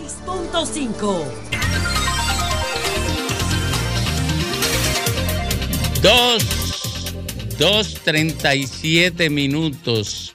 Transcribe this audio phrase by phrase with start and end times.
[0.00, 1.24] 96.5.
[6.02, 7.14] Dos,
[7.58, 10.34] dos treinta y siete minutos.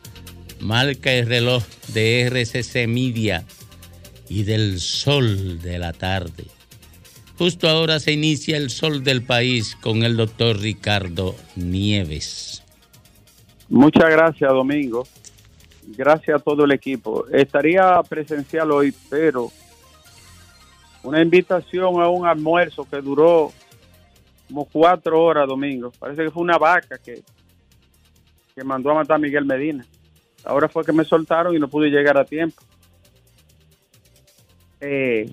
[0.59, 3.43] Marca el reloj de RCC Media
[4.29, 6.45] y del sol de la tarde.
[7.37, 12.63] Justo ahora se inicia el sol del país con el doctor Ricardo Nieves.
[13.67, 15.07] Muchas gracias, Domingo.
[15.87, 17.27] Gracias a todo el equipo.
[17.27, 19.51] Estaría presencial hoy, pero
[21.03, 23.51] una invitación a un almuerzo que duró
[24.47, 25.91] como cuatro horas, Domingo.
[25.99, 27.21] Parece que fue una vaca que,
[28.55, 29.85] que mandó a matar a Miguel Medina.
[30.43, 32.61] Ahora fue que me soltaron y no pude llegar a tiempo.
[34.81, 35.29] Eh,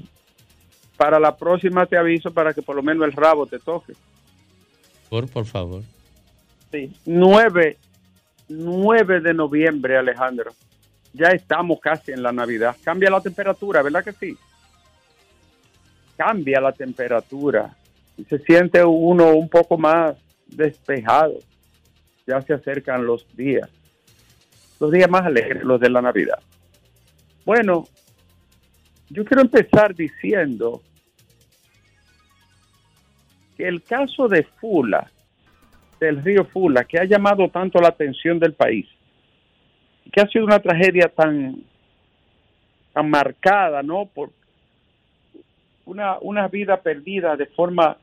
[0.96, 3.92] para la próxima te aviso para que por lo menos el rabo te toque.
[5.10, 5.82] Por, por favor.
[6.70, 7.76] Sí, 9,
[8.58, 10.52] 9 de noviembre, Alejandro.
[11.12, 12.76] Ya estamos casi en la Navidad.
[12.82, 14.36] Cambia la temperatura, ¿verdad que sí?
[16.16, 17.76] Cambia la temperatura.
[18.28, 21.38] Se siente uno un poco más despejado.
[22.26, 23.68] Ya se acercan los días.
[24.80, 26.38] Los días más alegres, los de la Navidad.
[27.44, 27.86] Bueno,
[29.10, 30.82] yo quiero empezar diciendo
[33.56, 35.10] que el caso de Fula,
[36.06, 38.86] del río Fula, que ha llamado tanto la atención del país,
[40.12, 41.62] que ha sido una tragedia tan,
[42.92, 44.06] tan marcada, ¿no?
[44.06, 44.30] Por
[45.84, 47.96] una, una vida perdida de forma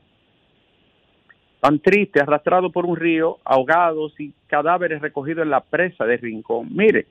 [1.60, 6.68] tan triste, arrastrado por un río, ahogados y cadáveres recogidos en la presa de Rincón.
[6.70, 7.06] Mire,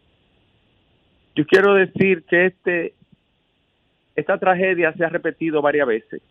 [1.35, 2.93] yo quiero decir que este,
[4.15, 6.21] esta tragedia se ha repetido varias veces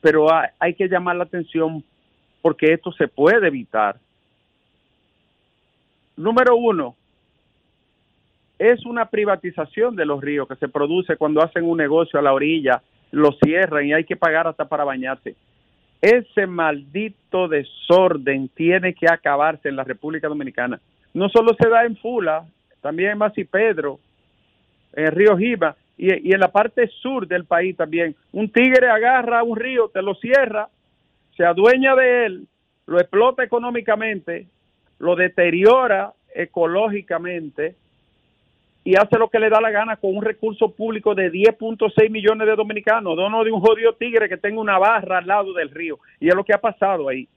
[0.00, 1.84] pero hay, que llamar la atención
[2.42, 3.96] porque esto se puede evitar.
[6.16, 6.96] Número uno,
[8.58, 12.34] es una privatización de los ríos que se produce cuando hacen un negocio a la
[12.34, 15.34] orilla, lo cierran y hay que pagar hasta para bañarse.
[16.00, 20.80] Ese maldito desorden tiene que acabarse en la República Dominicana.
[21.12, 22.44] No solo se da en Fula,
[22.80, 23.98] también en Masi Pedro,
[24.92, 28.14] en el río Jiba, y, en la parte sur del país también.
[28.32, 30.68] Un tigre agarra un río, te lo cierra,
[31.36, 32.46] se adueña de él,
[32.86, 34.46] lo explota económicamente,
[34.98, 37.74] lo deteriora ecológicamente
[38.84, 42.46] y hace lo que le da la gana con un recurso público de 10.6 millones
[42.46, 45.98] de dominicanos, no de un jodido tigre que tenga una barra al lado del río.
[46.18, 47.28] Y es lo que ha pasado ahí.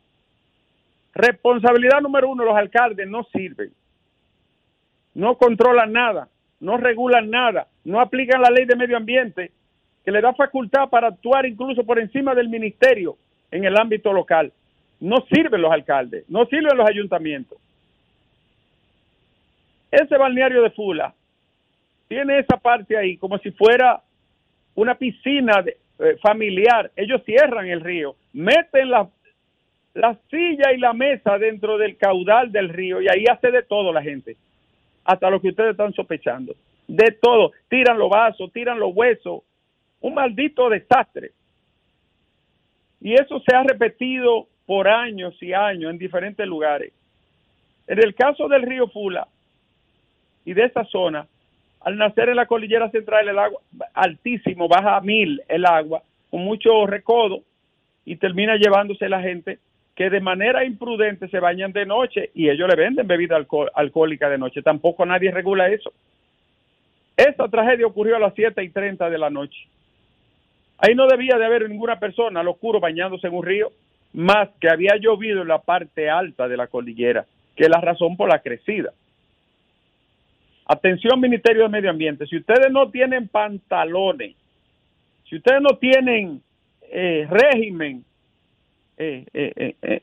[1.13, 3.71] Responsabilidad número uno, los alcaldes no sirven.
[5.13, 6.29] No controlan nada
[6.63, 9.51] no regulan nada, no aplican la ley de medio ambiente,
[10.03, 13.17] que le da facultad para actuar incluso por encima del ministerio
[13.53, 14.51] en el ámbito local.
[14.99, 17.57] No sirven los alcaldes, no sirven los ayuntamientos.
[19.91, 21.13] Ese balneario de Fula
[22.07, 24.01] tiene esa parte ahí como si fuera
[24.73, 25.63] una piscina
[25.99, 26.91] eh, familiar.
[26.95, 29.07] Ellos cierran el río, meten la,
[29.93, 33.93] la silla y la mesa dentro del caudal del río y ahí hace de todo
[33.93, 34.35] la gente
[35.05, 36.55] hasta lo que ustedes están sospechando.
[36.87, 37.51] De todo.
[37.69, 39.43] Tiran los vasos, tiran los huesos.
[40.01, 41.31] Un maldito desastre.
[43.03, 46.93] Y eso se ha repetido por años y años en diferentes lugares.
[47.85, 49.27] En el caso del río Fula
[50.45, 51.27] y de esa zona,
[51.81, 53.59] al nacer en la cordillera central el agua
[53.93, 57.41] altísimo, baja a mil el agua, con mucho recodo,
[58.05, 59.59] y termina llevándose la gente
[59.95, 63.37] que de manera imprudente se bañan de noche y ellos le venden bebida
[63.75, 64.61] alcohólica de noche.
[64.61, 65.93] Tampoco nadie regula eso.
[67.15, 69.67] Esta tragedia ocurrió a las 7 y 30 de la noche.
[70.85, 73.71] Ahí no debía de haber ninguna persona al oscuro bañándose en un río,
[74.11, 78.17] más que había llovido en la parte alta de la cordillera, que es la razón
[78.17, 78.91] por la crecida.
[80.66, 84.35] Atención Ministerio de Medio Ambiente, si ustedes no tienen pantalones,
[85.29, 86.41] si ustedes no tienen
[86.91, 88.03] eh, régimen
[88.97, 90.01] eh, eh, eh,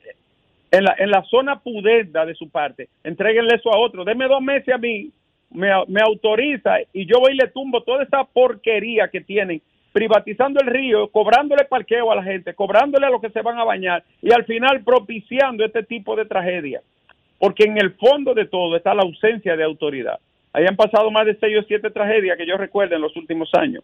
[0.71, 4.03] en, la, zona pudenda de su parte, entreguenle eso a otro.
[4.03, 5.11] Deme dos meses a mí,
[5.51, 9.61] me, me autoriza y yo voy y le tumbo toda esa porquería que tienen
[9.93, 13.65] privatizando el río, cobrándole parqueo a la gente, cobrándole a los que se van a
[13.65, 16.81] bañar y al final propiciando este tipo de tragedia.
[17.39, 20.21] Porque en el fondo de todo está la ausencia de autoridad.
[20.53, 23.49] Ahí han pasado más de seis o siete tragedias que yo recuerdo en los últimos
[23.55, 23.83] años.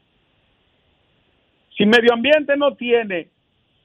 [1.77, 3.29] Si medio ambiente no tiene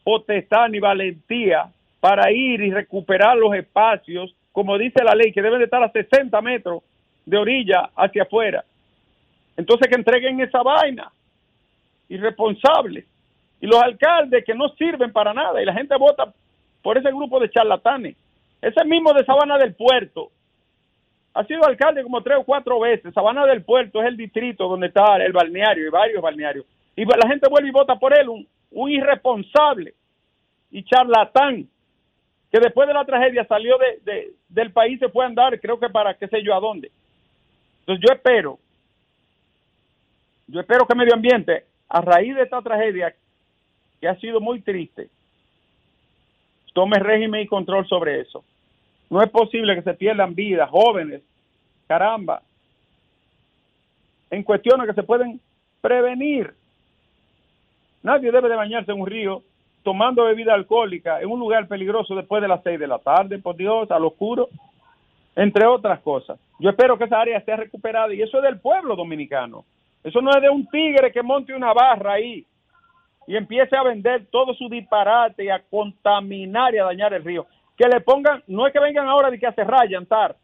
[0.04, 1.70] potestad ni valentía
[2.00, 5.92] para ir y recuperar los espacios, como dice la ley, que deben de estar a
[5.92, 6.84] 60 metros
[7.26, 8.66] de orilla hacia afuera.
[9.56, 11.12] Entonces que entreguen esa vaina,
[12.12, 13.06] irresponsable.
[13.60, 16.34] Y los alcaldes que no sirven para nada y la gente vota
[16.82, 18.16] por ese grupo de charlatanes.
[18.62, 20.32] Ese mismo de Sabana del Puerto,
[21.34, 23.14] ha sido alcalde como tres o cuatro veces.
[23.14, 26.66] Sabana del Puerto es el distrito donde está el balneario y varios balnearios.
[26.96, 29.94] Y la gente vuelve y vota por él, un, irresponsable
[30.72, 31.68] y charlatán
[32.52, 35.90] que después de la tragedia salió de, del país, se fue a andar, creo que
[35.90, 36.92] para qué sé yo a dónde.
[37.82, 38.60] Entonces yo espero,
[40.48, 43.14] yo espero que Medio Ambiente, a raíz de esta tragedia,
[44.00, 45.10] que ha sido muy triste,
[46.74, 48.46] tome régimen y control sobre eso.
[49.10, 51.22] No es posible que se pierdan vidas, jóvenes,
[51.88, 52.42] caramba,
[54.30, 55.42] en cuestiones que se pueden
[55.82, 56.54] prevenir.
[58.04, 59.44] Nadie debe de bañarse en un río
[59.84, 63.58] tomando bebida alcohólica en un lugar peligroso después de las seis de la tarde, por
[63.58, 64.48] Dios, al oscuro,
[65.36, 66.40] entre otras cosas.
[66.58, 69.66] Yo espero que esa área esté recuperada y eso es del pueblo dominicano.
[70.04, 72.46] Eso no es de un tigre que monte una barra ahí
[73.28, 77.46] y empiece a vender todo su disparate y a contaminar y a dañar el río
[77.82, 80.36] que le pongan, no es que vengan ahora de que a cerrar, llantar,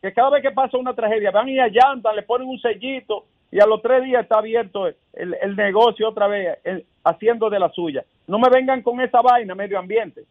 [0.00, 3.60] que cada vez que pasa una tragedia van y allantan, le ponen un sellito y
[3.60, 6.58] a los tres días está abierto el, negocio otra vez,
[7.04, 8.02] haciendo de la suya.
[8.26, 10.24] No me vengan con esa vaina, medio ambiente.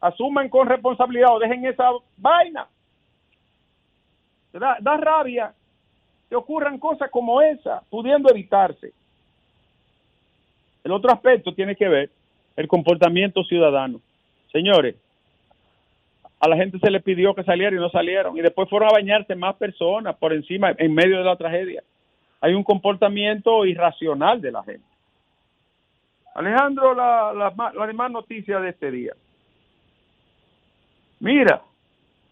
[0.00, 2.68] Asuman con responsabilidad o dejen esa vaina.
[4.52, 5.52] Da, da rabia
[6.28, 8.92] que ocurran cosas como esa, pudiendo evitarse.
[10.84, 12.10] El otro aspecto tiene que ver
[12.56, 14.00] el comportamiento ciudadano.
[14.52, 14.96] Señores,
[16.40, 18.36] a la gente se le pidió que saliera y no salieron.
[18.36, 21.82] Y después fueron a bañarse más personas por encima, en medio de la tragedia.
[22.40, 24.86] Hay un comportamiento irracional de la gente.
[26.34, 29.14] Alejandro, la, la, la demás noticia de este día.
[31.18, 31.62] Mira,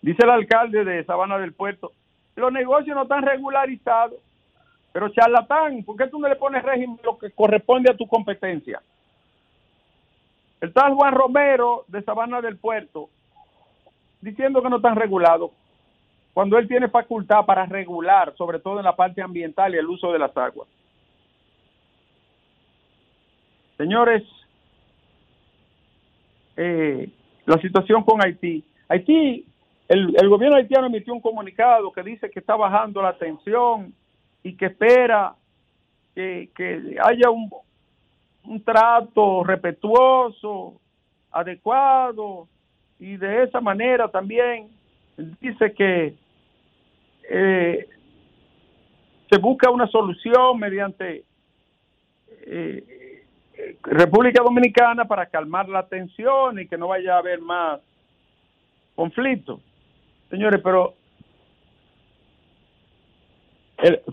[0.02, 1.92] dice el alcalde de Sabana del Puerto,
[2.36, 4.18] los negocios no están regularizados.
[4.92, 8.80] Pero charlatán, ¿por qué tú no le pones régimen lo que corresponde a tu competencia?
[10.60, 13.10] El tal Juan Romero de Sabana del Puerto
[14.20, 15.50] diciendo que no están regulados,
[16.32, 20.10] cuando él tiene facultad para regular, sobre todo en la parte ambiental y el uso
[20.12, 20.66] de las aguas.
[23.76, 24.22] Señores,
[26.56, 27.10] eh,
[27.44, 28.64] la situación con Haití.
[28.88, 29.46] Haití,
[29.88, 33.94] el, el, gobierno haitiano emitió un comunicado que dice que está bajando la tensión
[34.42, 35.34] y que espera
[36.14, 37.50] que, haya un,
[38.44, 40.80] un trato respetuoso,
[41.30, 42.48] adecuado
[42.98, 44.68] y de esa manera también
[45.40, 46.14] dice que
[47.28, 47.88] eh,
[49.30, 51.24] se busca una solución mediante
[52.46, 53.22] eh,
[53.82, 57.80] República Dominicana para calmar la tensión y que no vaya a haber más
[58.94, 59.60] conflicto.
[60.30, 60.94] Señores, pero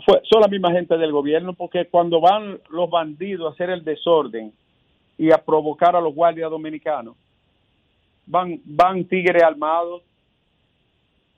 [0.06, 3.84] fue, son la misma gente del gobierno porque cuando van los bandidos a hacer el
[3.84, 4.52] desorden
[5.18, 7.16] y a provocar a los guardias dominicanos,
[8.26, 10.02] van, van tigres armados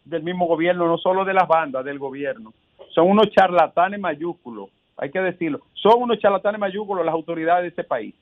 [0.06, 2.54] del mismo gobierno, no solo de las bandas, del gobierno.
[2.94, 5.62] Son unos charlatanes mayúsculos, hay que decirlo.
[5.74, 8.14] Son unos charlatanes mayúsculos las autoridades de este país.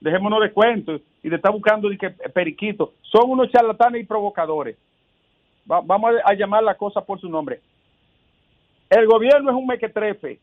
[0.00, 2.90] Dejémonos de cuentos y de estar buscando de que periquitos.
[3.02, 4.76] Son unos charlatanes y provocadores.
[5.68, 7.60] Vamos a, llamar la cosa por su nombre.
[8.88, 10.38] El gobierno es un mequetrefe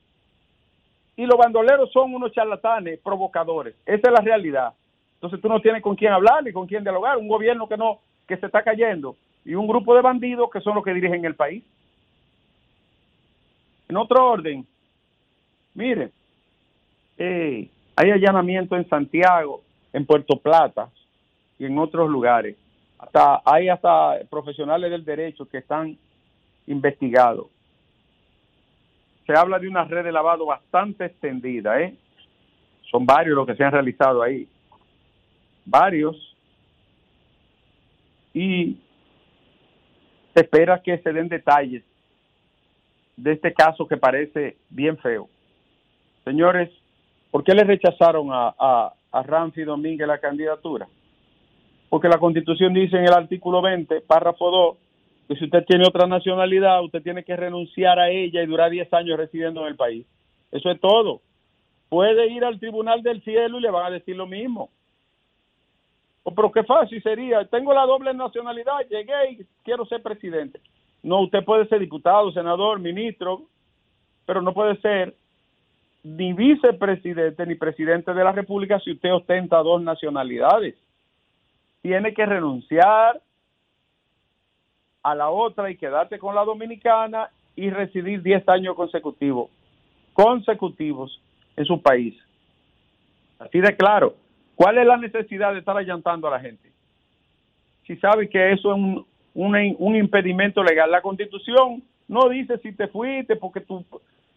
[1.15, 3.75] y los bandoleros son unos charlatanes provocadores.
[3.85, 4.73] Esa es la realidad.
[5.15, 7.17] Entonces tú no tienes con quién hablar ni con quién dialogar.
[7.17, 10.75] Un gobierno que no, que se está cayendo y un grupo de bandidos que son
[10.75, 11.63] los que dirigen el país.
[13.89, 14.65] En otro orden,
[15.73, 16.11] miren,
[17.17, 19.61] eh, hay allanamiento en Santiago,
[19.93, 20.89] en Puerto Plata
[21.57, 22.55] y en otros lugares.
[23.05, 25.97] Hasta hay hasta profesionales del derecho que están
[26.67, 27.47] investigados.
[29.27, 31.95] Se habla de una red de lavado bastante extendida, ¿eh?
[32.89, 34.47] Son varios los que se han realizado ahí
[35.65, 36.15] varios,
[38.33, 38.77] y
[40.33, 41.83] se espera que se den detalles
[43.17, 45.29] de este caso que parece bien feo.
[46.23, 46.69] Señores,
[47.31, 50.87] ¿por qué le rechazaron a, a, a Domínguez la candidatura?
[51.89, 54.77] Porque la constitución dice en el artículo 20, párrafo 2,
[55.27, 58.93] que si usted tiene otra nacionalidad, usted tiene que renunciar a ella y durar 10
[58.93, 60.05] años residiendo en el país.
[60.51, 61.21] Eso es todo.
[61.89, 64.69] Puede ir al Tribunal del Cielo y le van a decir lo mismo.
[66.23, 67.45] Oh, pero qué fácil sería.
[67.45, 70.59] Tengo la doble nacionalidad, llegué y quiero ser presidente.
[71.03, 73.43] No, usted puede ser diputado, senador, ministro,
[74.25, 75.15] pero no puede ser
[76.03, 80.75] ni vicepresidente ni presidente de la República si usted ostenta dos nacionalidades.
[81.85, 83.21] Tiene que renunciar
[85.03, 89.51] a la otra y quedarse con la dominicana y residir 10 años consecutivos,
[90.13, 91.21] consecutivos
[91.55, 92.15] en su país.
[93.37, 94.15] Así de claro.
[94.55, 96.71] ¿Cuál es la necesidad de estar allantando a la gente?
[97.85, 100.89] Si sabe que eso es un impedimento legal.
[100.89, 103.85] La constitución no dice si te fuiste porque tu,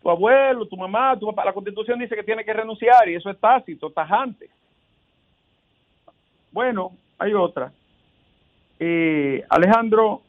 [0.02, 3.31] tu abuelo, tu mamá, tu papá, la constitución dice que tiene que renunciar y eso
[3.31, 4.50] es tácito, tajante.
[6.52, 7.72] Bueno, hay otra.
[8.78, 10.22] Eh, Alejandro,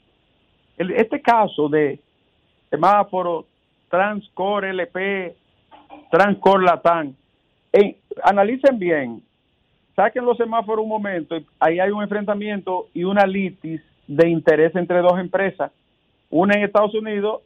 [0.77, 2.00] este caso de
[2.69, 3.46] semáforo
[3.89, 5.36] Transcore LP,
[6.12, 7.13] Transcor Latam,
[7.74, 9.22] eh, analicen bien,
[9.96, 15.01] saquen los semáforos un momento, ahí hay un enfrentamiento y una litis de interés entre
[15.01, 15.72] dos empresas,
[16.29, 17.41] una en Estados Unidos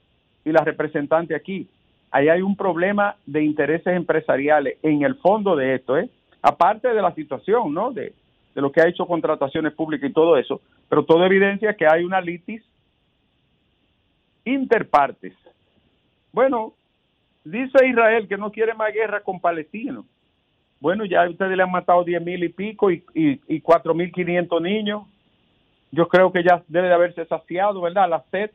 [0.46, 1.68] y la representante aquí.
[2.12, 6.10] Ahí hay un problema de intereses empresariales en el fondo de esto, ¿eh?
[6.42, 7.92] aparte de la situación, ¿no?
[7.92, 8.14] De,
[8.54, 12.04] de lo que ha hecho contrataciones públicas y todo eso, pero todo evidencia que hay
[12.04, 12.64] una litis
[14.46, 15.34] interpartes.
[16.32, 16.74] Bueno,
[17.44, 20.06] dice Israel que no quiere más guerra con palestinos.
[20.80, 23.64] Bueno, ya ustedes le han matado diez mil y pico y, y,
[23.96, 25.04] mil quinientos niños.
[25.92, 28.10] Yo creo que ya debe de haberse saciado, ¿verdad?
[28.10, 28.52] La sed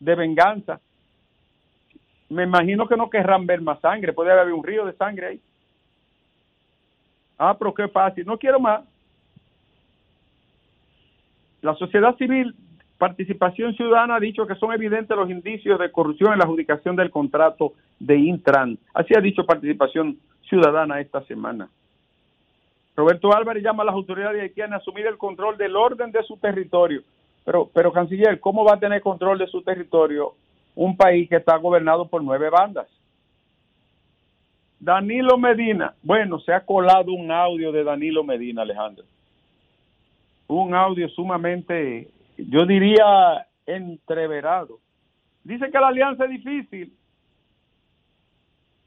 [0.00, 0.80] de venganza.
[2.28, 4.12] Me imagino que no querrán ver más sangre.
[4.12, 5.40] Puede haber un río de sangre ahí.
[7.38, 8.24] Ah, pero qué fácil.
[8.24, 8.82] No quiero más.
[11.62, 12.54] La sociedad civil,
[12.98, 17.10] participación ciudadana, ha dicho que son evidentes los indicios de corrupción en la adjudicación del
[17.10, 18.78] contrato de Intran.
[18.94, 21.68] Así ha dicho participación ciudadana esta semana.
[22.94, 26.36] Roberto Álvarez llama a las autoridades haitianas a asumir el control del orden de su
[26.38, 27.02] territorio.
[27.44, 30.32] Pero, pero canciller, ¿cómo va a tener control de su territorio
[30.74, 32.88] un país que está gobernado por nueve bandas?
[34.80, 39.04] Danilo Medina, bueno, se ha colado un audio de Danilo Medina, Alejandro
[40.48, 44.78] un audio sumamente, yo diría, entreverado.
[45.44, 46.92] Dice que la alianza es difícil,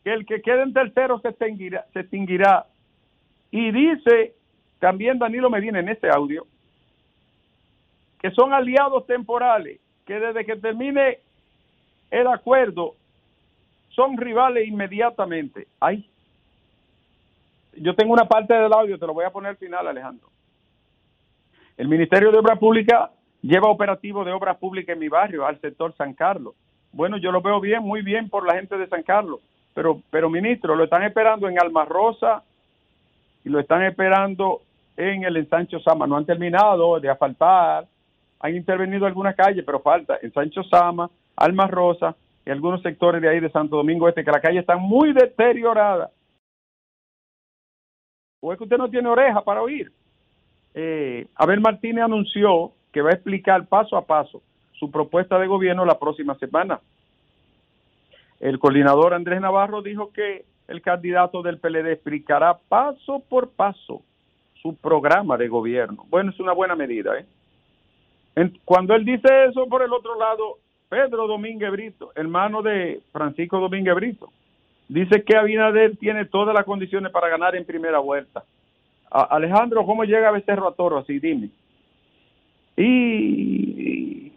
[0.03, 2.65] que el que quede en tercero se extinguirá, se extinguirá.
[3.51, 4.35] Y dice
[4.79, 6.45] también Danilo Medina en este audio
[8.19, 11.19] que son aliados temporales, que desde que termine
[12.11, 12.95] el acuerdo
[13.89, 15.67] son rivales inmediatamente.
[15.79, 16.09] Ay,
[17.73, 20.28] yo tengo una parte del audio, te lo voy a poner al final, Alejandro.
[21.79, 23.09] El Ministerio de Obras Públicas
[23.41, 26.53] lleva operativo de obras públicas en mi barrio, al sector San Carlos.
[26.91, 29.39] Bueno, yo lo veo bien, muy bien por la gente de San Carlos,
[29.73, 32.43] pero, pero ministro, lo están esperando en Alma Rosa
[33.45, 34.59] y lo están esperando
[34.97, 36.05] en el ensancho Sama.
[36.05, 37.87] No han terminado de asfaltar,
[38.41, 42.13] han intervenido algunas calles, pero falta en Sancho Sama, Alma Rosa
[42.45, 46.11] y algunos sectores de ahí de Santo Domingo Este, que la calle está muy deteriorada.
[48.41, 49.89] ¿O es que usted no tiene oreja para oír?
[50.73, 54.41] Eh, Abel Martínez anunció que va a explicar paso a paso
[54.73, 56.79] su propuesta de gobierno la próxima semana.
[58.39, 64.01] El coordinador Andrés Navarro dijo que el candidato del PLD explicará paso por paso
[64.61, 66.05] su programa de gobierno.
[66.09, 67.17] Bueno, es una buena medida.
[67.17, 67.25] ¿eh?
[68.63, 70.57] cuando él dice eso, por el otro lado,
[70.87, 74.31] Pedro Domínguez Brito, hermano de Francisco Domínguez Brito,
[74.87, 78.43] dice que Abinader tiene todas las condiciones para ganar en primera vuelta.
[79.11, 80.97] Alejandro, ¿cómo llega a Becerro a Toro?
[80.99, 81.49] Así, dime.
[82.77, 84.31] Y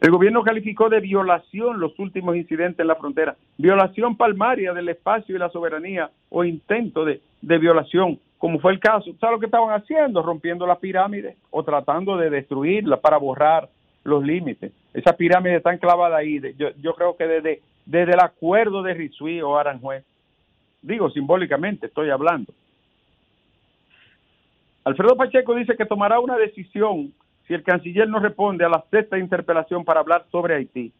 [0.00, 5.34] el gobierno calificó de violación los últimos incidentes en la frontera, violación palmaria del espacio
[5.34, 9.12] y la soberanía o intento de, violación, como fue el caso.
[9.18, 10.22] ¿Sabes lo que estaban haciendo?
[10.22, 13.68] Rompiendo las pirámides o tratando de destruirlas para borrar
[14.04, 14.72] los límites.
[14.92, 16.40] Esas pirámides están clavadas ahí.
[16.58, 20.04] Yo, yo creo que desde, desde el acuerdo de Rizuí o Aranjuez,
[20.82, 22.52] digo simbólicamente, estoy hablando,
[24.86, 27.12] Alfredo Pacheco dice que tomará una decisión
[27.48, 30.92] si el canciller no responde a la sexta interpelación para hablar sobre Haití.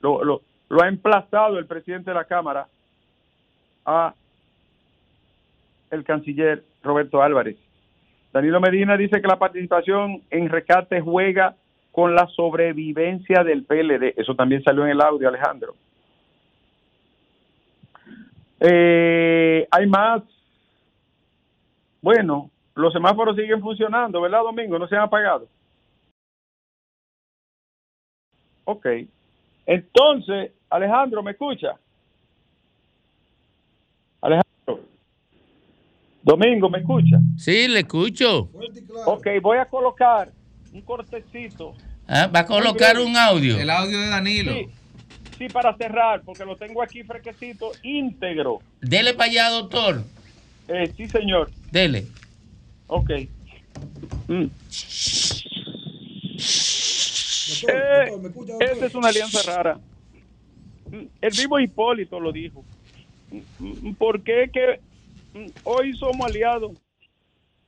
[0.00, 0.40] Lo,
[0.82, 2.66] ha emplazado el presidente de la Cámara
[3.84, 4.14] a
[5.90, 7.58] el canciller Roberto Álvarez.
[8.32, 11.56] Danilo Medina dice que la participación en rescate juega
[11.92, 14.14] con la sobrevivencia del PLD.
[14.16, 15.74] Eso también salió en el audio, Alejandro.
[18.60, 20.22] Eh, hay más.
[22.00, 24.78] Bueno, los semáforos siguen funcionando, ¿verdad, Domingo?
[24.78, 25.48] No se han apagado.
[28.64, 28.86] Ok.
[29.64, 31.76] Entonces, Alejandro, ¿me escucha?
[34.20, 34.84] Alejandro.
[36.22, 37.18] Domingo, ¿me escucha?
[37.38, 38.50] Sí, le escucho.
[39.06, 40.28] Ok, voy a colocar
[40.72, 41.74] un cortecito.
[42.06, 43.58] Ah, ¿Va a colocar un audio?
[43.58, 44.52] El audio de Danilo.
[44.52, 44.68] Sí,
[45.38, 48.58] sí, para cerrar, porque lo tengo aquí fresquecito, íntegro.
[48.82, 50.02] Dele para allá, doctor.
[50.68, 51.50] Eh, sí, señor.
[51.70, 52.06] Dele.
[52.86, 53.10] Ok.
[54.28, 54.46] Mm.
[57.68, 58.12] Eh,
[58.60, 59.78] esa es una alianza rara.
[60.90, 62.64] Mm, el vivo Hipólito lo dijo.
[63.58, 64.80] Mm, ¿Por qué que
[65.64, 66.72] hoy somos aliados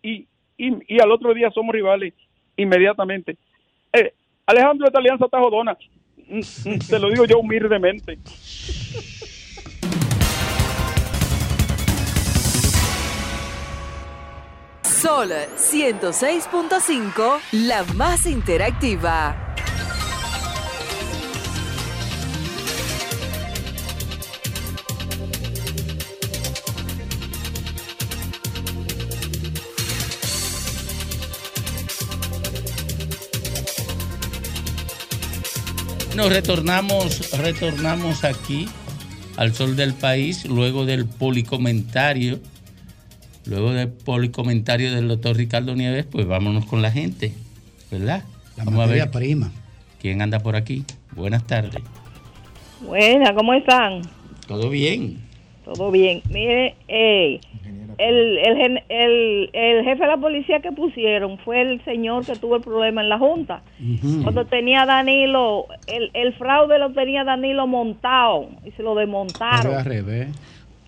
[0.02, 2.14] y, y, al otro día somos rivales
[2.56, 3.36] inmediatamente?
[3.92, 4.12] Eh,
[4.46, 5.76] Alejandro, esta alianza está jodona.
[6.28, 8.18] Mm, mm, Te lo digo yo humildemente.
[15.00, 19.54] Sol 106.5, la más interactiva.
[36.16, 38.68] Nos retornamos, retornamos aquí
[39.36, 42.40] al sol del país luego del policomentario.
[43.48, 47.32] Luego del policomentario del doctor Ricardo Nieves, pues vámonos con la gente,
[47.90, 48.22] ¿verdad?
[48.56, 49.50] La Vamos a ver prima.
[50.00, 50.84] quién anda por aquí.
[51.16, 51.82] Buenas tardes.
[52.80, 54.02] Buena, ¿cómo están?
[54.46, 55.18] ¿Todo bien?
[55.64, 56.22] Todo bien.
[56.30, 57.40] Mire, eh,
[57.98, 62.56] el, el, el, el jefe de la policía que pusieron fue el señor que tuvo
[62.56, 63.62] el problema en la Junta.
[64.22, 69.74] Cuando tenía Danilo, el, el fraude lo tenía Danilo montado y se lo Pero desmontaron.
[69.74, 70.28] al revés.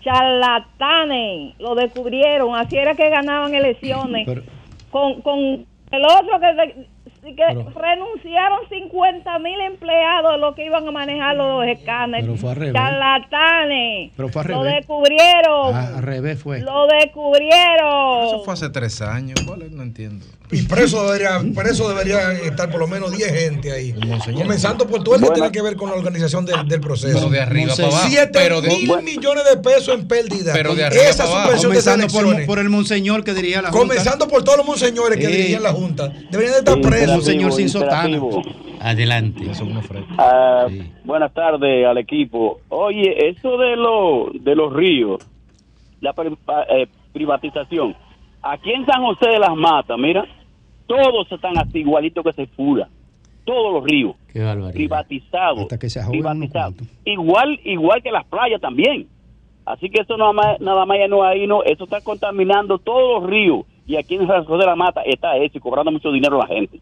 [0.01, 2.55] Charlatanes, lo descubrieron.
[2.55, 4.23] Así era que ganaban elecciones.
[4.25, 4.41] Pero,
[4.89, 6.87] con, con el otro que, de-
[7.21, 12.25] que Pero- renunciaron 50 mil empleados los que iban a manejar los escáneres.
[12.25, 12.73] Pero fue al revés.
[12.73, 14.11] Charlatanes.
[14.17, 15.75] Pero fue al Lo descubrieron.
[15.75, 16.61] ah, al revés fue.
[16.61, 18.25] Lo descubrieron.
[18.25, 19.37] Eso fue hace tres años.
[19.71, 20.25] No entiendo.
[20.51, 23.93] Y preso debería, preso debería estar por lo menos 10 gente ahí.
[24.35, 27.17] Comenzando por todo el que tiene que ver con la organización del, del proceso.
[27.17, 28.07] Pero de arriba Monse- para abajo.
[28.09, 30.51] 7 Pero de, mil millones de pesos en pérdida.
[30.53, 31.51] Pero de arriba esa para abajo.
[31.57, 32.07] de Comenzando
[32.45, 33.79] por, el monseñor que diría la Junta.
[33.87, 35.31] Comenzando por todos los monseñores que Sí.
[35.31, 36.09] dirigían la Junta.
[36.29, 37.15] Deberían de estar presos.
[37.17, 38.19] Un señor sin sotana.
[38.81, 39.43] Adelante.
[40.17, 40.91] Ah, Sí.
[41.05, 42.59] Buenas tardes al equipo.
[42.69, 45.21] Oye, eso de, lo, de los ríos,
[46.01, 46.13] la
[46.69, 47.95] eh, privatización.
[48.41, 50.25] Aquí en San José de las Matas, mira,
[50.87, 52.87] todos están así igualitos que se fura.
[53.43, 54.73] Todos los ríos Qué barbaridad.
[54.73, 55.59] privatizados.
[55.61, 56.75] Hasta que se privatizados.
[57.05, 59.07] Igual, igual que las playas también.
[59.65, 63.21] Así que eso nada más, nada más ya no hay, no, eso está contaminando todos
[63.21, 63.65] los ríos.
[63.87, 66.47] Y aquí en San José de la Mata está eso y cobrando mucho dinero a
[66.47, 66.79] la gente.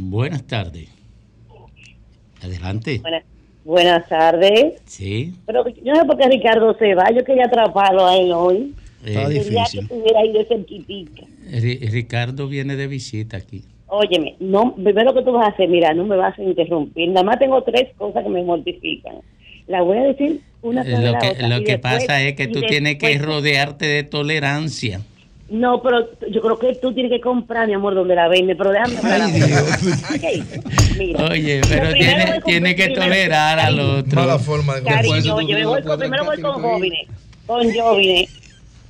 [0.00, 0.88] Buenas tardes.
[2.42, 3.00] Adelante.
[3.00, 3.24] Buenas,
[3.64, 4.80] buenas tardes.
[4.84, 5.34] Sí.
[5.46, 7.10] Pero yo no sé por qué Ricardo se va.
[7.10, 8.74] Yo quería atraparlo a él hoy.
[9.04, 10.16] Está Eh, Quería que difícil.
[10.16, 11.22] ahí de cerquitica.
[11.52, 13.62] Ri- Ricardo viene de visita aquí.
[13.86, 17.08] Óyeme, no, primero que tú vas a hacer, mira, no me vas a interrumpir.
[17.08, 19.16] Nada más tengo tres cosas que me mortifican.
[19.66, 22.34] La voy a decir una Eh, tras Lo que, otra, lo que después- pasa es
[22.34, 25.00] que tú tienes que después- rodearte de tolerancia.
[25.50, 28.70] No, pero yo creo que tú tienes que comprar, mi amor, donde la vende, pero
[28.70, 29.20] déjame hablar.
[29.22, 29.32] Ay.
[29.40, 29.62] Dios.
[30.14, 31.24] Ok, mira.
[31.30, 34.20] Oye, pero tiene, tiene que tolerar al otro.
[34.20, 37.06] Mala forma de Cariño, oye, me voy con, primero voy con jóvenes,
[37.46, 38.47] con jóvenes.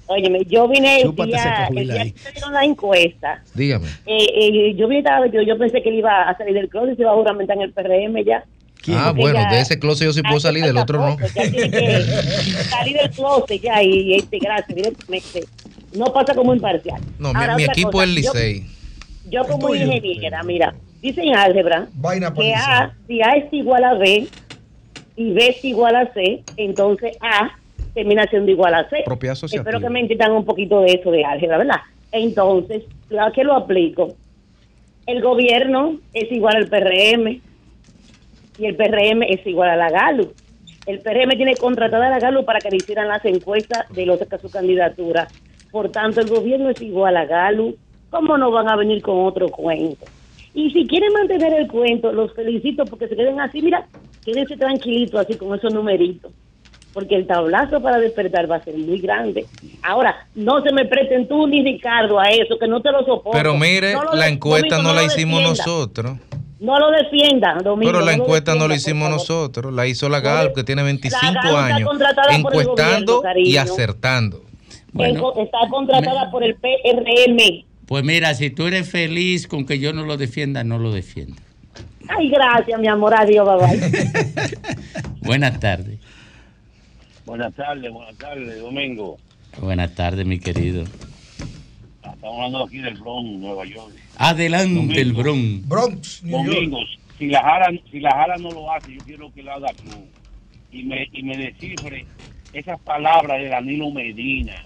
[0.09, 3.43] Óyeme, yo vine el día, el día que hicieron la encuesta.
[3.55, 3.87] Dígame.
[4.07, 6.95] Eh, eh, yo vine estaba yo, yo pensé que él iba a salir del closet
[6.95, 8.45] y se iba a juramentar en el PRM ya.
[8.91, 11.17] Ah, Porque bueno, ya- de ese closet yo sí puedo salir, del otro no.
[11.17, 12.03] tampoco, Ya tiene que
[12.71, 15.45] salir del closet ya y, integrarse directamente.
[15.95, 17.01] No pasa como imparcial.
[17.19, 18.67] No, mi, Ahora, mi otra equipo cosa, es el yo- Licey.
[19.31, 22.55] Yo, como ingeniera, mira, dice en álgebra Vaina por que.
[22.55, 24.27] A, si A es igual a B
[25.17, 27.51] y B es igual a C, entonces A
[27.99, 29.03] termina siendo igual a C.
[29.51, 31.81] Espero que me entiendan un poquito de eso de álgebra, ¿verdad?
[32.13, 34.15] Entonces, claro que lo aplico.
[35.07, 37.41] El gobierno es igual al PRM
[38.59, 40.33] y el PRM es igual a la GALU.
[40.87, 44.21] El PRM tiene contratada a la GALU para que le hicieran las encuestas de los
[44.21, 45.27] de su candidatura.
[45.73, 47.77] Por tanto, el gobierno es igual a GALU.
[48.11, 50.07] ¿Cómo no van a venir con otro cuento?
[50.55, 53.89] Y si quieren mantener el cuento, los felicito porque se queden así, mira,
[54.25, 56.31] quédense tranquilitos así con esos numeritos.
[56.99, 59.47] Porque el tablazo para despertar va a ser muy grande.
[59.85, 63.31] Ahora, no se me presten tú ni Ricardo a eso, que no te lo soporto.
[63.39, 65.49] Pero mire, No la encuesta no la hicimos defienda.
[65.65, 66.17] nosotros.
[66.59, 67.93] No lo defiendan, Domingo.
[67.93, 69.73] Pero la no encuesta no la hicimos nosotros.
[69.73, 71.89] La hizo la No, GALP, que tiene la 25 GALP está años.
[71.89, 74.43] contratada por el Encuestando gobierno, y acertando.
[74.93, 77.65] Bueno, está contratada por el PRM.
[77.87, 81.41] pues mira, si tú eres feliz con que yo no lo defienda, no lo defienda.
[82.09, 83.15] Ay, gracias, mi amor.
[83.15, 84.59] Adiós, bye bye.
[85.21, 85.98] Buenas tardes.
[87.29, 89.19] Buenas tardes, buenas tardes, Domingo.
[89.61, 90.85] Buenas tardes, mi querido.
[92.03, 93.93] Estamos hablando aquí del Bronx, Nueva York.
[94.17, 95.69] Adelante, el Bron.
[95.69, 96.55] Bronx, New York.
[96.55, 96.79] Domingo,
[97.19, 100.07] si la Jara, si la Jara no lo hace, yo quiero que lo haga tú.
[100.73, 102.07] Y me, y me descifre
[102.55, 104.65] esas palabras de Danilo Medina.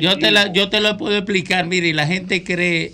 [0.00, 2.92] Yo, te la, yo te lo puedo explicar, mire, y la gente cree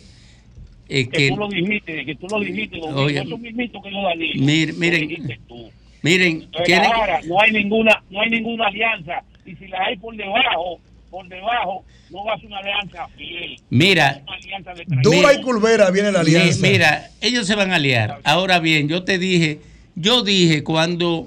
[0.88, 1.28] eh, que, que...
[1.28, 3.02] tú lo dijiste, que tú lo dijiste, Domingo.
[3.02, 4.44] Oye, eso mismito que yo, Danilo.
[4.44, 5.70] mir- lo miren, dijiste tú.
[6.02, 9.22] Miren, Entonces, ¿quieren- ahora no hay ninguna, no hay ninguna alianza.
[9.44, 13.60] Y si la hay por debajo, por debajo no va a ser una alianza fiel.
[13.70, 16.60] Mira, alianza de Dura y culvera viene la Mi- alianza.
[16.66, 18.18] Mira, ellos se van a liar.
[18.24, 19.60] Ahora bien, yo te dije,
[19.94, 21.26] yo dije cuando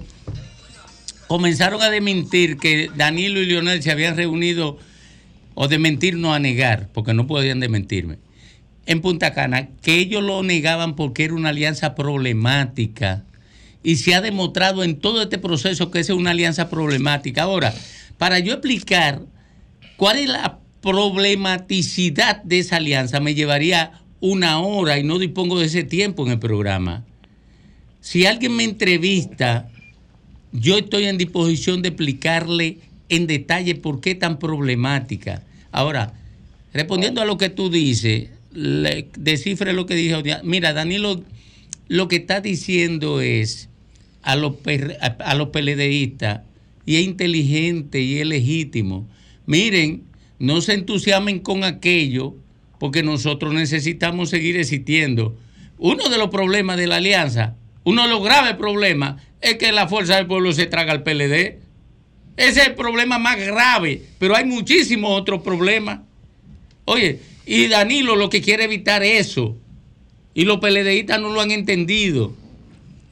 [1.27, 4.77] comenzaron a desmentir que Danilo y Leonel se habían reunido,
[5.55, 8.17] o de mentir no a negar, porque no podían desmentirme,
[8.85, 13.23] en Punta Cana, que ellos lo negaban porque era una alianza problemática.
[13.83, 17.43] Y se ha demostrado en todo este proceso que esa es una alianza problemática.
[17.43, 17.73] Ahora,
[18.17, 19.21] para yo explicar
[19.97, 25.65] cuál es la problematicidad de esa alianza, me llevaría una hora y no dispongo de
[25.65, 27.03] ese tiempo en el programa.
[27.99, 29.69] Si alguien me entrevista,
[30.51, 32.77] yo estoy en disposición de explicarle
[33.09, 35.43] en detalle por qué tan problemática.
[35.71, 36.13] Ahora,
[36.73, 40.21] respondiendo a lo que tú dices, le- descifre lo que dijo.
[40.43, 41.21] Mira, Danilo
[41.87, 43.69] lo que está diciendo es
[44.23, 44.55] a los,
[45.19, 46.41] a, los PLDistas,
[46.85, 49.07] y es inteligente y es legítimo.
[49.45, 50.03] Miren,
[50.39, 52.35] no se entusiasmen con aquello,
[52.79, 55.37] porque nosotros necesitamos seguir existiendo.
[55.77, 59.87] Uno de los problemas de la alianza, uno de los graves problemas, es que la
[59.87, 61.59] fuerza del pueblo se traga al PLD.
[62.35, 65.99] Ese es el problema más grave, pero hay muchísimos otros problemas.
[66.85, 69.57] Oye, y Danilo lo que quiere evitar eso,
[70.33, 72.33] y los PLDistas no lo han entendido.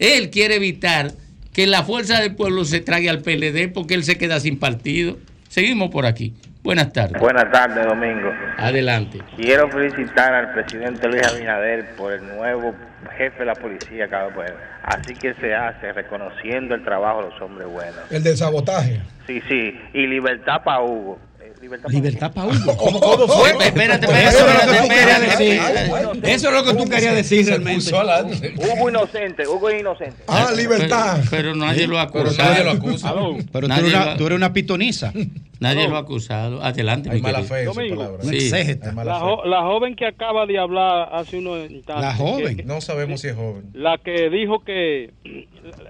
[0.01, 1.11] Él quiere evitar
[1.53, 5.19] que la fuerza del pueblo se trague al PLD porque él se queda sin partido.
[5.47, 6.33] Seguimos por aquí.
[6.63, 7.21] Buenas tardes.
[7.21, 8.31] Buenas tardes, Domingo.
[8.57, 9.19] Adelante.
[9.35, 12.73] Quiero felicitar al presidente Luis Abinader por el nuevo
[13.15, 14.55] jefe de la policía poner.
[14.83, 18.11] Así que se hace, reconociendo el trabajo de los hombres buenos.
[18.11, 19.01] El del sabotaje.
[19.27, 19.79] Sí, sí.
[19.93, 21.19] Y libertad para Hugo.
[21.61, 22.77] Libertad Libertad para Hugo.
[22.77, 23.51] ¿Cómo, cómo fue?
[23.51, 26.13] Espérate, espérate, eso es lo que tú espérate, querías espérate.
[26.13, 26.29] decir.
[26.31, 27.91] Eso es lo que tú querías decir realmente.
[27.93, 30.23] Hugo inocente, Hugo es inocente.
[30.27, 31.19] Ah, libertad.
[31.29, 32.49] Pero, nadie lo acusado.
[32.49, 33.13] nadie lo acusa.
[33.51, 35.13] Pero tú eres, una, pitoniza.
[35.59, 36.63] Nadie lo ha acusado.
[36.63, 38.17] Adelante, Hay mi mala fe Domingo.
[38.23, 38.49] Sí.
[38.49, 38.79] La, fe.
[39.19, 42.03] jo- la joven que acaba de hablar hace unos instantes.
[42.05, 42.57] La joven.
[42.57, 43.69] que- No sabemos si es joven.
[43.73, 45.11] la que dijo que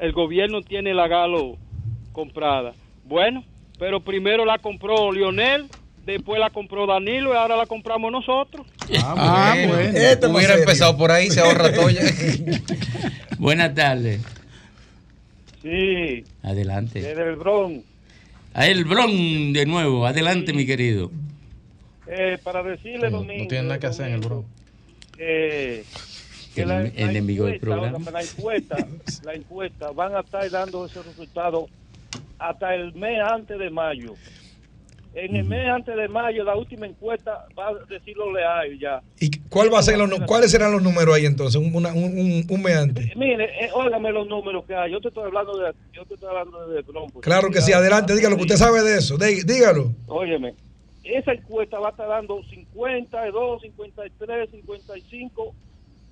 [0.02, 1.58] el gobierno tiene la Galo
[2.12, 2.74] comprada.
[3.06, 3.44] Bueno,
[3.82, 5.66] pero primero la compró Lionel,
[6.06, 8.68] después la compró Danilo y ahora la compramos nosotros.
[9.04, 9.80] Ah, bueno.
[9.80, 12.02] Es más Hubiera empezado por ahí, se ahorra todo ya.
[13.40, 14.22] Buenas tardes.
[15.64, 17.02] Sí, Adelante.
[17.02, 17.84] desde el Bronx.
[18.54, 20.06] A el Bron de nuevo.
[20.06, 21.10] Adelante, mi querido.
[22.06, 23.44] Eh, para decirle, No, Domingo.
[23.44, 24.48] no tiene nada que hacer en el Bronx.
[25.18, 25.84] eh,
[26.54, 27.98] que El la, ene- la enemigo del programa.
[28.12, 28.76] La encuesta,
[29.24, 31.68] la encuesta van a estar dando ese resultado
[32.42, 34.14] hasta el mes antes de mayo.
[35.14, 39.02] En el mes antes de mayo, la última encuesta va a decir lo leal ya.
[39.20, 41.58] ¿Y cuál va a ser los, cuáles serán los números ahí entonces?
[41.62, 43.14] Un, una- un, un, mes antes.
[43.18, 44.90] Mire, eh, óigame los números que hay.
[44.94, 47.14] Yo te estoy hablando de, yo te estoy hablando de Bronx.
[47.22, 49.18] Claro que sí, adelante, dígalo, que usted sabe de eso.
[49.18, 49.92] Dí- Dígalo.
[50.08, 50.54] Óyeme,
[51.04, 55.54] esa encuesta va a estar dando 52, 53, 55,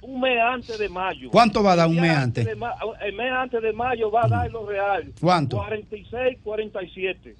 [0.02, 1.30] un mes antes de mayo.
[1.32, 2.48] ¿Cuánto va a dar un mes antes?
[2.48, 5.12] el mes antes de mayo va a dar lo real.
[5.20, 5.58] ¿Cuánto?
[5.58, 7.36] 46, 47.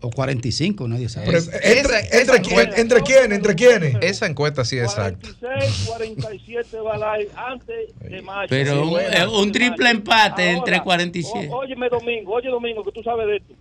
[0.00, 1.26] O 45, nadie sabe.
[1.26, 3.32] Pero, Esa- entre, esa entre, encuesta- qui- ¿Entre quién?
[3.32, 3.96] ¿Entre quiénes?
[4.02, 5.28] Esa encuesta sí es exacta.
[5.40, 8.46] 46, 47 va a dar antes de mayo.
[8.50, 8.82] Pero
[9.40, 9.98] un, triple mayo.
[9.98, 11.48] empate Ahora, entre 47.
[11.50, 13.54] ó- óyeme, Domingo, oye, Domingo, que tú sabes de esto.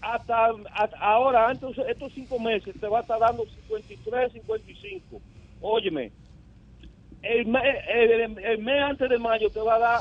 [0.00, 5.20] Hasta, hasta ahora, antes, estos cinco meses, te va a estar dando 53, 55.
[5.60, 6.10] Óyeme,
[7.32, 7.56] el,
[8.12, 10.00] el, el mes antes de mayo te va a dar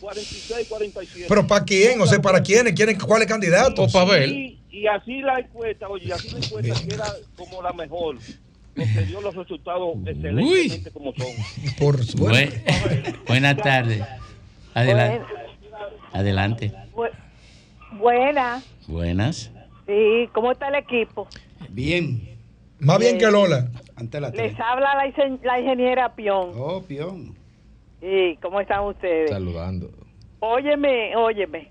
[0.00, 1.26] 46, 47.
[1.28, 2.00] ¿Pero para quién?
[2.00, 2.74] O sea, ¿para quiénes?
[2.74, 3.88] ¿Quieren, ¿Cuáles candidatos?
[3.88, 4.28] O para ver.
[4.28, 8.18] Y, y así la encuesta, oye, así la encuesta queda como la mejor.
[8.74, 11.26] Porque dio los resultados excelentemente como son.
[11.78, 12.62] Por suerte.
[13.26, 14.02] buenas tardes.
[14.74, 15.24] Adelante.
[16.12, 16.72] Adelante.
[17.92, 18.62] Buena.
[18.88, 19.50] Buenas.
[19.86, 21.28] Sí, ¿cómo está el equipo?
[21.70, 22.33] Bien.
[22.84, 23.66] Más bien que Lola.
[23.96, 26.52] Ante la Les habla la, ingen- la ingeniera Pion.
[26.56, 27.34] Oh, pión.
[28.00, 29.30] Sí, ¿cómo están ustedes?
[29.30, 29.88] Saludando.
[30.40, 31.70] Óyeme, óyeme.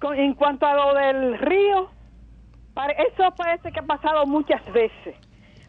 [0.00, 1.88] Con- En cuanto a lo del río,
[2.98, 5.14] eso parece que ha pasado muchas veces.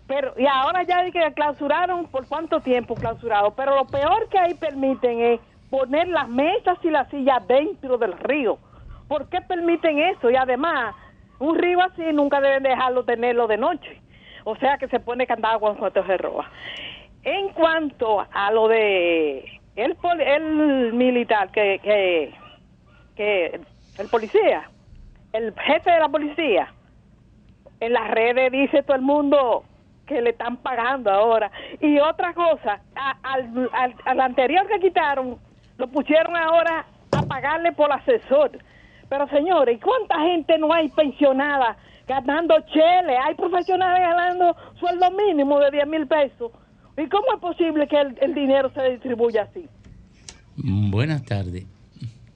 [0.07, 3.51] Pero, y ahora ya que clausuraron, ¿por cuánto tiempo clausurado?
[3.55, 5.39] Pero lo peor que ahí permiten es
[5.69, 8.57] poner las mesas y las sillas dentro del río.
[9.07, 10.29] ¿Por qué permiten eso?
[10.29, 10.95] Y además,
[11.43, 11.79] un río
[12.13, 14.01] nunca deben dejarlo tenerlo de noche.
[14.45, 16.49] O sea que se pone candado en cuanto se roba.
[17.23, 21.79] En cuanto a lo de el, el militar, que,
[23.15, 23.59] que,
[23.97, 24.69] el policía,
[25.33, 26.73] el jefe de la policía,
[27.79, 29.63] en las redes dice todo el mundo
[30.05, 31.51] que le están pagando ahora.
[31.81, 35.37] Y otra cosa, al, al, al anterior que quitaron,
[35.77, 38.51] lo pusieron ahora a pagarle por asesor.
[39.13, 43.15] Pero señores, ¿y cuánta gente no hay pensionada ganando chele.
[43.15, 46.51] Hay profesionales ganando sueldo mínimo de 10 mil pesos.
[46.97, 49.67] ¿Y cómo es posible que el, el dinero se distribuya así?
[50.55, 51.63] Mm, Buenas tardes.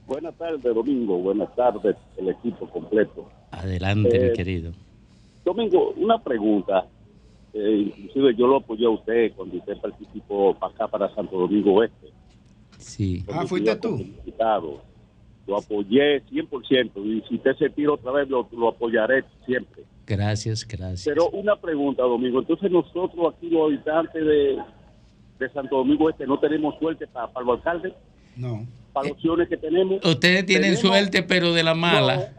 [0.06, 1.18] Buenas tardes, Domingo.
[1.18, 3.28] Buenas tardes, el equipo completo.
[3.50, 4.72] Adelante, Eh, mi querido.
[5.44, 6.86] Domingo, una pregunta.
[7.54, 11.72] Eh, inclusive yo lo apoyé a usted cuando usted participó para acá, para Santo Domingo
[11.74, 12.06] Oeste.
[12.78, 13.24] Sí.
[13.32, 13.98] Ah, fuiste tú.
[15.48, 19.82] Lo apoyé 100% y si usted se tira otra vez, lo, lo apoyaré siempre.
[20.06, 21.04] Gracias, gracias.
[21.06, 22.38] Pero una pregunta, Domingo.
[22.40, 24.58] Entonces nosotros aquí, los habitantes de,
[25.38, 27.94] de Santo Domingo Este, no tenemos suerte para, para los alcaldes,
[28.36, 28.66] No.
[28.92, 30.04] para las opciones que tenemos.
[30.04, 32.32] Ustedes tienen Tenemos- suerte, pero de la mala.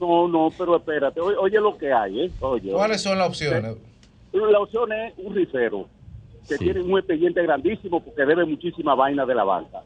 [0.00, 2.30] No, no, pero espérate, oye, oye lo que hay, ¿eh?
[2.40, 3.76] Oye, ¿Cuáles son las opciones?
[4.32, 5.88] La opción es un ricero,
[6.48, 9.82] que tiene un expediente grandísimo porque debe muchísima vaina de la banca.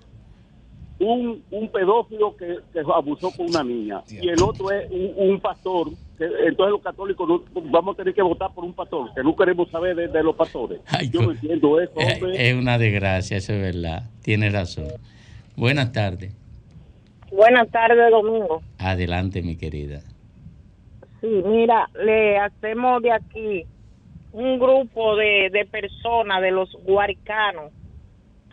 [1.01, 4.03] Un, un pedófilo que, que abusó con una niña.
[4.09, 5.89] Y el otro es un, un pastor.
[6.19, 9.35] Que, entonces los católicos no- vamos a tener que votar por un pastor, que no
[9.35, 10.81] queremos saber de, de los pastores.
[11.11, 12.49] Yo no entiendo eso, Eh, hombre.
[12.51, 14.03] Es una desgracia, eso es verdad.
[14.23, 14.89] Tiene razón.
[15.57, 16.35] Buenas tardes.
[17.33, 18.61] Buenas tardes, Domingo.
[18.79, 20.01] Adelante, mi querida.
[21.23, 23.65] Sí, mira, le hacemos de aquí
[24.33, 27.73] un grupo de, de personas, de los guaricanos,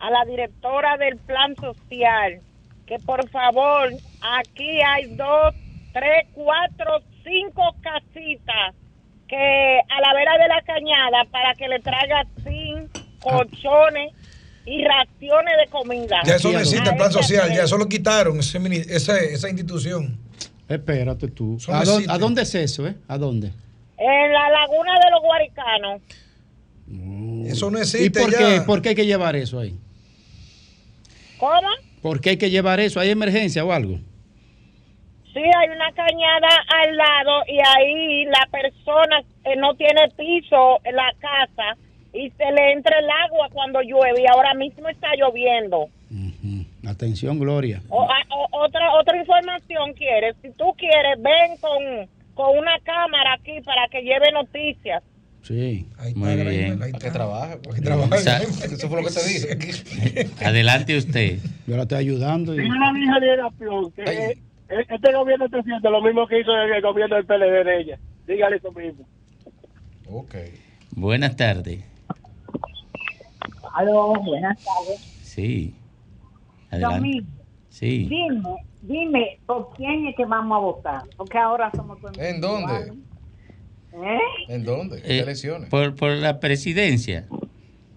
[0.00, 2.40] a la directora del plan social,
[2.86, 3.92] que por favor,
[4.40, 5.54] aquí hay dos,
[5.92, 8.74] tres, cuatro, cinco casitas
[9.28, 9.36] que
[9.80, 12.88] a la vera de la cañada para que le traiga zinc,
[13.20, 14.12] colchones
[14.64, 16.20] y raciones de comida.
[16.24, 19.48] Ya eso no existe, el plan social, ya eso lo quitaron, ese mini- esa, esa
[19.48, 20.18] institución.
[20.68, 21.58] Espérate tú.
[21.68, 22.12] ¿A, no dó- existe.
[22.12, 22.94] a dónde es eso, eh?
[23.08, 23.50] ¿A dónde?
[23.98, 26.02] En la laguna de los guaricanos.
[27.46, 28.38] Eso no ¿Y existe por ya.
[28.38, 29.78] qué, por qué hay que llevar eso ahí?
[31.38, 31.68] ¿Cómo?
[32.02, 33.00] ¿Por qué hay que llevar eso?
[33.00, 33.96] ¿Hay emergencia o algo?
[35.32, 36.48] Sí, hay una cañada
[36.82, 41.76] al lado y ahí la persona eh, no tiene piso en la casa
[42.12, 45.88] y se le entra el agua cuando llueve y ahora mismo está lloviendo.
[46.88, 47.82] Atención, Gloria.
[47.90, 53.60] O- o- otra otra información quieres, si tú quieres, ven con, con una cámara aquí
[53.60, 55.02] para que lleve noticias.
[55.42, 55.86] Sí.
[56.14, 56.78] Muy bien.
[57.00, 57.56] Que trabaje.
[57.62, 58.16] porque trabaja.
[58.18, 60.30] Sa- Eso fue lo que te dije.
[60.44, 61.38] Adelante usted.
[61.66, 62.54] Yo la estoy ayudando.
[62.54, 64.36] y- Dile a la hija de la Pion que
[64.68, 67.98] este gobierno está haciendo lo mismo que hizo el gobierno del PLD de ella.
[68.26, 69.06] Dígale eso mismo.
[70.10, 70.34] Ok.
[70.90, 71.82] Buenas tardes.
[73.74, 75.00] Aló, buenas tardes.
[75.22, 75.74] Sí.
[76.70, 77.22] Adelante.
[77.70, 78.06] Sí.
[78.10, 78.42] dime,
[78.82, 81.02] dime, ¿por quién es que vamos a votar?
[81.16, 82.92] Porque ahora somos ¿En dónde?
[84.04, 84.18] ¿Eh?
[84.48, 85.02] ¿En dónde?
[85.02, 85.68] ¿Qué Eh, elecciones?
[85.70, 87.26] por, por la presidencia.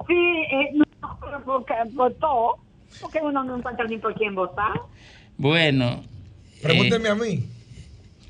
[0.07, 0.13] Sí,
[0.51, 2.55] eh, no, porque, por todo,
[3.01, 4.73] porque uno no encuentra ni por quién votar.
[5.37, 6.03] Bueno.
[6.61, 7.45] Pregúnteme eh, a mí.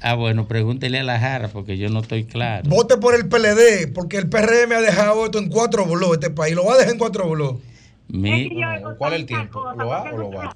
[0.02, 2.68] Ah, bueno, pregúntele a la Jara porque yo no estoy claro.
[2.70, 6.56] Vote por el PLD, porque el PRM ha dejado esto en cuatro blogs, este país.
[6.56, 7.62] Lo va a dejar en cuatro blogs.
[8.08, 8.50] Mi-
[8.98, 9.64] ¿Cuál es el tiempo?
[9.78, 10.56] ¿Lo va o lo va?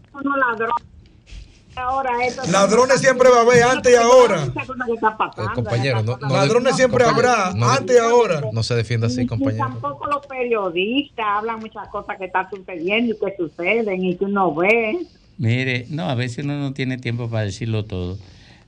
[1.77, 2.11] Ahora
[2.51, 4.43] Ladrones siempre va a haber, antes y ahora.
[4.45, 8.41] Eh, compañero, no, no Ladrones siempre habrá, no- antes y ahora.
[8.53, 9.65] No se defienda así, Y compañero.
[9.65, 14.53] tampoco los periodistas hablan muchas cosas que están sucediendo y que suceden y que uno
[14.55, 14.99] ve.
[15.37, 18.17] Mire, no, a veces uno no tiene tiempo para decirlo todo.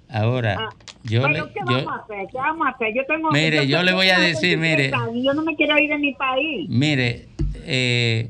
[0.10, 0.70] Ahora,
[1.04, 2.28] yo le, Bueno, ¿qué yo, vamos a hacer?
[2.32, 2.93] ¿Qué vamos a hacer?
[2.93, 5.24] Yo tengo, Mire, yo le voy a decir, 23 mire.
[5.24, 6.70] Yo no me quiero ir de mi país.
[6.70, 7.28] mire,
[7.65, 8.30] eh,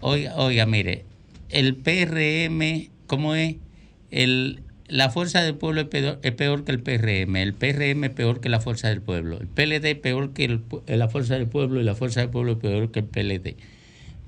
[0.00, 1.04] oiga, oiga, mire,
[1.50, 3.56] el PRM, ¿cómo es?
[4.10, 8.10] El, la fuerza del pueblo es peor, es peor que el PRM, el PRM es
[8.10, 11.34] peor que la fuerza del pueblo, el PLD es peor que el pu- la fuerza
[11.34, 13.56] del pueblo y la fuerza del pueblo es peor que el PLD.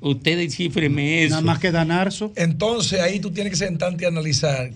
[0.01, 1.31] Ustedes cifreme eso.
[1.31, 2.33] Nada más que Danarzo.
[2.37, 4.71] Entonces ahí tú tienes que sentarte y analizar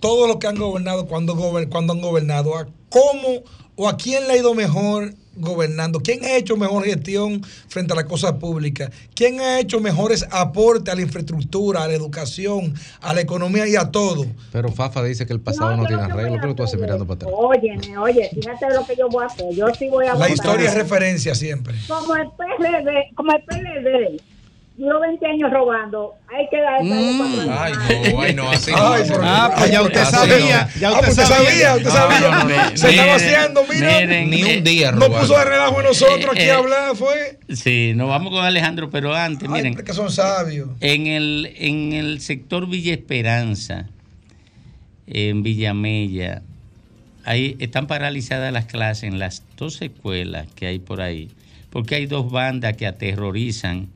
[0.00, 3.42] todo lo que han gobernado, cuando, gober- cuando han gobernado, a cómo
[3.76, 7.96] o a quién le ha ido mejor gobernando, quién ha hecho mejor gestión frente a
[7.96, 13.14] las cosas públicas, quién ha hecho mejores aportes a la infraestructura, a la educación, a
[13.14, 14.26] la economía y a todo.
[14.52, 16.40] Pero Fafa dice que el pasado no, tiene arreglo.
[16.40, 17.32] ¿Qué lo tú haces mirando para atrás?
[17.34, 19.54] Óyeme, oye, fíjate lo que yo voy a hacer.
[19.54, 20.30] Yo sí voy a La votar.
[20.32, 21.74] historia es referencia siempre.
[21.88, 24.31] Como el PLD, como el PLD
[24.76, 27.50] duró 20 años robando, hay que darle Mm.
[27.50, 27.72] Ay,
[28.12, 29.16] no, ay, no, así Ay, no.
[29.22, 30.68] Ah, pues ya usted sabía.
[30.74, 30.80] no.
[30.80, 31.46] Ya usted usted sabía.
[31.50, 32.70] sabía, usted No, sabía.
[32.70, 33.98] no, Se estaba haciendo, mira.
[34.00, 35.20] miren, Ni un día No robando.
[35.20, 37.38] puso de relajo en nosotros aquí Eh, a eh, hablar, fue.
[37.50, 40.68] Sí, nos vamos con Alejandro, pero antes, Ay, miren, que son sabios.
[40.80, 43.88] en el, en el sector Villa Esperanza,
[45.06, 46.42] en Villamella,
[47.24, 51.30] ahí están paralizadas las clases en las dos escuelas que hay por ahí,
[51.70, 53.88] porque hay dos bandas que aterrorizan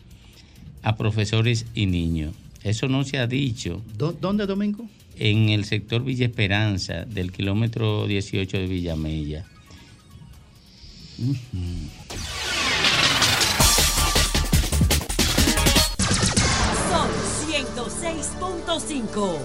[0.87, 2.33] a profesores y niños.
[2.63, 4.89] Eso no se ha dicho ¿Dó- ¿Dónde, Domingo?
[5.19, 9.45] en el sector Villa Esperanza del kilómetro 18 de Villamella.
[16.91, 17.09] Son
[17.49, 19.39] 106.5.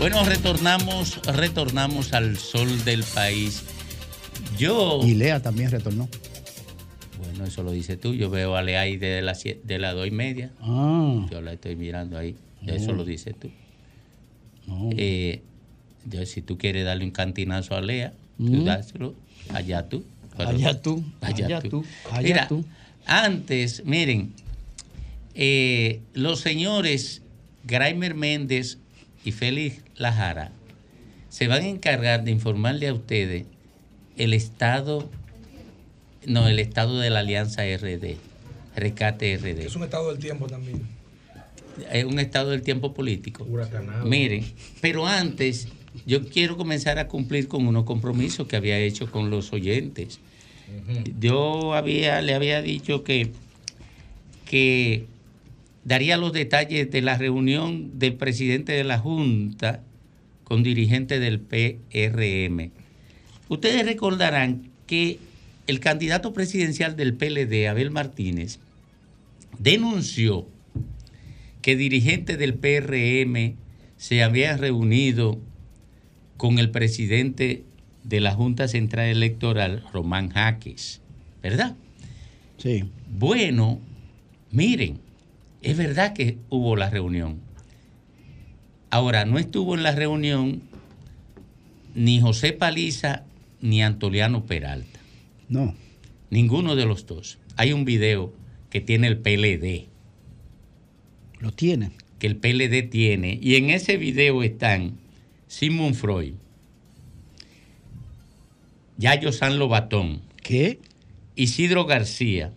[0.00, 3.62] Bueno, retornamos, retornamos al sol del país.
[4.58, 5.00] Yo.
[5.04, 6.08] Y Lea también retornó.
[7.18, 8.14] Bueno, eso lo dices tú.
[8.14, 10.52] Yo veo a Lea ahí de las de las dos y media.
[10.62, 11.26] Ah.
[11.30, 12.34] Yo la estoy mirando ahí.
[12.62, 12.76] Ya Oh.
[12.76, 13.50] Eso lo dices tú.
[14.96, 15.42] Eh,
[16.06, 18.64] yo, si tú quieres darle un cantinazo a Lea, tú Mm.
[18.64, 19.14] dáselo.
[19.52, 20.02] Allá tú.
[20.38, 21.68] Allá tú, Allá, allá tú.
[21.68, 22.64] tú, allá Mira, tú.
[23.04, 24.32] antes, miren,
[25.34, 27.20] eh, los señores
[27.64, 28.78] Graimer Méndez
[29.22, 30.50] y Félix Lajara
[31.28, 33.46] se van a encargar de informarle a ustedes
[34.16, 35.08] el estado,
[36.26, 38.16] no, el estado de la Alianza RD,
[38.76, 39.60] Rescate RD.
[39.60, 40.82] Es un estado del tiempo también.
[41.92, 43.46] Es un estado del tiempo político.
[44.04, 44.44] Miren,
[44.80, 45.68] pero antes
[46.04, 50.18] yo quiero comenzar a cumplir con unos compromisos que había hecho con los oyentes.
[51.18, 53.32] Yo había, le había dicho que,
[54.46, 55.06] que
[55.84, 59.82] daría los detalles de la reunión del presidente de la Junta
[60.50, 62.72] con dirigentes del PRM.
[63.48, 65.20] Ustedes recordarán que
[65.68, 68.58] el candidato presidencial del PLD, Abel Martínez,
[69.60, 70.48] denunció
[71.62, 73.54] que dirigentes del PRM
[73.96, 75.38] se habían reunido
[76.36, 77.62] con el presidente
[78.02, 81.00] de la Junta Central Electoral, Román Jaques,
[81.44, 81.76] ¿verdad?
[82.56, 82.90] Sí.
[83.08, 83.78] Bueno,
[84.50, 84.98] miren,
[85.62, 87.38] es verdad que hubo la reunión.
[88.90, 90.62] Ahora, no estuvo en la reunión
[91.94, 93.24] ni José Paliza
[93.60, 95.00] ni Antoliano Peralta.
[95.48, 95.74] No.
[96.30, 97.38] Ninguno de los dos.
[97.56, 98.32] Hay un video
[98.68, 99.88] que tiene el PLD.
[101.38, 101.92] Lo tiene.
[102.18, 103.38] Que el PLD tiene.
[103.40, 104.98] Y en ese video están
[105.46, 106.34] Simon Freud,
[108.98, 110.22] Yayo San Lobatón.
[110.42, 110.78] ¿Qué?
[111.34, 112.52] Isidro García,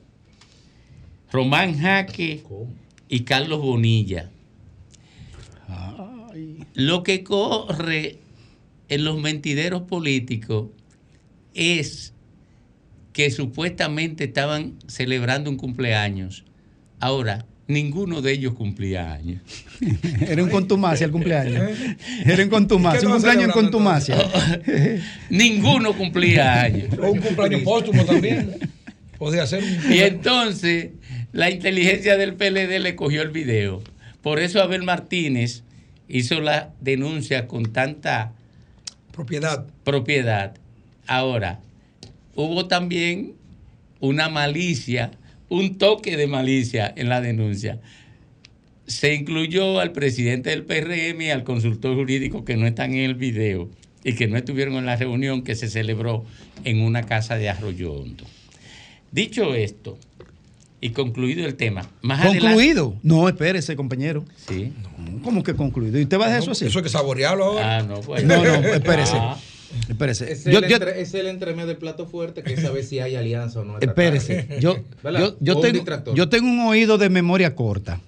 [1.31, 2.43] Román Jaque
[3.07, 4.29] y Carlos Bonilla.
[6.73, 8.17] Lo que corre
[8.89, 10.69] en los mentideros políticos
[11.53, 12.13] es
[13.13, 16.43] que supuestamente estaban celebrando un cumpleaños.
[16.99, 19.41] Ahora, ninguno de ellos cumplía años.
[20.21, 21.77] Era un contumacia el cumpleaños.
[22.25, 24.17] Era un contumacia, un cumpleaños en contumacia.
[25.29, 26.97] ninguno cumplía años.
[26.99, 28.55] O un cumpleaños póstumo también.
[29.17, 30.89] Podría ser un Y entonces
[31.31, 33.81] la inteligencia del PLD le cogió el video.
[34.21, 35.63] Por eso Abel Martínez
[36.13, 38.33] hizo la denuncia con tanta
[39.11, 39.65] propiedad.
[39.83, 40.55] propiedad.
[41.07, 41.59] Ahora,
[42.35, 43.33] hubo también
[43.99, 45.09] una malicia,
[45.49, 47.79] un toque de malicia en la denuncia.
[48.85, 53.15] Se incluyó al presidente del PRM y al consultor jurídico que no están en el
[53.15, 53.71] video
[54.03, 56.25] y que no estuvieron en la reunión que se celebró
[56.63, 58.25] en una casa de Arroyo Hondo.
[59.11, 59.97] Dicho esto,
[60.85, 62.95] y concluido el tema, más adelante- ¿Concluido?
[63.03, 64.25] No, espérese, compañero.
[64.47, 64.73] Sí.
[65.23, 65.97] ¿Cómo que concluido?
[65.99, 66.65] ¿Y usted va a dejar eso así?
[66.65, 67.77] Eso hay que saborearlo ahora.
[67.77, 68.23] Ah, no, pues.
[68.25, 69.15] No, no, espérese.
[69.15, 69.37] Ah.
[69.89, 70.31] Espérese.
[70.31, 73.61] Es el, yo- entre- es el entremés del plato fuerte que sabe si hay alianza
[73.61, 73.79] o no.
[73.79, 74.77] Espérese, yo,
[75.39, 77.99] yo, tengo, yo tengo un oído de memoria corta.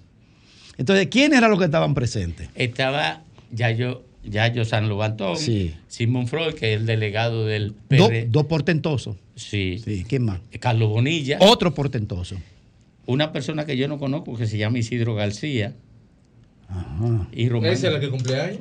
[0.78, 2.50] Entonces, ¿quién eran los que estaban presentes?
[2.56, 5.74] Estaba Yayo, Yayo San Lobantón, Sí.
[5.88, 8.28] Simón Freud, que es el delegado del Do- PR.
[8.30, 9.16] dos portentosos.
[9.36, 9.82] Sí.
[10.08, 10.40] ¿Quién más?
[10.60, 11.38] Carlos Bonilla.
[11.42, 12.36] Otro portentoso.
[13.06, 15.76] Una persona que yo no conozco que se llama Isidro García.
[17.32, 17.72] Y Román.
[17.72, 18.60] ¿Ese es el que cumple años?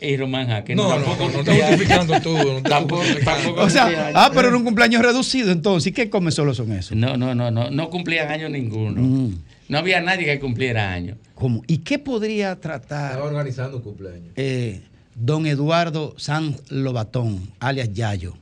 [0.00, 0.76] Y Román Jaque.
[0.76, 4.48] No, no, tampoco no, no estás justificando tú, no Tampoco, tampoco O sea, ah, pero
[4.48, 5.88] era un cumpleaños reducido entonces.
[5.88, 6.96] ¿Y qué come solo son esos?
[6.96, 9.02] No, no, no, no, no cumplían años ninguno.
[9.02, 9.34] Mm.
[9.68, 11.16] No había nadie que cumpliera años.
[11.34, 11.62] ¿Cómo?
[11.66, 14.32] ¿Y qué podría tratar Estaba organizando un cumpleaños.
[14.36, 14.82] eh,
[15.14, 18.34] don Eduardo San Lobatón, alias Yayo,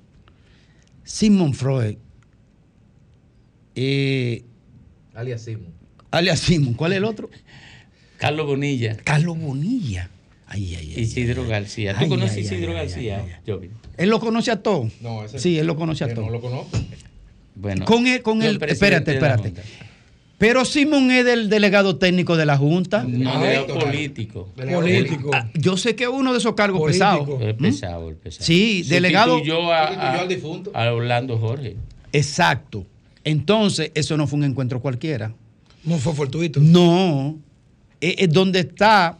[1.04, 1.96] Simon Freud,
[3.74, 4.44] eh,
[5.20, 5.68] Alias Simon.
[6.10, 7.28] alias Simon, ¿cuál es el otro?
[8.16, 8.96] Carlos Bonilla.
[9.04, 10.08] Carlos Bonilla.
[10.46, 11.02] Ay, ay, ay.
[11.02, 11.92] Isidro García.
[11.94, 13.40] ¿Tú Ay, conoces a Isidro ay, ay, García?
[13.46, 13.70] Jovi?
[13.96, 14.90] Él lo conoce a todos.
[15.00, 16.26] No, ese Sí, él lo conoce a todos.
[16.26, 16.76] No lo conozco.
[17.54, 19.52] Bueno, Con él, con el espérate, espérate.
[20.38, 23.02] Pero Simon es del delegado técnico de la Junta.
[23.04, 23.84] No, delegado electoral.
[23.84, 24.48] político.
[24.56, 25.30] Político.
[25.34, 27.28] Ah, Yo sé que es uno de esos cargos pesados.
[27.42, 28.44] El pesado, el pesado.
[28.46, 29.34] Sí, delegado.
[29.34, 30.70] Sustituyó a, Sustituyó a- al difunto.
[30.74, 31.76] a Orlando Jorge.
[32.12, 32.86] Exacto.
[33.24, 35.32] Entonces, eso no fue un encuentro cualquiera.
[35.84, 36.60] No fue fortuito.
[36.60, 37.38] No.
[38.00, 39.18] Es, es donde está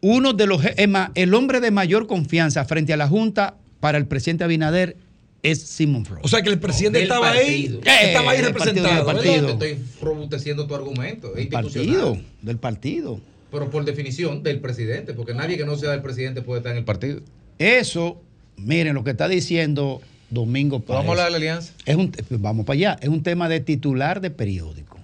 [0.00, 0.64] uno de los.
[0.64, 4.96] Es más, el hombre de mayor confianza frente a la Junta para el presidente Abinader
[5.42, 6.20] es Simon Freud.
[6.24, 7.80] O sea que el presidente estaba partido.
[7.84, 8.06] ahí.
[8.06, 9.06] Estaba ahí Eh, del partido, representado.
[9.06, 9.48] partido.
[9.50, 11.36] Estoy robusteciendo tu argumento.
[11.36, 12.18] Es partido.
[12.42, 13.20] Del partido.
[13.50, 16.78] Pero por definición del presidente, porque nadie que no sea del presidente puede estar en
[16.78, 17.20] el partido.
[17.58, 18.20] Eso,
[18.56, 20.00] miren lo que está diciendo
[20.30, 20.98] Domingo Páez.
[20.98, 21.72] Vamos a hablar de la alianza.
[21.84, 22.98] Es un, vamos para allá.
[23.00, 24.98] Es un tema de titular de periódico.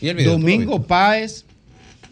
[0.00, 1.44] ¿Y el video, tú lo Domingo Páez,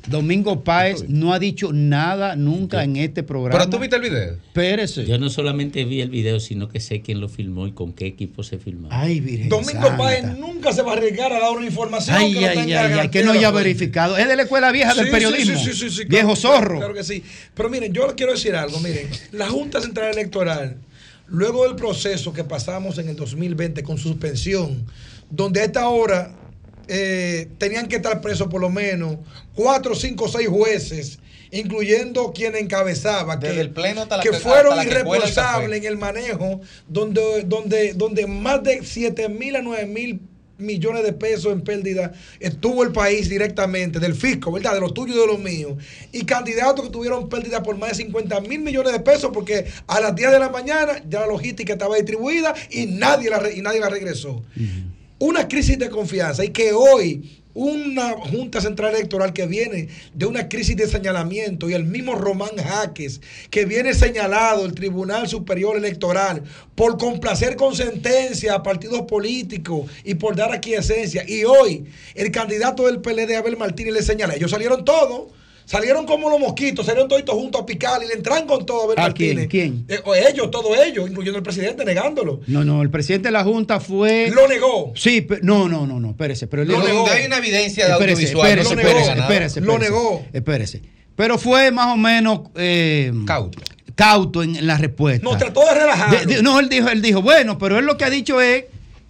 [0.07, 3.59] Domingo Páez no ha dicho nada nunca en este programa.
[3.59, 4.35] Pero tú viste el video.
[4.35, 5.05] Espérese.
[5.05, 8.07] Yo no solamente vi el video, sino que sé quién lo filmó y con qué
[8.07, 8.89] equipo se filmó.
[8.91, 9.97] Ay, Virgen Domingo Santa.
[9.97, 13.01] Páez nunca se va a arriesgar a dar una información Ay, que no ay, tenga
[13.01, 14.17] ay, que no haya verificado.
[14.17, 15.59] Es de la escuela vieja del Sí, periodismo.
[15.59, 16.79] Sí, sí, sí, sí, sí, Viejo claro, zorro.
[16.79, 17.23] Claro que sí.
[17.55, 18.79] Pero miren, yo quiero decir algo.
[18.81, 20.77] Miren, la Junta Central Electoral,
[21.29, 24.87] luego del proceso que pasamos en el 2020 con suspensión,
[25.31, 26.33] donde a esta hora
[26.89, 29.17] eh, tenían que estar presos por lo menos
[29.55, 31.19] cuatro, cinco, seis jueces,
[31.51, 35.97] incluyendo quien encabezaba, Desde que, el pleno hasta la que que- fueron irresponsables en el
[35.97, 40.21] manejo, donde, donde, donde más de 7 mil a 9 mil
[40.59, 44.75] millones de pesos en pérdida estuvo el país directamente del fisco, ¿verdad?
[44.75, 45.75] De los tuyos y de los míos.
[46.13, 50.01] Y candidatos que tuvieron pérdida por más de 50 mil millones de pesos porque a
[50.01, 53.81] las 10 de la mañana ya la logística estaba distribuida y nadie la, y nadie
[53.81, 54.43] la regresó.
[55.19, 60.47] Una crisis de confianza y que hoy una Junta Central Electoral que viene de una
[60.47, 66.43] crisis de señalamiento y el mismo Román Jaques que viene señalado el Tribunal Superior Electoral
[66.75, 72.85] por complacer con sentencia a partidos políticos y por dar aquiescencia y hoy el candidato
[72.87, 75.33] del PLD Abel Martínez le señala, ellos salieron todos
[75.67, 78.85] Salieron como los mosquitos, salieron toditos juntos a picar y le entran con todo a
[78.85, 79.49] Abel ¿A Martínez.
[79.49, 79.85] quién?
[79.87, 79.99] ¿Quién?
[79.99, 82.41] Eh, ellos, todos ellos, incluyendo el presidente, negándolo.
[82.47, 84.31] No, no, el presidente de la Junta fue.
[84.33, 84.93] Lo negó.
[84.95, 86.47] Sí, no, no, no, no, espérese.
[86.47, 87.09] Pero él Lo negó.
[87.11, 89.25] Hay una evidencia de Espérese, audiovisual, Espérese, puede espérese, ganar.
[89.33, 90.25] espérese, Lo espérese, negó.
[90.33, 90.83] Espérese.
[91.17, 92.41] Pero fue más o menos.
[92.55, 93.59] eh, Cauto.
[93.97, 95.29] Cauto en, en la respuesta.
[95.29, 96.43] No, trató de relajar.
[96.45, 98.67] No, él dijo, él dijo, bueno, pero él lo que ha dicho es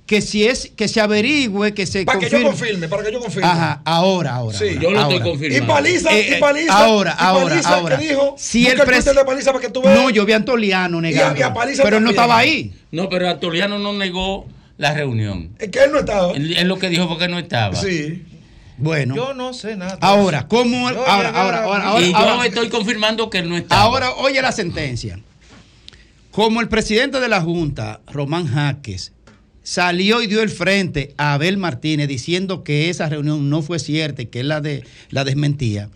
[0.06, 2.86] que si es que se averigüe, que se Para que yo confirme.
[2.88, 3.48] para que yo confirme.
[3.48, 4.56] Ajá, ahora, ahora.
[4.56, 4.64] Sí.
[4.68, 5.64] ahora, Yo lo estoy confirmando.
[5.64, 6.78] Y paliza, Eh, eh, y paliza.
[6.84, 7.98] ahora, y ahora, Paliza, ahora.
[7.98, 9.94] que dijo, Si el el pres- Twitter de Paliza para que tú veas.
[9.98, 11.38] No, yo vi a Antoliano negando.
[11.40, 12.72] y a Paliza pero él no estaba ahí.
[12.92, 14.46] No, pero Antoliano no negó
[14.78, 15.50] la reunión.
[15.58, 16.32] Es que él no estaba.
[16.34, 17.74] Él, él lo que dijo fue que no estaba.
[17.74, 18.22] Sí.
[18.78, 19.16] Bueno.
[19.16, 19.98] Yo no sé nada.
[20.02, 20.86] Ahora, ¿cómo?
[20.88, 23.80] Ahora, ahora, ahora, ahora, y yo ahora- estoy confirmando que él no estaba.
[23.82, 25.18] Ahora oye la sentencia.
[26.30, 29.12] Como el presidente de la Junta, Román Jaques,
[29.66, 34.22] salió y dio el frente a Abel Martínez diciendo que esa reunión no fue cierta
[34.22, 35.90] y que él la, de, la desmentía.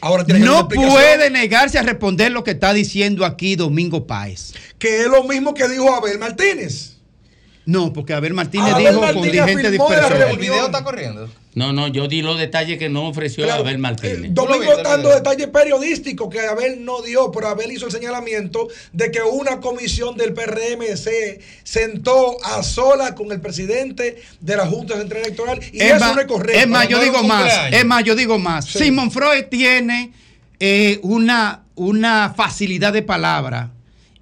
[0.00, 4.54] Ahora tiene No puede negarse a responder lo que está diciendo aquí Domingo Páez.
[4.78, 6.96] Que es lo mismo que dijo Abel Martínez.
[7.66, 10.30] No, porque Abel Martínez Abel dijo con Martínez dirigentes dispersos.
[10.30, 11.28] El video está corriendo.
[11.54, 14.24] No, no, yo di los detalles que no ofreció Claro, Abel Martínez.
[14.24, 17.92] Eh, Domingo viste el dando detalles periodísticos que Abel no dio, pero Abel hizo el
[17.92, 24.56] señalamiento de que una comisión del PRM se sentó a sola con el presidente de
[24.56, 26.60] la Junta Central Electoral y Es eso más, no es correcto.
[26.60, 27.52] es más, yo digo un más.
[27.70, 28.64] Es más, yo digo más.
[28.64, 28.78] Sí.
[28.78, 30.12] Simon Freud tiene
[30.58, 33.73] eh, una, una facilidad de palabra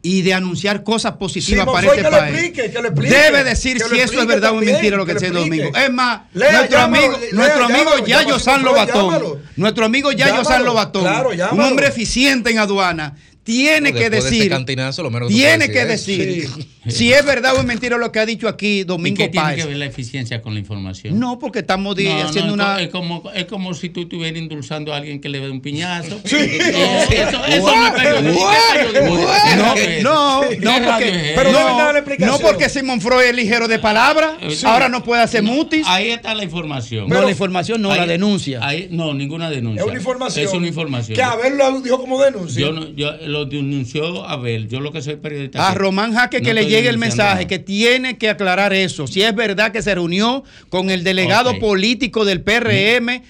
[0.02, 3.78] y de anunciar cosas positivas para este que lo explique, que lo explique, Debe decir
[3.78, 5.70] que si eso es verdad o es también, mentira lo que diciendo Domingo.
[5.76, 10.10] Es más, Lea, nuestro llámalo, amigo, lea, nuestro amigo llámalo, Yayo San Lobatón, nuestro amigo
[10.10, 14.30] Yayo Llámalo, San Lobatón, claro, un hombre eficiente en aduana, tiene No, que de ese
[14.30, 16.48] decir, cantinazo, lo menos que tú tiene que decir
[16.88, 19.46] si es verdad o es mentira lo que ha dicho aquí ¿Y Domingo qué tiene
[19.46, 19.62] Páez.
[19.62, 21.18] que ver la eficiencia con la información?
[21.18, 22.80] No, porque estamos No, no, haciendo es una.
[22.80, 26.18] Es como, es como si tú estuvieras endulzando a alguien que le dé un piñazo.
[26.24, 26.36] Sí.
[26.36, 28.32] Eh, Eso, eso no.
[28.32, 30.44] No, ¿Qué no,
[30.80, 31.32] no, porque?
[31.34, 31.92] Pero no,
[32.26, 34.64] no porque Simon Freud es ligero de palabra, Sí.
[34.66, 35.86] ahora no puede hacer mutis.
[35.88, 37.08] Ahí está la información.
[37.08, 38.60] no, la información no, la denuncia.
[38.62, 39.82] ahí- no, ninguna denuncia.
[39.82, 40.46] Es una información.
[40.46, 41.16] Es una información.
[41.16, 42.60] Que Abel lo dijo como denuncia.
[42.60, 44.68] Yo, no, yo lo denunció Abel.
[44.68, 45.68] Yo lo que soy periodista.
[45.68, 49.06] A que- Román Jaque no que le llegue el mensaje, que tiene que aclarar eso.
[49.06, 53.22] Si es verdad que se reunió con el delegado político del PRM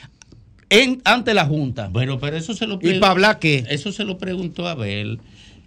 [0.70, 1.88] en, ante la Junta.
[1.88, 3.64] Bueno, pero eso se lo ¿Y para hablar qué?
[3.68, 5.20] Eso se lo preguntó a Abel.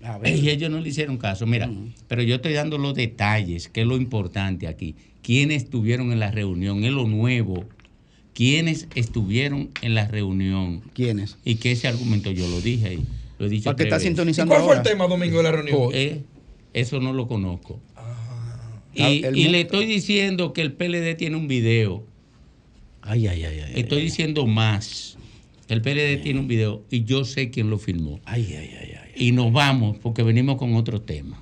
[0.03, 0.35] A ver.
[0.35, 1.45] Y ellos no le hicieron caso.
[1.45, 1.69] Mira,
[2.07, 4.95] pero yo estoy dando los detalles, que es lo importante aquí.
[5.21, 6.83] ¿Quiénes estuvieron en la reunión?
[6.83, 7.65] Es lo nuevo.
[8.33, 10.81] ¿Quiénes estuvieron en la reunión?
[10.93, 11.37] ¿Quiénes?
[11.43, 13.05] Y que ese argumento yo lo dije ahí.
[13.39, 14.03] Lo he dicho está veces.
[14.03, 15.89] ¿Y sintonizando cuál fue el tema, Domingo, de la reunión?
[15.93, 16.21] Eh,
[16.75, 17.79] eso no lo conozco.
[18.93, 22.05] Y, Ah, y le estoy diciendo que el PLD tiene un video.
[23.01, 23.73] Ay, ay, ay, ay.
[23.75, 25.17] Estoy diciendo más.
[25.69, 28.19] El PLD tiene un video y yo sé quién lo filmó.
[28.25, 29.11] Ay, ay, ay, ay.
[29.15, 31.41] Y nos vamos porque venimos con otro tema.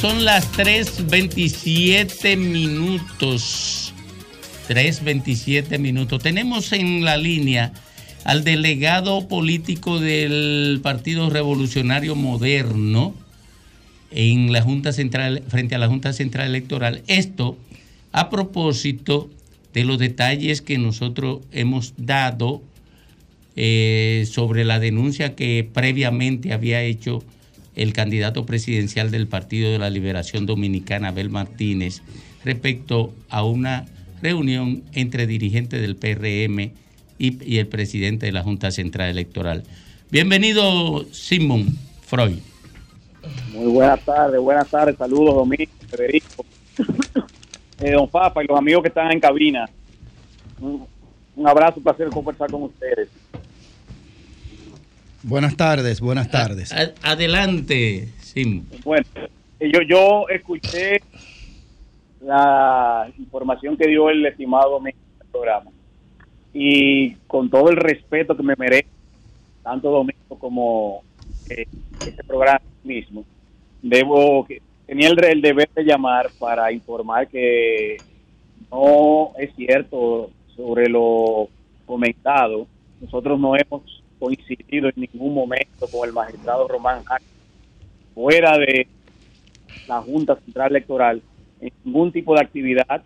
[0.00, 3.92] Son las 3.27 minutos.
[4.66, 6.22] 3.27 minutos.
[6.22, 7.74] Tenemos en la línea
[8.24, 13.14] al delegado político del Partido Revolucionario Moderno
[14.10, 17.02] en la Junta Central, frente a la Junta Central Electoral.
[17.06, 17.58] Esto
[18.12, 19.28] a propósito
[19.74, 22.62] de los detalles que nosotros hemos dado
[23.54, 27.22] eh, sobre la denuncia que previamente había hecho
[27.76, 32.02] el candidato presidencial del Partido de la Liberación Dominicana, Abel Martínez,
[32.44, 33.86] respecto a una
[34.22, 36.72] reunión entre dirigentes del PRM
[37.18, 39.64] y, el presidente de la Junta Central Electoral.
[40.10, 42.38] Bienvenido, Simón Freud.
[43.52, 46.44] Muy buenas tardes, buenas tardes, saludos Domingo, Federico,
[47.80, 49.68] eh, don Papa y los amigos que están en cabina.
[50.58, 50.86] Un,
[51.36, 53.08] un abrazo, un placer conversar con ustedes.
[55.22, 56.72] Buenas tardes, buenas tardes.
[56.72, 58.66] A- adelante, Simón.
[58.84, 59.04] Bueno,
[59.58, 61.00] eh, yo, yo escuché
[62.22, 65.70] la información que dio el estimado Domingo en el programa
[66.52, 68.88] y con todo el respeto que me merece,
[69.62, 71.02] tanto Domingo como
[71.50, 71.66] eh,
[72.06, 73.24] este programa mismo,
[73.82, 77.98] debo que tenía el, el deber de llamar para informar que
[78.70, 81.48] no es cierto sobre lo
[81.86, 82.66] comentado.
[83.00, 87.02] Nosotros no hemos coincidido en ningún momento con el magistrado Román
[88.14, 88.86] fuera de
[89.88, 91.22] la Junta Central Electoral
[91.60, 93.02] en ningún tipo de actividad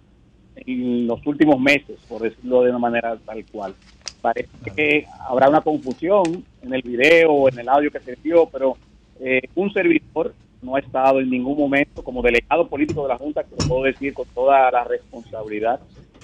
[0.56, 3.74] en los últimos meses, por decirlo de una manera tal cual.
[4.20, 8.46] Parece que habrá una confusión en el video o en el audio que se dio,
[8.46, 8.76] pero
[9.20, 13.44] eh, un servidor no ha estado en ningún momento como delegado político de la Junta,
[13.44, 15.80] que lo puedo decir con toda la responsabilidad.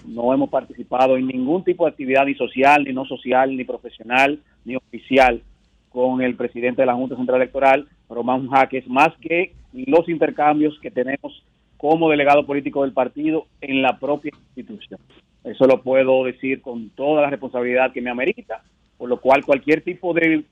[0.07, 4.40] No hemos participado en ningún tipo de actividad, ni social, ni no social, ni profesional,
[4.64, 5.42] ni oficial,
[5.90, 10.90] con el presidente de la Junta Central Electoral, Román Jaques, más que los intercambios que
[10.90, 11.42] tenemos
[11.76, 15.01] como delegado político del partido en la propia institución.
[15.44, 18.62] Eso lo puedo decir con toda la responsabilidad que me amerita,
[18.98, 20.44] por lo cual cualquier tipo de,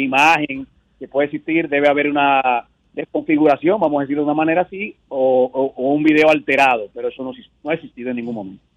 [0.00, 0.66] imagen
[0.98, 5.72] que pueda existir debe haber una desconfiguración, vamos a decirlo de una manera así, o,
[5.76, 8.69] un video alterado, pero eso no ha existido en ningún momento.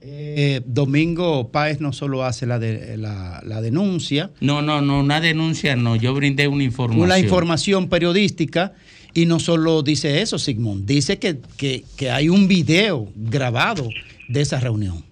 [0.00, 5.20] Eh, Domingo Páez no solo hace la, de- la, la denuncia, No, no, no, una
[5.20, 5.96] denuncia no.
[5.96, 7.04] Yo brindé una información.
[7.04, 8.74] una información periodística
[9.14, 13.88] y no solo dice eso, Sigmund, dice que, que, que hay un video grabado
[14.28, 15.02] de esa reunión.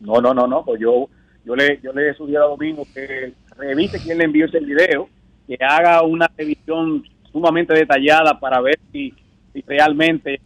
[0.00, 1.08] No, no, no, no, pues yo,
[1.46, 5.08] yo le, yo le sugiero a Domingo que revise quién le envió ese video,
[5.46, 9.14] que haga una revisión sumamente detallada para ver si,
[9.54, 10.40] si realmente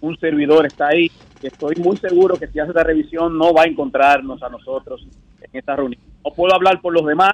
[0.00, 1.10] un servidor está ahí.
[1.40, 5.06] Que estoy muy seguro que si hace esa revisión no va a encontrarnos a nosotros
[5.40, 6.00] en esta reunión.
[6.24, 7.32] No puedo hablar por los demás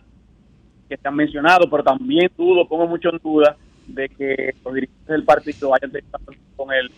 [0.88, 3.56] que se han mencionado, pero también dudo, pongo mucho en duda
[3.86, 6.18] de que los dirigentes del partido hayan tenido
[6.56, 6.90] con el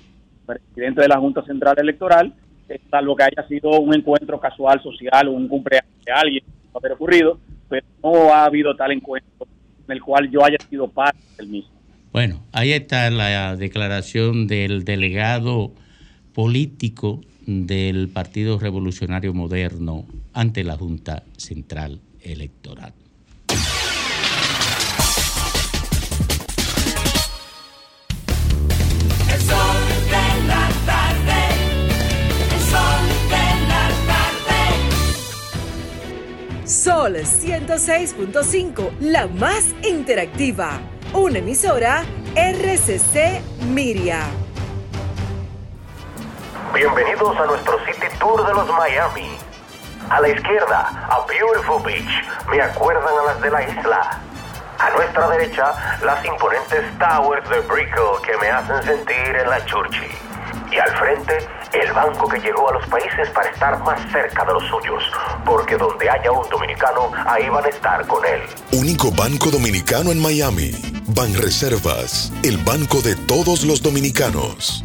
[0.46, 2.34] presidente de la Junta Central Electoral,
[2.68, 6.78] eh, salvo que haya sido un encuentro casual social o un cumpleaños de alguien, no
[6.78, 7.38] haber ocurrido,
[7.68, 9.46] pero no ha habido tal encuentro
[9.86, 11.73] en el cual yo haya sido parte del mismo.
[12.14, 15.74] Bueno, ahí está la declaración del delegado
[16.32, 22.94] político del Partido Revolucionario Moderno ante la Junta Central Electoral.
[29.32, 31.42] El sol de la tarde.
[32.54, 34.62] El sol de la tarde.
[36.64, 40.80] Sol 106.5, la más interactiva.
[41.14, 42.02] Una emisora
[42.34, 44.18] RCC Miria.
[46.74, 49.38] Bienvenidos a nuestro City Tour de los Miami.
[50.10, 52.24] A la izquierda, a Beautiful Beach.
[52.50, 54.20] Me acuerdan a las de la isla.
[54.80, 60.33] A nuestra derecha, las imponentes towers de Brickell que me hacen sentir en la Churchill.
[60.70, 61.38] Y al frente,
[61.72, 65.02] el banco que llegó a los países para estar más cerca de los suyos.
[65.44, 68.40] Porque donde haya un dominicano, ahí van a estar con él.
[68.72, 70.72] Único banco dominicano en Miami.
[71.08, 74.84] Banreservas, el banco de todos los dominicanos.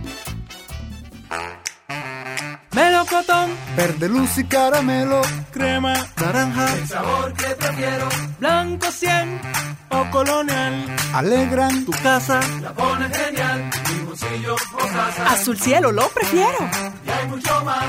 [2.72, 5.22] Melocotón, Verde luz y caramelo,
[5.52, 8.08] crema, naranja, el sabor que prefiero.
[8.40, 9.42] Blanco 100
[9.90, 10.86] o colonial.
[11.14, 13.70] alegran Tu casa la pone genial.
[13.92, 15.26] Mi bolsillo o casa.
[15.28, 16.58] Azul cielo, lo prefiero.
[17.06, 17.86] Y hay mucho más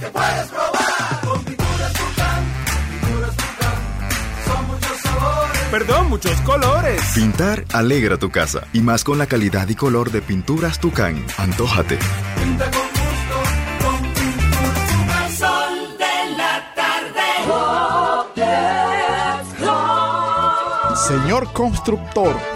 [0.00, 1.20] que puedes probar.
[1.26, 2.40] Con pinturas Tucán,
[2.90, 3.76] pinturas Tucán.
[4.46, 7.02] Son muchos sabores perdón, muchos colores.
[7.14, 11.24] Pintar alegra tu casa y más con la calidad y color de pinturas Tucán.
[11.38, 11.98] Antójate.
[12.36, 13.01] Pinta con
[21.08, 22.32] Señor constructor,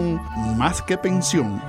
[0.00, 1.62] más que pensión.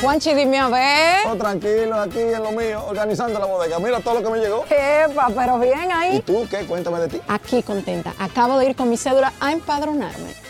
[0.00, 1.26] Juanchi, dime a ver.
[1.26, 3.78] Oh, tranquilo, aquí en lo mío, organizando la bodega.
[3.78, 4.64] Mira todo lo que me llegó.
[4.70, 6.16] Epa, pero bien ahí.
[6.16, 6.64] ¿Y tú qué?
[6.66, 7.20] Cuéntame de ti.
[7.28, 8.14] Aquí contenta.
[8.18, 10.49] Acabo de ir con mi cédula a empadronarme.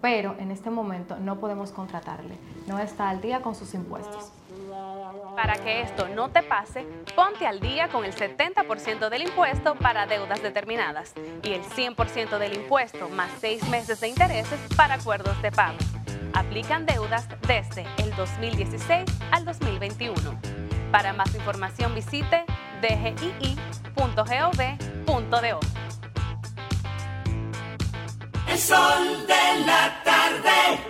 [0.00, 2.38] pero en este momento no podemos contratarle.
[2.66, 4.32] No está al día con sus impuestos.
[5.36, 10.06] Para que esto no te pase, ponte al día con el 70% del impuesto para
[10.06, 15.52] deudas determinadas y el 100% del impuesto más seis meses de intereses para acuerdos de
[15.52, 15.78] pago.
[16.34, 20.16] Aplican deudas desde el 2016 al 2021.
[20.92, 22.44] Para más información visite
[22.80, 23.40] dgii.gov.do.
[28.50, 30.80] El sol de la tarde.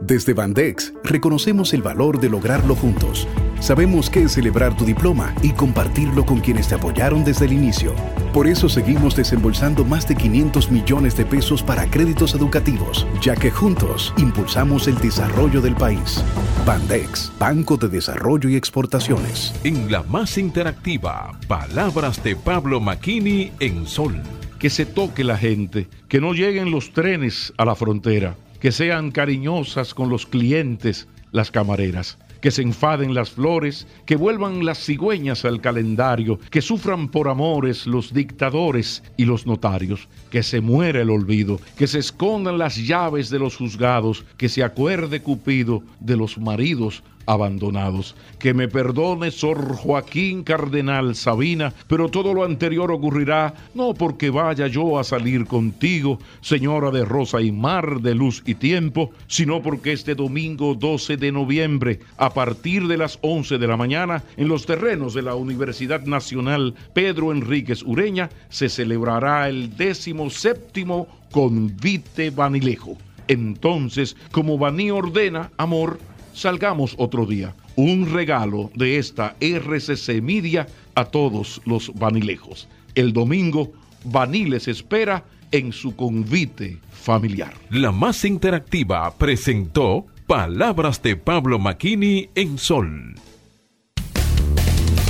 [0.00, 3.28] Desde Bandex reconocemos el valor de lograrlo juntos.
[3.60, 7.94] Sabemos qué es celebrar tu diploma y compartirlo con quienes te apoyaron desde el inicio.
[8.32, 13.50] Por eso seguimos desembolsando más de 500 millones de pesos para créditos educativos, ya que
[13.50, 16.24] juntos impulsamos el desarrollo del país.
[16.64, 19.52] Bandex, Banco de Desarrollo y Exportaciones.
[19.62, 24.22] En la más interactiva, palabras de Pablo Maquini en Sol.
[24.60, 29.10] Que se toque la gente, que no lleguen los trenes a la frontera, que sean
[29.10, 35.44] cariñosas con los clientes, las camareras que se enfaden las flores, que vuelvan las cigüeñas
[35.44, 41.10] al calendario, que sufran por amores los dictadores y los notarios, que se muera el
[41.10, 46.38] olvido, que se escondan las llaves de los juzgados, que se acuerde Cupido de los
[46.38, 48.14] maridos abandonados.
[48.38, 54.66] Que me perdone Sor Joaquín Cardenal Sabina, pero todo lo anterior ocurrirá no porque vaya
[54.66, 59.92] yo a salir contigo, señora de rosa y mar, de luz y tiempo, sino porque
[59.92, 64.66] este domingo 12 de noviembre, a partir de las 11 de la mañana, en los
[64.66, 72.96] terrenos de la Universidad Nacional Pedro Enríquez Ureña, se celebrará el décimo séptimo convite vanilejo.
[73.28, 76.00] Entonces, como Baní ordena, amor,
[76.32, 77.54] salgamos otro día.
[77.76, 82.68] Un regalo de esta RCC Media a todos los vanilejos.
[82.94, 83.72] El domingo,
[84.04, 87.54] Baní les espera en su convite familiar.
[87.70, 93.14] La más interactiva presentó Palabras de Pablo Maquini en Sol.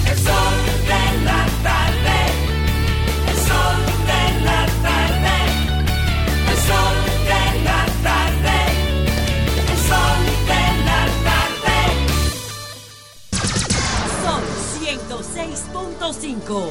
[0.06, 0.59] El sol
[16.40, 16.70] 106.5.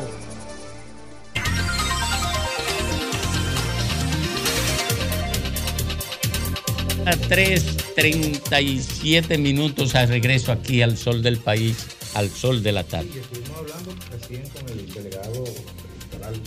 [7.05, 13.20] A 3.37 minutos al regreso aquí al sol del país, al sol de la tarde.
[13.20, 15.45] Estuvimos hablando recién con el delegado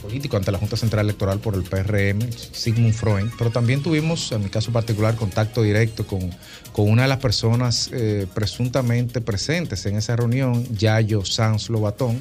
[0.02, 2.20] político ante la Junta Central Electoral por el PRM,
[2.52, 6.30] Sigmund Freud, pero también tuvimos, en mi caso particular, contacto directo con,
[6.72, 12.18] con una de las personas eh, presuntamente presentes en esa reunión, Yayo Sanz Lobatón,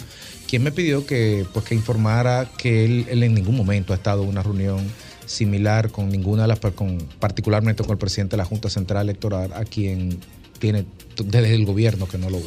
[0.52, 4.24] quien me pidió que, pues, que informara que él, él en ningún momento ha estado
[4.24, 4.80] en una reunión
[5.26, 9.54] similar con ninguna de las, con, particularmente con el presidente de la Junta Central Electoral,
[9.54, 10.20] a quien
[10.60, 10.84] tiene
[11.24, 12.45] desde el gobierno que no lo ve.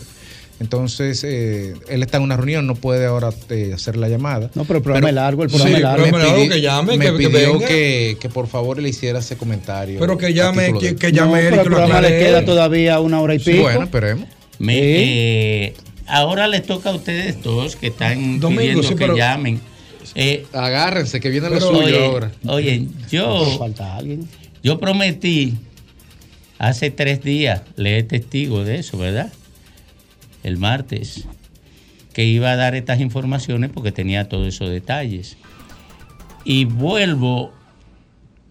[0.60, 4.50] Entonces, eh, él está en una reunión, no puede ahora eh, hacer la llamada.
[4.54, 6.04] No, pero el programa es largo, el programa Sí, es largo.
[6.04, 8.88] el programa es largo, Me que llame, me que- pidió que, que por favor le
[8.90, 9.98] hiciera ese comentario.
[9.98, 12.18] Pero que llame, que, que llame No, él y pero que el lo programa le
[12.18, 13.62] queda todavía una hora y pico.
[13.62, 14.28] Bueno, esperemos.
[14.58, 14.80] Me- Sí.
[14.82, 15.74] eh,
[16.06, 19.60] ahora les toca a ustedes dos que están Domingo, pidiendo sí, que llamen.
[20.14, 22.32] Eh, Agárrense, que viene lo suyo oye, ahora.
[22.46, 23.58] Oye, yo.
[23.58, 24.28] Falta alguien.
[24.62, 25.54] Yo prometí
[26.58, 29.32] hace tres días, le es testigo de eso, ¿verdad?
[30.42, 31.26] El martes,
[32.12, 35.36] que iba a dar estas informaciones porque tenía todos esos detalles.
[36.44, 37.52] Y vuelvo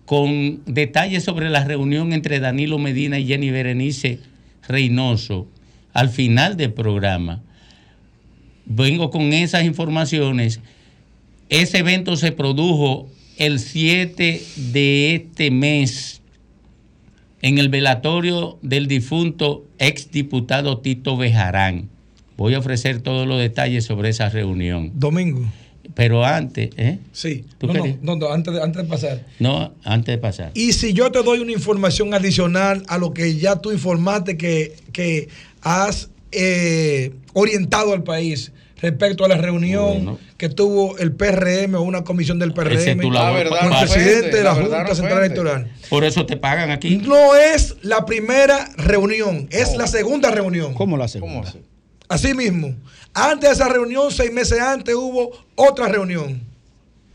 [0.05, 4.19] con detalles sobre la reunión entre Danilo Medina y Jenny Berenice
[4.67, 5.47] Reynoso
[5.93, 7.41] al final del programa.
[8.65, 10.59] Vengo con esas informaciones.
[11.49, 14.41] Ese evento se produjo el 7
[14.71, 16.21] de este mes
[17.41, 21.89] en el velatorio del difunto exdiputado Tito Bejarán.
[22.37, 24.91] Voy a ofrecer todos los detalles sobre esa reunión.
[24.95, 25.45] Domingo.
[25.93, 26.99] Pero antes, ¿eh?
[27.11, 27.43] Sí.
[27.57, 29.25] ¿Tú No, no, no, no, antes, de, antes de pasar.
[29.39, 30.51] No, antes de pasar.
[30.53, 34.73] Y si yo te doy una información adicional a lo que ya tú informaste que,
[34.93, 35.27] que
[35.63, 38.51] has eh, orientado al país
[38.83, 43.79] respecto a la reunión que tuvo el PRM o una comisión del PRM con el
[43.87, 45.19] presidente de la, Junta no Central.
[45.19, 45.71] Electoral.
[45.89, 46.97] Por eso te pagan aquí.
[46.97, 50.73] No es la primera reunión, es la segunda reunión.
[50.73, 51.53] ¿Cómo la segunda?
[52.09, 52.75] Así mismo.
[53.13, 56.41] Antes de esa reunión, seis meses antes, hubo otra reunión.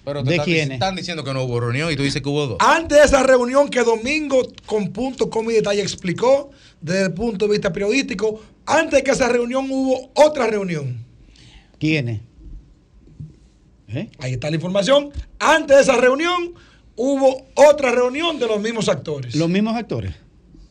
[0.05, 0.75] Pero te ¿De están, quiénes?
[0.77, 2.57] están diciendo que no hubo reunión y tú dices que hubo dos.
[2.61, 6.51] Antes de esa reunión que Domingo con punto, coma y detalle explicó
[6.81, 11.05] desde el punto de vista periodístico, antes de que esa reunión hubo otra reunión.
[11.79, 12.21] ¿Quiénes?
[14.19, 15.11] Ahí está la información.
[15.39, 16.55] Antes de esa reunión
[16.97, 19.35] hubo otra reunión de los mismos actores.
[19.35, 20.15] Los mismos actores.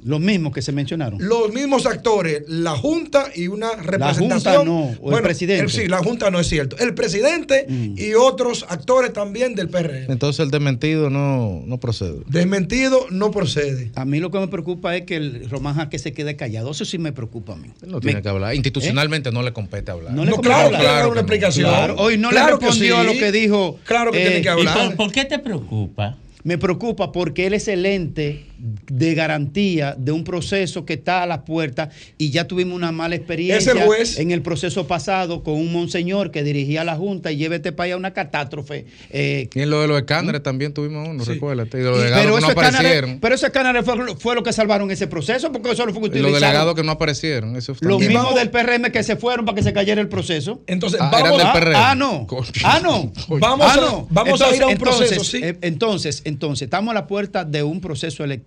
[0.07, 1.19] Los mismos que se mencionaron.
[1.21, 4.55] Los mismos actores, la Junta y una representación.
[4.55, 5.65] Junta no, o el presidente.
[5.65, 5.69] Mm.
[5.69, 6.77] sí, la Junta no es cierto.
[6.79, 10.09] El presidente y otros actores también del PRM.
[10.11, 12.21] Entonces el desmentido no, no procede.
[12.27, 13.91] Desmentido no procede.
[13.95, 16.71] A mí lo que me preocupa es que el Román Jaque se quede callado.
[16.71, 17.69] Eso sí me preocupa a mí.
[17.85, 18.55] No tiene Me- que hablar.
[18.55, 20.13] Institucionalmente no le compete hablar.
[20.13, 20.81] No le No, compete claro, hablar.
[20.81, 21.69] que dar una explicación.
[21.69, 23.01] Claro, Hoy no Claro le que respondió sí.
[23.01, 23.79] a lo que dijo.
[23.83, 24.87] Claro que tiene que ¿y hablar.
[24.87, 26.17] por- ¿Por qué te preocupa?
[26.43, 31.25] Me preocupa porque él es el ente de garantía de un proceso que está a
[31.25, 34.19] la puerta y ya tuvimos una mala experiencia Es el juez.
[34.19, 37.93] en el proceso pasado con un monseñor que dirigía la Junta y lleva este país
[37.93, 38.85] a una catástrofe.
[39.11, 41.77] eh, Y en lo de los escáneres también tuvimos uno, recuérdate.
[41.79, 43.19] Y de los delegados que no aparecieron.
[43.19, 46.19] pero esos escáneres fue, fue lo que salvaron ese proceso porque eso no fue Y
[46.19, 47.55] los delegados que no aparecieron.
[47.55, 50.61] Eso Los mismos del PRM que se fueron para que se cayera el proceso.
[50.67, 51.75] Entonces, Ah, vamos, del ah, PRM.
[51.75, 52.27] ah, no.
[52.63, 53.11] Ah, no.
[53.39, 55.39] Vamos Ah, a- vamos a ir a un proceso, entonces, sí.
[55.43, 58.46] eh, Entonces, entonces, estamos a la puerta de un proceso electoral.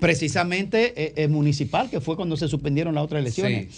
[0.00, 3.68] Precisamente eh, eh, municipal, que fue cuando se suspendieron las otras elecciones.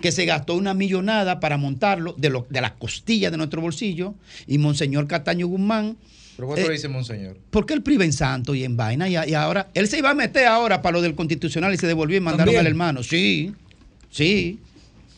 [0.00, 4.14] Que se gastó una millonada para montarlo de, lo- de las costillas de nuestro bolsillo.
[4.46, 5.96] Y Monseñor Cataño Guzmán.
[6.36, 7.38] Pero ¿cuánto eh, dice Monseñor?
[7.50, 9.08] ¿Por qué él priva en santo y en vaina?
[9.08, 11.86] Y, y ahora, él se iba a meter ahora para lo del constitucional y se
[11.86, 12.60] devolvió y mandaron ¿También?
[12.60, 13.02] al hermano.
[13.02, 13.52] Sí,
[14.10, 14.60] sí.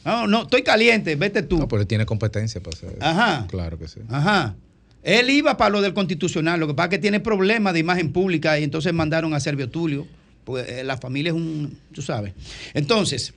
[0.04, 1.58] No, no, estoy caliente, vete tú.
[1.58, 2.98] No, pero él tiene competencia para hacer eso.
[3.04, 3.46] Ajá.
[3.48, 4.00] Claro que sí.
[4.08, 4.54] Ajá.
[5.02, 8.12] Él iba para lo del constitucional, lo que pasa es que tiene problemas de imagen
[8.12, 10.06] pública y entonces mandaron a Servio Tulio.
[10.44, 12.32] Pues eh, la familia es un, tú sabes.
[12.74, 13.34] Entonces,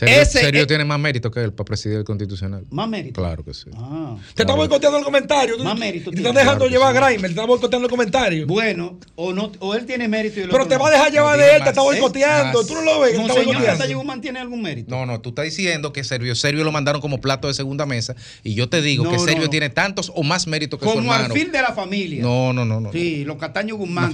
[0.00, 2.64] Ese- eh, tiene más mérito que él para presidir el constitucional.
[2.70, 3.20] más mérito.
[3.20, 3.70] Claro que sí.
[3.76, 4.16] Ah.
[4.34, 5.58] Te está boicoteando el comentario.
[5.58, 6.28] Más mérito Te tiene.
[6.28, 6.98] estás dejando Claro llevar sí.
[6.98, 8.46] a Grimer, te está boicoteando el comentario.
[8.46, 10.82] Bueno, o no, o él tiene mérito y el Pero otro te no.
[10.82, 11.90] va a dejar llevar No de él, te está más.
[11.90, 12.58] boicoteando.
[12.58, 12.66] Más.
[12.66, 13.78] Tú no lo ves, que te está Monseñor boicoteando.
[13.78, 14.90] Cataño Guzmán tiene algún mérito.
[14.94, 18.14] No, no, tú estás diciendo que Sergio Sergio lo mandaron como plato de segunda mesa
[18.42, 19.50] y yo te digo No, que no, Sergio no.
[19.50, 21.32] tiene tantos o más mérito que su Como hermano.
[21.34, 22.22] alfil de la familia.
[22.22, 22.92] No, no, no, no.
[22.92, 24.10] Sí, los Cataño Guzmán, Una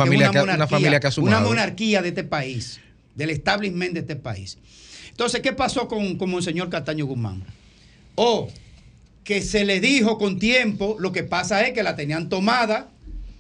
[0.66, 2.80] familia que ha una monarquía de este país,
[3.14, 4.58] del establishment de este país.
[5.20, 7.44] Entonces, ¿qué pasó con, con Monseñor Cataño Guzmán?
[8.14, 8.48] O
[9.22, 12.88] que se le dijo con tiempo, lo que pasa es que la tenían tomada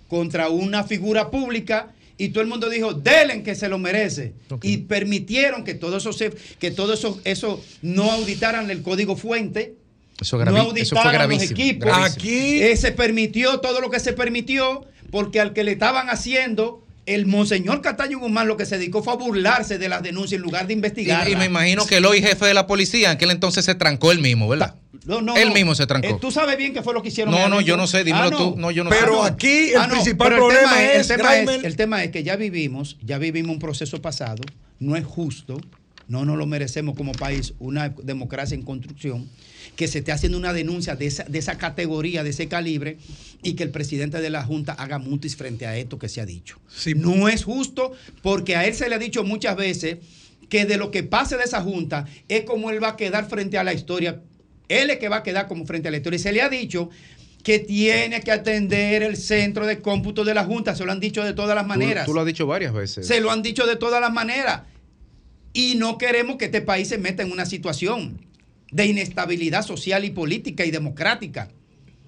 [0.06, 4.34] contra una figura pública y todo el mundo dijo, delen que se lo merece.
[4.60, 9.76] Y permitieron que todo eso, se, que todo eso, eso no auditaran el código fuente.
[10.20, 11.88] Eso, no eso auditaran los equipos.
[11.88, 12.14] gravísimo.
[12.14, 16.84] Aquí Eh, se permitió todo lo que se permitió porque al que le estaban haciendo,
[17.14, 20.42] el monseñor Cataño Guzmán lo que se dedicó fue a burlarse de las denuncias en
[20.42, 21.28] lugar de investigar.
[21.28, 23.74] Y, y me imagino que el hoy jefe de la policía en aquel entonces se
[23.74, 24.74] trancó él mismo, ¿verdad?
[25.06, 25.54] No, no, él no.
[25.54, 26.08] mismo se trancó.
[26.08, 27.32] Eh, Tú sabes bien qué fue lo que hicieron.
[27.32, 28.54] No, no, yo no sé, dímelo tú.
[28.56, 29.30] No, yo no Pero sé.
[29.30, 32.36] aquí el principal pero el problema es, el, tema es, el tema es que ya
[32.36, 34.42] vivimos, ya vivimos un proceso pasado,
[34.78, 35.58] no es justo,
[36.08, 39.28] no nos lo merecemos como país, una democracia en construcción,
[39.80, 42.98] que se esté haciendo una denuncia de esa, de esa categoría, de ese calibre,
[43.42, 46.26] y que el presidente de la Junta haga mutis frente a esto que se ha
[46.26, 46.58] dicho.
[46.96, 49.96] No es justo porque a él se le ha dicho muchas veces
[50.50, 53.56] que de lo que pase de esa Junta es como él va a quedar frente
[53.56, 54.20] a la historia.
[54.68, 56.16] Él es que va a quedar como frente a la historia.
[56.18, 56.90] Y se le ha dicho
[57.42, 60.76] que tiene que atender el centro de cómputo de la Junta.
[60.76, 62.04] Se lo han dicho de todas las Tú- maneras.
[62.04, 63.06] Tú, lo has dicho varias veces.
[63.06, 64.60] Se lo han dicho de todas las maneras.
[65.54, 68.28] Y no queremos que este país se meta en una situación
[68.70, 71.48] de inestabilidad social y política y democrática.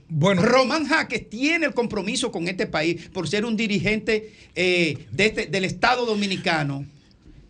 [0.09, 0.43] Bueno.
[0.43, 5.47] Román Jaques tiene el compromiso con este país por ser un dirigente eh, de este-
[5.47, 6.85] del Estado Dominicano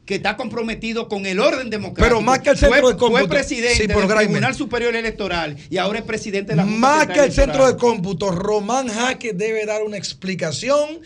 [0.07, 2.05] que está comprometido con el orden democrático.
[2.05, 3.21] Pero más que el centro fue, de cómputo.
[3.21, 4.07] Fue presidente Sí, del.
[4.07, 7.77] Tribunal Superior Electoral y ahora es presidente de la Junta Más que el centro de
[7.77, 11.01] cómputo, Román Jaque debe dar una explicación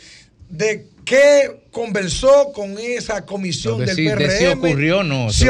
[0.49, 4.31] de qué conversó con esa comisión del PRM.
[4.31, 5.47] si ocurrió o no, Si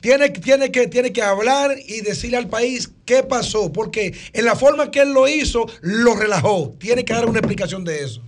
[0.00, 4.54] tiene, tiene, que, tiene que hablar y decirle al país qué pasó, porque en la
[4.54, 6.74] forma que él lo hizo, lo relajó.
[6.78, 8.22] Tiene que dar una explicación de eso.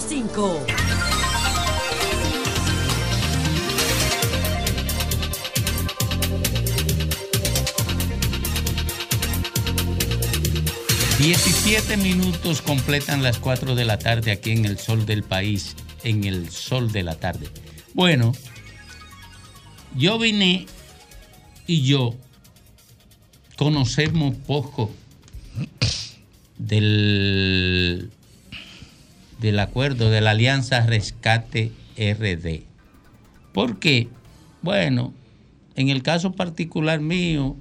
[0.00, 0.66] 105.
[11.18, 16.24] Diecisiete minutos completan las 4 de la tarde aquí en el sol del país, en
[16.24, 17.48] el sol de la tarde.
[17.94, 18.32] Bueno,
[19.94, 20.66] yo vine
[21.66, 22.14] y yo
[23.56, 24.90] conocemos poco
[26.58, 28.10] del
[29.38, 32.62] del acuerdo de la Alianza Rescate RD.
[33.52, 34.08] Porque,
[34.62, 35.12] bueno,
[35.74, 37.56] en el caso particular mío,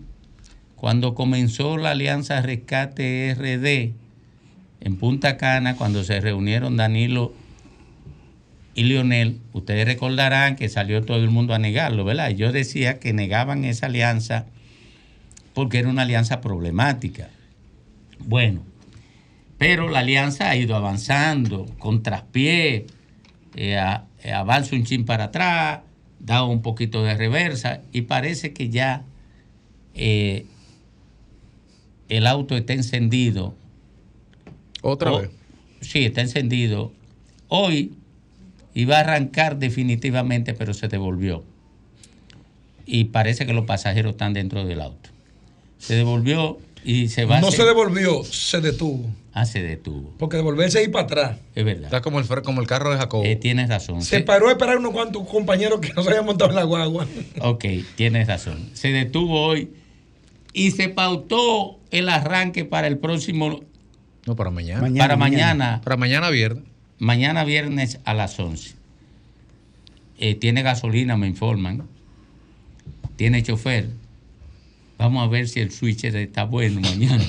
[0.76, 3.94] cuando comenzó la Alianza Rescate RD
[4.82, 7.34] en Punta Cana, cuando se reunieron Danilo
[8.76, 12.30] y Lionel, ustedes recordarán que salió todo el mundo a negarlo, ¿verdad?
[12.32, 14.46] Yo decía que negaban esa alianza
[15.54, 17.30] porque era una alianza problemática.
[18.20, 18.62] Bueno,
[19.58, 22.86] pero la alianza ha ido avanzando con traspié,
[23.56, 25.82] eh, eh, avanza un chin para atrás,
[26.20, 29.04] da un poquito de reversa y parece que ya
[29.94, 30.46] eh,
[32.10, 33.56] el auto está encendido.
[34.82, 35.30] Otra O- vez.
[35.82, 36.92] Sí, está encendido.
[37.48, 37.94] Hoy
[38.74, 41.44] iba a arrancar definitivamente, pero se devolvió.
[42.88, 45.10] Y parece que los pasajeros están dentro del auto.
[45.78, 49.10] Se devolvió y se va a No se devolvió, se detuvo.
[49.34, 50.14] Ah, se detuvo.
[50.18, 51.38] Porque devolverse y para atrás.
[51.56, 51.86] Es verdad.
[51.86, 53.26] Está como el, como el carro de Jacobo.
[53.26, 54.02] Eh, tienes razón.
[54.02, 56.64] Se Se- paró a esperar unos cuantos compañeros que no se habían montado en la
[56.64, 57.06] guagua.
[57.42, 57.66] Ok,
[57.96, 58.70] tienes razón.
[58.74, 59.72] Se detuvo hoy
[60.54, 63.62] y se pautó el arranque para el próximo.
[64.26, 64.88] No, para mañana.
[64.98, 65.82] para mañana.
[65.84, 66.64] Para mañana viernes.
[66.98, 68.74] Mañana viernes a las 11.
[70.18, 71.84] Eh, tiene gasolina, me informan.
[73.18, 73.90] Tiene chofer.
[74.98, 77.24] Vamos a ver si el switch está bueno mañana.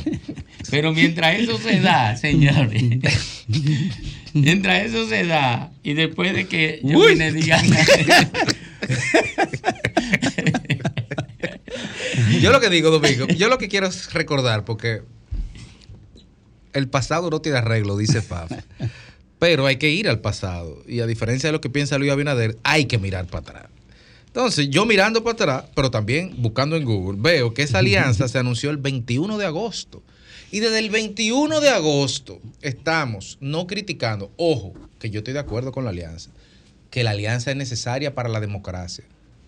[0.70, 2.82] Pero mientras eso se da, señores,
[4.32, 7.12] mientras eso se da, y después de que yo Uy.
[7.12, 7.60] vine diga,
[12.40, 15.02] Yo lo que digo, Domingo, yo lo que quiero es recordar, porque
[16.72, 18.52] el pasado no tiene arreglo, dice Faf.
[19.38, 20.82] Pero hay que ir al pasado.
[20.86, 23.75] Y a diferencia de lo que piensa Luis Abinader, hay que mirar para atrás.
[24.36, 28.38] Entonces, yo mirando para atrás, pero también buscando en Google, veo que esa alianza se
[28.38, 30.02] anunció el 21 de agosto.
[30.52, 35.72] Y desde el 21 de agosto estamos no criticando, ojo, que yo estoy de acuerdo
[35.72, 36.28] con la alianza,
[36.90, 39.04] que la alianza es necesaria para la democracia.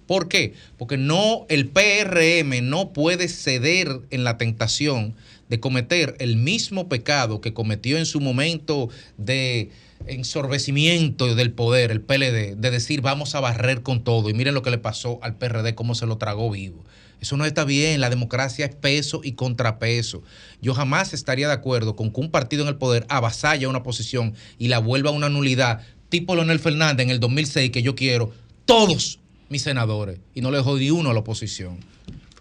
[0.07, 0.55] ¿Por qué?
[0.78, 5.14] Porque no, el PRM no puede ceder en la tentación
[5.51, 9.68] de cometer el mismo pecado que cometió en su momento de
[10.07, 14.30] ensorbecimiento del poder, el PLD, de decir vamos a barrer con todo.
[14.30, 16.84] Y miren lo que le pasó al PRD, cómo se lo tragó vivo.
[17.20, 20.22] Eso no está bien, la democracia es peso y contrapeso.
[20.62, 24.34] Yo jamás estaría de acuerdo con que un partido en el poder avasalla una posición
[24.59, 28.32] y la vuelva a una nulidad, tipo Leonel Fernández en el 2006, que yo quiero
[28.66, 29.18] todos
[29.49, 31.78] mis senadores y no le jodí uno a la oposición.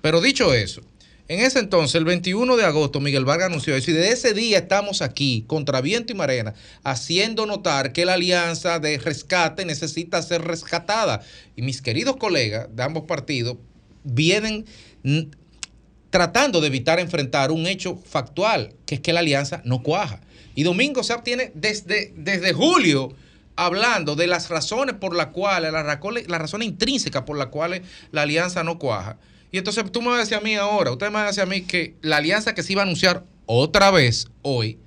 [0.02, 0.82] Pero dicho eso,
[1.30, 4.60] en ese entonces, el 21 de agosto, Miguel Vargas anunció eso y desde ese día
[4.60, 6.54] estamos aquí, contra viento y marena,
[6.84, 11.22] haciendo notar que la alianza de rescate necesita ser rescatada.
[11.58, 13.58] Y mis queridos colegas de ambos partidos
[14.06, 14.66] vienen
[16.10, 20.22] tratando de evitar enfrentar un hecho factual, que es que la alianza no cuaja.
[20.56, 23.14] Y Domingo se obtiene desde, desde julio
[23.58, 27.82] hablando de las razones por las cuales, las razones, las razones intrínsecas por las cuales
[28.12, 29.18] la alianza no cuaja.
[29.52, 31.44] Y entonces tú me vas a decir a mí ahora, usted me va a decir
[31.44, 34.80] a mí que la alianza que se iba a anunciar otra vez hoy,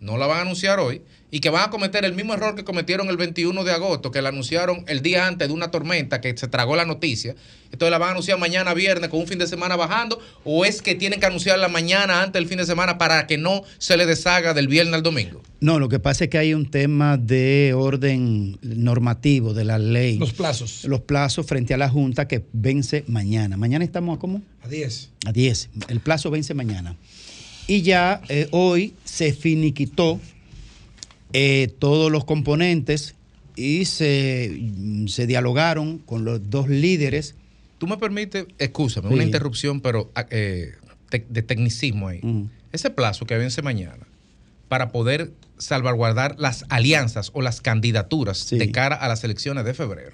[0.00, 2.64] no la van a anunciar hoy, y que van a cometer el mismo error que
[2.64, 6.36] cometieron el 21 de agosto, que la anunciaron el día antes de una tormenta que
[6.36, 7.34] se tragó la noticia.
[7.72, 10.82] Entonces la van a anunciar mañana viernes con un fin de semana bajando, o es
[10.82, 14.06] que tienen que anunciarla mañana antes del fin de semana para que no se le
[14.06, 15.42] deshaga del viernes al domingo.
[15.60, 20.18] No, lo que pasa es que hay un tema de orden normativo de la ley.
[20.18, 20.84] Los plazos.
[20.84, 23.56] Los plazos frente a la Junta que vence mañana.
[23.56, 24.42] Mañana estamos a cómo?
[24.62, 25.10] A 10.
[25.26, 25.70] A 10.
[25.88, 26.96] El plazo vence mañana.
[27.66, 30.20] Y ya eh, hoy se finiquitó
[31.32, 33.14] eh, todos los componentes
[33.56, 34.58] y se,
[35.08, 37.34] se dialogaron con los dos líderes.
[37.78, 39.14] Tú me permites, excúsame, Sí.
[39.14, 40.72] una interrupción, pero ah, eh,
[41.10, 42.20] te- de tecnicismo ahí.
[42.72, 44.06] Ese plazo que vence mañana
[44.68, 50.12] para poder salvaguardar las alianzas o las candidaturas de cara a las elecciones de febrero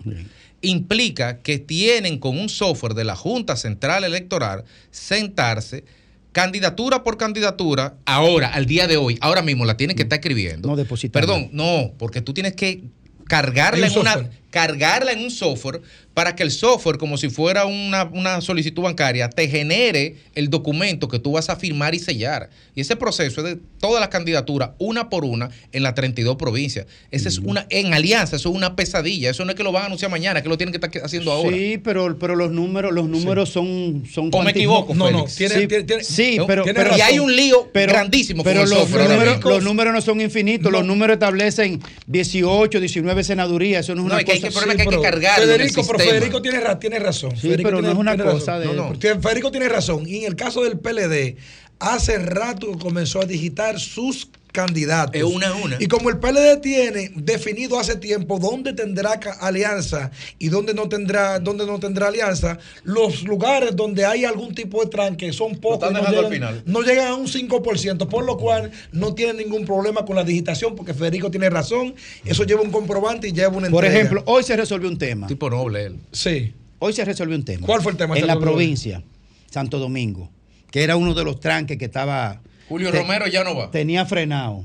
[0.61, 5.85] implica que tienen con un software de la Junta Central Electoral sentarse
[6.33, 10.69] candidatura por candidatura, ahora, al día de hoy, ahora mismo la tienen que estar escribiendo.
[10.69, 11.21] No depositar.
[11.21, 12.85] Perdón, no, porque tú tienes que
[13.27, 14.31] cargarla en un una.
[14.53, 15.81] Cargarla en un software
[16.15, 21.09] para que el software, como si fuera una, una solicitud bancaria, te genere el documento
[21.09, 22.51] que tú vas a firmar y sellar.
[22.75, 26.85] Y ese proceso es de todas las candidaturas, una por una, en las 32 provincias.
[27.11, 29.31] Esa es una, en alianza, eso es una pesadilla.
[29.31, 31.33] Eso no es que lo van a anunciar mañana, que lo tienen que estar haciendo
[31.33, 31.57] ahora.
[31.57, 35.33] Sí, pero, pero los números, los números son, son ¿O me equivoco, Félix?
[35.33, 36.95] sí, Tiene- tiene- tiene- sí, no, pero, pero-.
[36.95, 40.71] Y hay un lío grandísimo con Pero el los números, los números no son infinitos.
[40.71, 43.87] Los números establecen 18, 19 senadurías.
[43.87, 44.42] Eso no es No, una es que hay cosa.
[44.43, 45.01] Que- el problema es que hay que el
[45.47, 45.99] Federico, pero.
[46.11, 47.31] Federico tiene, ra- tiene razón.
[47.33, 48.61] Sí, Federico pero no tiene- es una cosa razón.
[48.61, 49.21] de- No, no.
[49.23, 50.09] Federico tiene razón.
[50.09, 51.37] Y en el caso del PLD,
[51.79, 55.17] hace rato que comenzó a digitar sus candidatos.
[55.17, 55.77] Es una a una.
[55.81, 61.41] Y como el PLD tiene definido hace tiempo dónde tendrá alianza y dónde no tendrá,
[61.41, 65.91] dónde no tendrá alianza, los lugares donde hay algún tipo de tranque son pocos.
[65.91, 66.63] no dejando al llegan, final.
[66.67, 70.77] no llegan a un 5%, por lo cual no tienen ningún problema con la digitación,
[70.77, 71.95] porque Federico tiene razón.
[72.25, 73.95] Eso lleva un comprobante y lleva una Por entrega.
[73.97, 75.27] ejemplo, hoy se resolvió un tema.
[75.27, 75.97] Tipo noble él.
[76.13, 76.53] Sí.
[76.79, 77.67] Hoy se resolvió un tema.
[77.67, 78.17] ¿Cuál fue el tema?
[78.17, 78.57] En la Santo Domingo?
[78.59, 79.03] provincia,
[79.51, 80.31] Santo Domingo,
[80.71, 82.41] que era uno de los tranques que estaba.
[82.73, 83.71] Julio te- Romero ya no va.
[83.71, 84.65] Tenía frenado.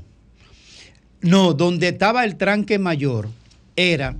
[1.20, 3.28] No, donde estaba el tranque mayor
[3.76, 4.16] era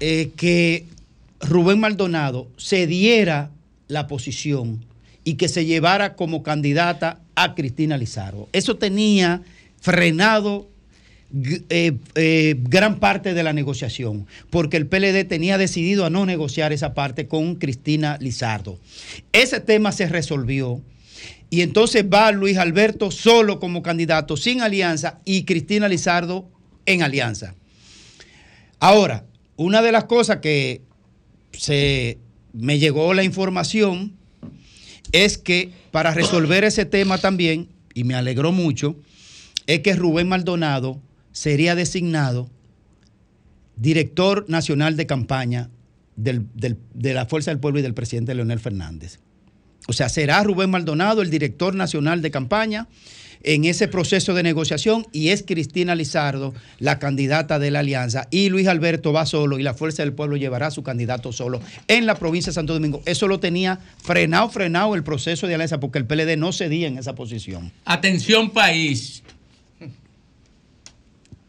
[0.00, 0.86] eh, que
[1.40, 3.50] Rubén Maldonado cediera
[3.88, 4.84] la posición
[5.24, 8.48] y que se llevara como candidata a Cristina Lizardo.
[8.52, 9.42] Eso tenía
[9.80, 10.68] frenado
[11.68, 16.72] eh, eh, gran parte de la negociación, porque el PLD tenía decidido a no negociar
[16.72, 18.78] esa parte con Cristina Lizardo.
[19.32, 20.80] Ese tema se resolvió.
[21.50, 26.50] Y entonces va Luis Alberto solo como candidato, sin alianza, y Cristina Lizardo
[26.84, 27.54] en alianza.
[28.80, 29.24] Ahora,
[29.56, 30.82] una de las cosas que
[31.52, 32.18] se
[32.52, 34.14] me llegó la información
[35.12, 38.96] es que para resolver ese tema también, y me alegró mucho,
[39.66, 41.00] es que Rubén Maldonado
[41.32, 42.50] sería designado
[43.76, 45.70] director nacional de campaña
[46.16, 49.18] de la Fuerza del Pueblo y del presidente Leonel Fernández.
[49.90, 52.88] O sea, será Rubén Maldonado el director nacional de campaña
[53.42, 58.50] en ese proceso de negociación y es Cristina Lizardo la candidata de la alianza y
[58.50, 62.04] Luis Alberto va solo y la Fuerza del Pueblo llevará a su candidato solo en
[62.04, 63.00] la provincia de Santo Domingo.
[63.06, 66.98] Eso lo tenía frenado, frenado el proceso de alianza porque el PLD no cedía en
[66.98, 67.72] esa posición.
[67.86, 69.22] Atención país.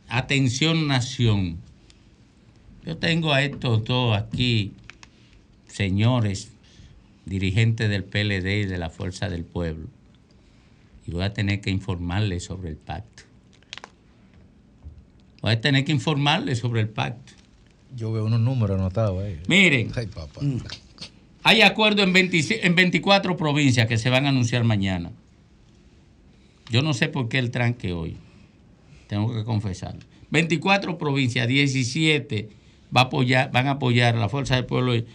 [0.08, 1.58] Atención nación.
[2.86, 4.72] Yo tengo a estos dos aquí,
[5.68, 6.54] señores,
[7.30, 9.88] dirigentes del PLD y de la Fuerza del Pueblo.
[11.08, 13.24] Y voy a tener que informarles sobre el pacto.
[15.42, 17.34] Voy a tener que informarles sobre el pacto.
[17.96, 19.40] Yo veo unos números anotados ahí.
[19.48, 20.42] Miren, Ay, papá.
[21.44, 25.12] hay acuerdo en, 26 en 24 provincias que se van a anunciar mañana.
[26.70, 28.18] Yo no sé por qué el tranque hoy.
[29.08, 29.96] Tengo que confesar.
[30.30, 32.50] 24 provincias, 17
[32.96, 35.06] va a apoyar, van a apoyar a la Fuerza del Pueblo y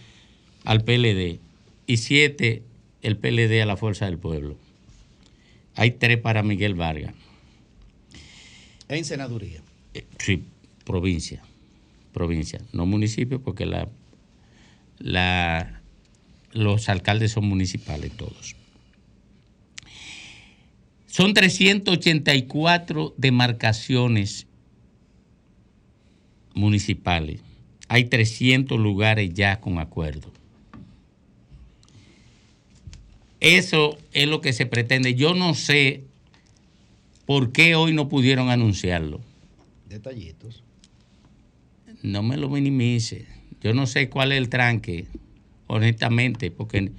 [0.65, 1.39] al PLD.
[1.87, 2.63] Y 7
[3.01, 4.57] el PLD a la Fuerza del Pueblo.
[5.75, 7.13] Hay 3 para Miguel Vargas.
[8.87, 9.61] En senaduría.
[10.17, 10.43] Sí,
[10.85, 11.43] provincia.
[12.13, 13.89] Provincia, no municipio, porque la,
[14.99, 15.81] la,
[16.53, 18.55] los alcaldes son municipales todos.
[21.07, 24.47] Son 384 demarcaciones
[26.53, 27.41] municipales.
[27.89, 30.31] Hay 300 lugares ya con acuerdo.
[33.45, 35.13] Eso es lo que se pretende.
[35.13, 36.03] Yo no sé
[37.27, 39.21] por qué hoy no pudieron anunciarlo.
[39.87, 40.63] Detallitos.
[42.01, 43.27] No me lo minimice.
[43.61, 45.05] Yo no sé cuál es el tranque,
[45.67, 46.91] honestamente, porque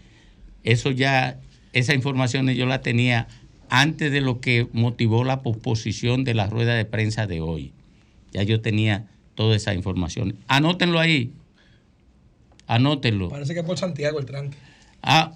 [0.62, 1.40] eso ya,
[1.72, 3.26] esa información yo la tenía
[3.68, 7.72] antes de lo que motivó la posposición de la rueda de prensa de hoy.
[8.30, 10.36] Ya yo tenía toda esa información.
[10.46, 11.32] Anótenlo ahí.
[12.68, 13.30] Anótenlo.
[13.30, 14.56] Parece que es por Santiago el tranque.
[15.02, 15.32] Ah,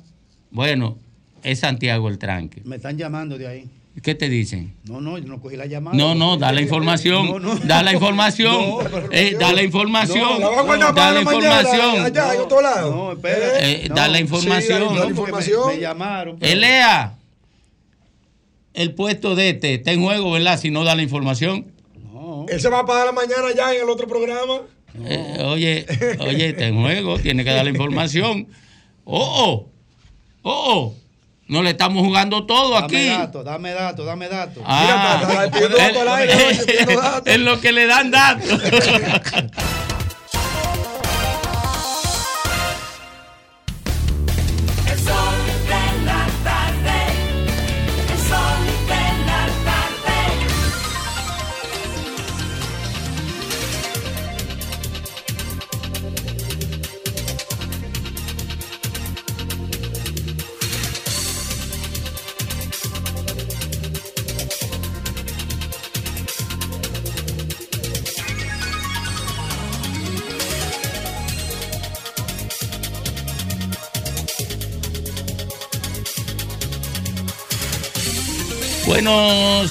[0.51, 0.97] bueno,
[1.43, 2.61] es Santiago el tranque.
[2.65, 3.65] Me están llamando de ahí.
[4.03, 4.73] ¿Qué te dicen?
[4.85, 5.97] No, no, yo no cogí la llamada.
[5.97, 7.27] No, no, da la información.
[7.27, 7.55] No, no.
[7.57, 8.55] Da la información.
[8.61, 8.81] No,
[9.13, 10.41] Eh, da la información.
[10.41, 12.05] No, da la mañana, información.
[12.07, 12.95] allá, en otro lado.
[12.95, 13.59] No, espera.
[13.61, 14.79] Eh, da la información.
[14.79, 15.67] Sí, da la No, información.
[15.67, 16.39] Me, me llamaron.
[16.39, 17.15] pero- Elea.
[18.75, 20.59] el puesto de este está en juego, ¿verdad?
[20.59, 21.67] Si no da la información.
[22.49, 24.61] Él se va a pagar la mañana ya en el otro programa.
[25.05, 25.87] Eh, oye,
[26.21, 28.47] oye, está en juego, tiene que dar la información.
[29.13, 29.67] Oh, oh,
[30.43, 30.95] oh, oh.
[31.51, 33.07] No le estamos jugando todo Dame aquí.
[33.19, 34.63] datos, dame datos, dame datos.
[34.65, 35.49] Ah,
[37.25, 38.61] es lo que le dan datos.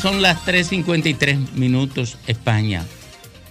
[0.01, 2.85] Son las 3.53 minutos España.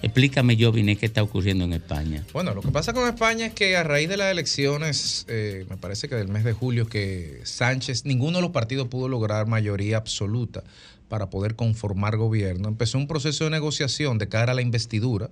[0.01, 2.25] Explícame, yo vine qué está ocurriendo en España.
[2.33, 5.77] Bueno, lo que pasa con España es que a raíz de las elecciones, eh, me
[5.77, 9.97] parece que del mes de julio, que Sánchez, ninguno de los partidos pudo lograr mayoría
[9.97, 10.63] absoluta
[11.09, 12.69] para poder conformar gobierno.
[12.69, 15.29] Empezó un proceso de negociación de cara a la investidura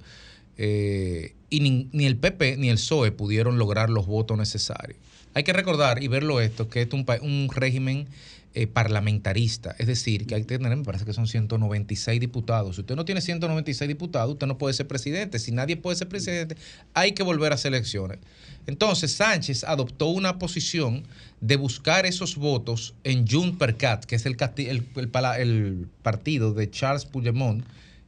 [0.59, 4.99] eh, y ni, el PP ni el PSOE pudieron lograr los votos necesarios.
[5.35, 8.09] Hay que recordar y verlo esto, que es un, un régimen
[8.59, 12.77] eh, parlamentarista, es decir, que hay que tener, me parece que son 196 diputados.
[12.77, 15.39] Si usted no tiene 196 diputados, usted no puede ser presidente.
[15.39, 16.57] Si nadie puede ser presidente,
[16.95, 18.19] hay que volver a hacer elecciones.
[18.67, 21.03] Entonces, Sánchez adoptó una posición
[21.43, 24.83] de buscar esos votos en Junts per Cat, que es el, el-
[25.39, 27.63] el partido de Charles Puigdemont,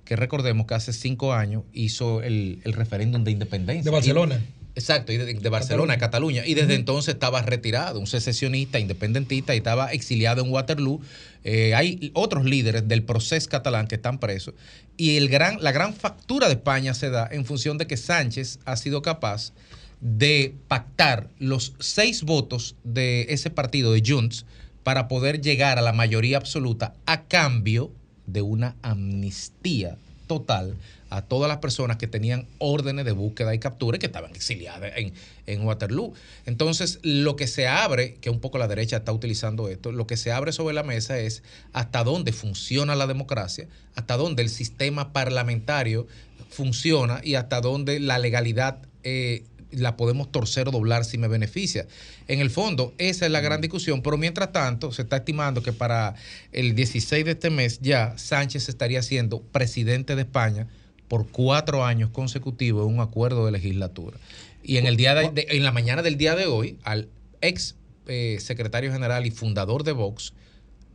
[0.07, 3.85] que recordemos que hace cinco años hizo el, el referéndum de independencia.
[3.85, 4.41] De Barcelona.
[4.79, 6.47] Exacto, y de, de Barcelona, de Cataluña.
[6.47, 11.01] Y desde entonces estaba retirado, un secesionista, independentista, y estaba exiliado en Waterloo.
[11.43, 14.55] Eh, hay otros líderes del proceso catalán que están presos.
[14.97, 18.61] Y el gran, la gran factura de España se da en función de que Sánchez
[18.67, 19.53] ha sido capaz
[20.01, 24.47] de pactar los seis votos de ese partido de Junts
[24.85, 27.91] para poder llegar a la mayoría absoluta a cambio
[28.27, 29.97] de una amnistía
[30.29, 30.77] total
[31.11, 34.93] a todas las personas que tenían órdenes de búsqueda y captura y que estaban exiliadas
[34.97, 35.13] en,
[35.47, 36.13] en Waterloo.
[36.47, 40.17] Entonces, lo que se abre, que un poco la derecha está utilizando esto, lo que
[40.17, 41.43] se abre sobre la mesa es
[41.73, 46.07] hasta dónde funciona la democracia, hasta dónde el sistema parlamentario
[46.51, 51.87] funciona y hasta dónde la legalidad eh, la podemos torcer o doblar si me beneficia.
[52.27, 55.73] En el fondo, esa es la gran discusión, pero mientras tanto, se está estimando que
[55.73, 56.15] para
[56.53, 60.69] el 16 de este mes ya Sánchez estaría siendo presidente de España
[61.09, 64.19] por cuatro años consecutivos en un acuerdo de legislatura.
[64.63, 67.09] Y en el día de- de- en la mañana del día de hoy, al
[67.41, 67.75] ex
[68.07, 70.33] eh, secretario general y fundador de Vox,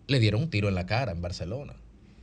[0.07, 1.74] le dieron un tiro en la cara en Barcelona.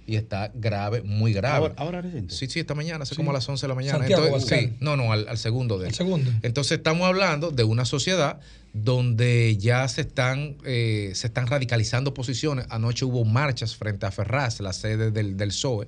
[0.07, 1.57] Y está grave, muy grave.
[1.59, 2.35] Ahora- ahora reciente.
[2.35, 3.17] Sí, sí, esta mañana, hace Sí.
[3.17, 3.99] como a las 11 de la mañana.
[3.99, 5.89] Santiago Entonces, sí, no, no, al, al segundo de él.
[5.91, 6.31] El segundo.
[6.43, 8.41] Entonces estamos hablando de una sociedad
[8.73, 12.67] donde ya se están, eh, se están radicalizando posiciones.
[12.71, 15.87] Anoche hubo marchas frente a Ferraz, la sede del, del PSOE,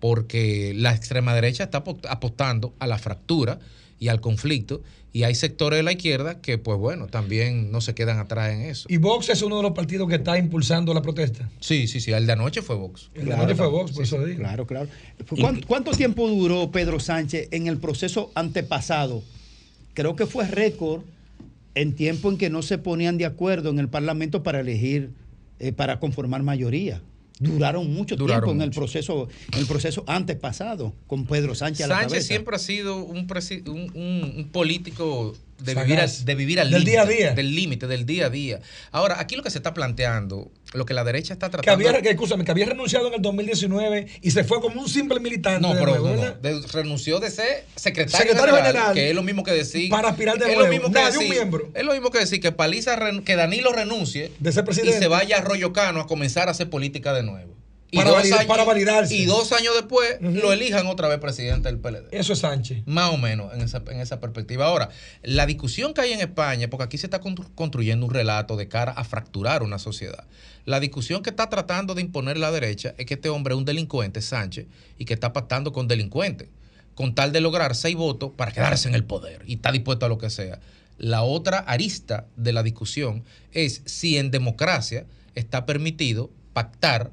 [0.00, 3.58] porque la extrema derecha está apo- apostando a la fractura
[3.98, 4.82] y al conflicto.
[5.12, 8.60] Y hay sectores de la izquierda que, pues bueno, también no se quedan atrás en
[8.60, 8.86] eso.
[8.90, 11.48] Y Vox es uno de los partidos que está impulsando la protesta.
[11.60, 12.12] Sí, sí, sí.
[12.12, 13.10] El de anoche fue Vox.
[13.14, 14.38] El de anoche fue Vox, por eso digo.
[14.40, 14.88] Claro, claro.
[15.40, 19.22] ¿Cuán- ¿Cuánto tiempo duró Pedro Sánchez en el proceso antepasado?
[19.94, 21.02] Creo que fue récord
[21.74, 25.10] en tiempo en que no se ponían de acuerdo en el Parlamento para elegir,
[25.58, 27.00] eh, para conformar mayoría.
[27.40, 31.88] Duraron mucho Duraron tiempo en el proceso, en el proceso antepasado, con Pedro Sánchez a
[31.88, 32.26] la Sánchez cabeza.
[32.28, 33.26] siempre ha sido un-
[33.94, 37.30] un- un político de vivir, al, de vivir al Del límite, día a día.
[37.34, 38.60] Del límite, del día a día.
[38.92, 41.88] Ahora, aquí lo que se está planteando, lo que la derecha está Que tratando...
[41.88, 45.18] había, que, escúchame, que había renunciado en el 2019 y se fue como un simple
[45.20, 45.60] militante.
[45.60, 46.20] no, pero nuevo, no, no.
[46.20, 46.36] ¿verdad?
[46.36, 48.94] De- renunció de ser secretario, Secretario general, general.
[48.94, 49.90] que es lo mismo que decir...
[49.90, 50.62] Para aspirar de es nuevo.
[50.62, 51.70] Lo mismo que un miembro.
[51.74, 55.36] Es lo mismo que decir que Paliza, que Danilo renuncie De ser y se vaya
[55.36, 57.57] a Arroyo Cano a comenzar a hacer política de nuevo.
[57.90, 59.14] Y Para validarse.
[59.16, 62.08] Y dos años después lo elijan otra vez presidente del PLD.
[62.10, 62.82] Eso es Sánchez.
[62.84, 64.66] Más o menos en esa, en esa perspectiva.
[64.66, 64.90] Ahora,
[65.22, 68.68] la discusión que hay en España, porque aquí se está constru- construyendo un relato de
[68.68, 70.26] cara a fracturar una sociedad.
[70.66, 73.64] La discusión que está tratando de imponer la derecha es que este hombre es un
[73.64, 74.66] delincuente, Sánchez,
[74.98, 76.48] y que está pactando con delincuentes,
[76.94, 80.10] con tal de lograr seis votos para quedarse en el poder y está dispuesto a
[80.10, 80.60] lo que sea.
[80.98, 87.12] La otra arista de la discusión es si en democracia está permitido pactar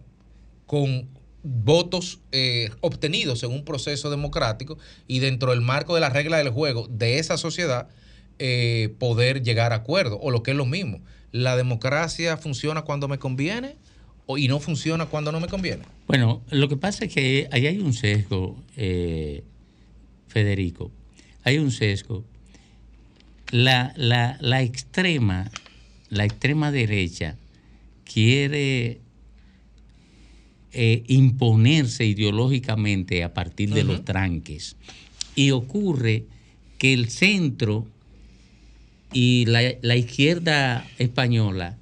[0.66, 1.08] con
[1.44, 4.78] votos eh, obtenidos en un proceso democrático
[5.08, 7.88] y dentro del marco de la regla del juego de esa sociedad
[8.40, 11.00] eh, poder llegar a acuerdo o lo que es lo mismo
[11.32, 13.76] la democracia funciona cuando me conviene
[14.26, 15.84] o- y no funciona cuando no me conviene.
[16.08, 19.44] Bueno, lo que pasa es que ahí hay un sesgo, eh,
[20.28, 20.92] Federico.
[21.44, 22.24] Hay un sesgo.
[23.52, 25.52] La, la- la extrema,
[26.10, 27.36] la extrema derecha
[28.12, 29.00] quiere
[30.78, 34.76] eh, imponerse ideológicamente a partir de los tranques.
[35.34, 36.26] Y ocurre
[36.78, 37.88] que el centro
[39.14, 41.78] y la, la izquierda española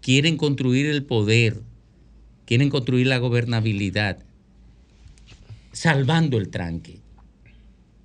[0.00, 1.60] quieren construir el poder,
[2.46, 4.24] quieren construir la gobernabilidad,
[5.72, 7.00] salvando el tranque.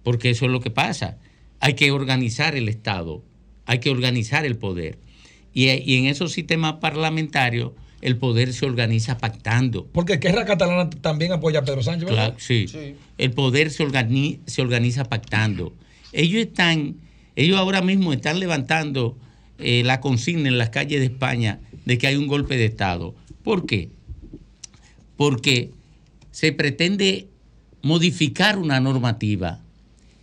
[0.04, 1.18] Porque eso es lo que pasa.
[1.62, 3.24] Hay que organizar el Estado,
[3.66, 5.00] hay que organizar el poder.
[5.54, 7.72] Y, y en esos sistemas parlamentarios
[8.02, 9.86] el poder se organiza pactando.
[9.92, 12.36] Porque Guerra Catalana también apoya a Pedro Sánchez, ¿verdad?
[12.36, 12.96] Claro, sí.
[13.18, 15.74] El poder se, organi- se organiza pactando.
[16.14, 16.96] Ellos están,
[17.36, 19.18] ellos ahora mismo están levantando
[19.58, 23.14] eh, la consigna en las calles de España de que hay un golpe de Estado.
[23.44, 23.90] ¿Por qué?
[25.18, 25.72] Porque
[26.32, 27.28] se pretende
[27.82, 29.60] modificar una normativa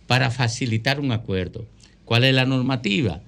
[0.07, 1.65] para facilitar un acuerdo.
[2.05, 3.21] ¿Cuál es la normativa?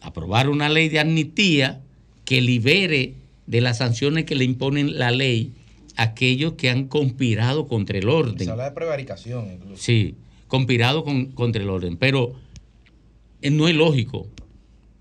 [0.00, 1.80] Aprobar una ley de amnistía
[2.24, 3.14] que libere
[3.46, 5.52] de las sanciones que le imponen la ley
[5.96, 8.38] a aquellos que han conspirado contra el orden.
[8.44, 9.82] Se habla de prevaricación incluso.
[9.82, 10.14] Sí,
[10.48, 11.96] conspirado con- contra el orden.
[11.96, 12.34] Pero
[13.42, 14.28] eh, no es lógico.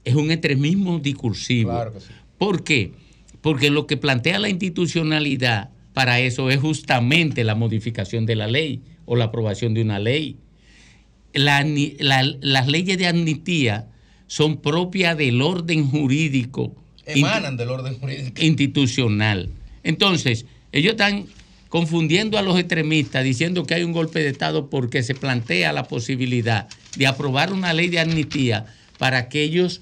[0.04, 1.70] Es un extremismo discursivo.
[1.72, 2.08] Claro que sí.
[2.38, 2.92] ¿Por qué?
[3.42, 8.82] Porque lo que plantea la institucionalidad para eso es justamente la modificación de la ley
[9.06, 10.38] o la aprobación de una ley.
[11.34, 13.88] La amni- la- las leyes de amnistía
[14.28, 18.42] son propias del orden jurídico Emanan del orden jurídico.
[18.42, 19.50] institucional.
[19.84, 21.26] Entonces, ellos están
[21.70, 25.88] confundiendo a los extremistas diciendo que hay un golpe de Estado porque se plantea la
[25.88, 26.68] posibilidad
[26.98, 28.66] de aprobar una ley de amnistía
[28.98, 29.82] para aquellos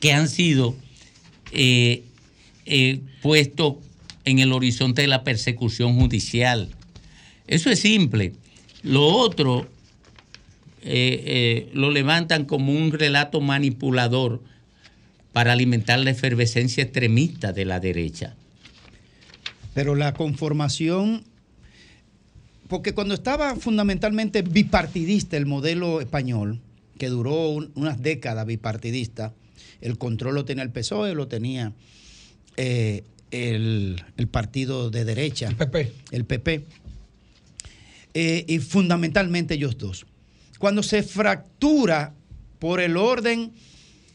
[0.00, 0.74] que han sido
[1.52, 2.02] eh,
[2.66, 3.76] eh, puestos
[4.24, 6.68] en el horizonte de la persecución judicial.
[7.46, 8.32] Eso es simple.
[8.82, 9.68] Lo otro
[10.82, 14.42] eh, lo levantan como un relato manipulador
[15.32, 18.34] para alimentar la efervescencia extremista de la derecha.
[19.74, 21.24] Pero la conformación,
[22.68, 26.60] porque cuando estaba fundamentalmente bipartidista el modelo español,
[26.98, 29.32] que duró un- unas décadas bipartidista,
[29.80, 31.72] el control lo tenía el PSOE, lo tenía
[32.58, 35.92] eh, el, el partido de derecha, el PP.
[36.10, 36.64] El PP.
[38.14, 40.04] Eh, y fundamentalmente ellos dos.
[40.58, 42.12] Cuando se fractura
[42.58, 43.52] por el orden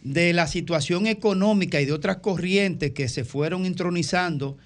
[0.07, 4.57] de la situación económica y de otras corrientes que se fueron intronizando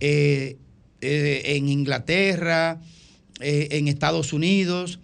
[0.00, 0.58] eh,
[1.00, 2.80] eh, en Inglaterra,
[3.40, 4.98] eh, en Estados Unidos,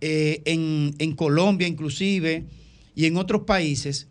[0.00, 2.44] en Colombia inclusive,
[2.94, 4.06] y en otros países,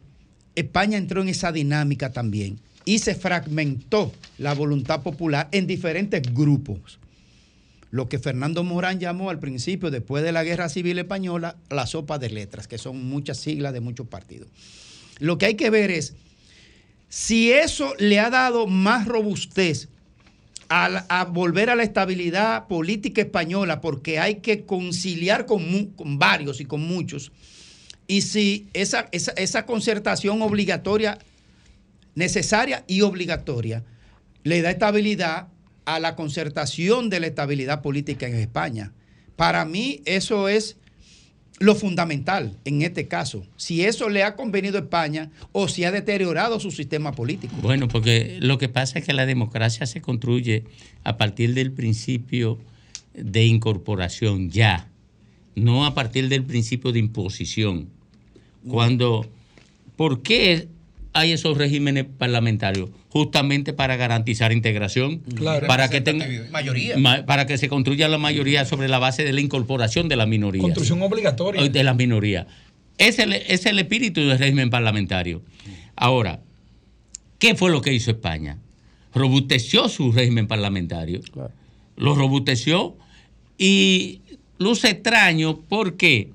[0.56, 7.00] España entró en esa dinámica también y se fragmentó la voluntad popular en diferentes grupos.
[7.92, 12.18] Lo que Fernando Morán llamó al principio, después de la Guerra Civil Española, la sopa
[12.18, 14.50] de letras, que son muchas siglas de muchos partidos.
[15.20, 16.16] Lo que hay que ver es
[17.10, 19.90] si eso le ha dado más robustez
[20.70, 26.82] a, volver a la estabilidad política española, porque hay que conciliar con, varios y con
[26.82, 27.32] muchos,
[28.08, 31.20] y si esa concertación obligatoria,
[32.16, 33.84] necesaria y obligatoria,
[34.44, 35.48] le da estabilidad
[35.86, 38.92] a la concertación de la estabilidad política en España.
[39.36, 40.78] Para mí eso es
[41.60, 43.46] lo fundamental en este caso.
[43.58, 47.56] Si eso le ha convenido a España o si ha deteriorado su sistema político.
[47.62, 50.66] Bueno, porque lo que pasa es que la democracia se construye
[51.04, 52.60] a partir del principio
[53.14, 54.90] de incorporación ya,
[55.56, 57.90] no a partir del principio de imposición.
[58.68, 59.28] Cuando,
[59.96, 60.68] ¿por qué
[61.14, 62.90] hay esos regímenes parlamentarios?
[63.10, 65.68] Justamente para garantizar integración, Claro.
[65.68, 66.98] para que tenga Mayoría.
[66.98, 70.26] ma- para que se construya la mayoría sobre la base de la incorporación de la
[70.26, 70.62] minoría.
[70.62, 71.68] Construcción obligatoria.
[71.68, 72.48] de la minoría.
[72.98, 75.42] Es el, es el espíritu del régimen parlamentario.
[75.96, 76.40] Ahora,
[77.40, 78.58] ¿qué fue lo que hizo España?
[79.14, 81.22] Robusteció su régimen parlamentario.
[81.98, 82.96] Lo robusteció
[83.58, 84.22] y
[84.58, 85.60] luce extraño.
[85.60, 86.30] ¿Por qué?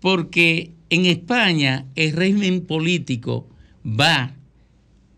[0.00, 3.46] Porque en España el régimen político
[3.86, 4.34] va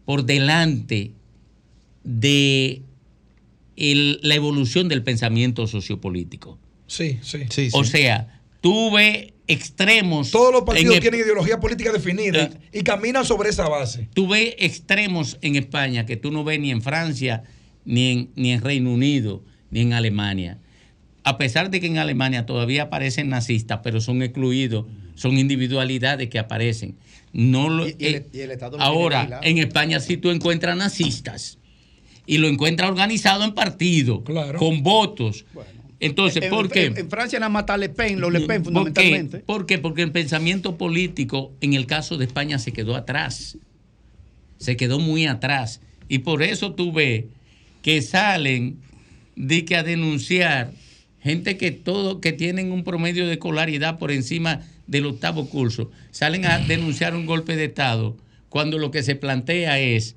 [0.05, 1.12] por delante
[2.05, 2.82] de
[3.77, 6.59] el- la evolución del pensamiento sociopolítico.
[6.86, 7.69] Sí, sí.
[7.73, 10.31] O sea, tuve extremos.
[10.31, 14.09] Todos los partidos el- tienen ideología política definida y caminan sobre esa base.
[14.15, 17.43] Tú ves extremos en España que tú no ves ni en Francia,
[17.85, 20.59] ni en, ni en Reino Unido, ni en Alemania.
[21.24, 24.85] A pesar de que en Alemania todavía aparecen nazistas, pero son excluidos,
[25.15, 26.97] son individualidades que aparecen.
[27.35, 30.77] No lo, Y- y el- y el Estado lo ahora, en España sí tú encuentras
[30.77, 31.59] nazistas
[32.27, 34.23] y lo encuentra organizado en partido,
[34.56, 35.44] con votos.
[36.01, 36.86] Entonces, En- ¿por qué?
[36.86, 39.39] En, en Francia nada más Le Pen, los Le Pen ¿Por fundamentalmente.
[39.39, 39.44] qué?
[39.44, 39.78] ¿Por qué?
[39.78, 43.59] Porque el pensamiento político en el caso de España se quedó atrás.
[44.59, 45.81] Se quedó muy atrás.
[46.09, 47.24] Y por eso tú ves
[47.82, 48.78] que salen
[49.35, 50.70] de que a denunciar
[51.25, 56.45] gente que todo, que tienen un promedio de escolaridad por encima del octavo curso, salen
[56.45, 58.17] a denunciar un golpe de Estado
[58.51, 60.17] cuando lo que se plantea es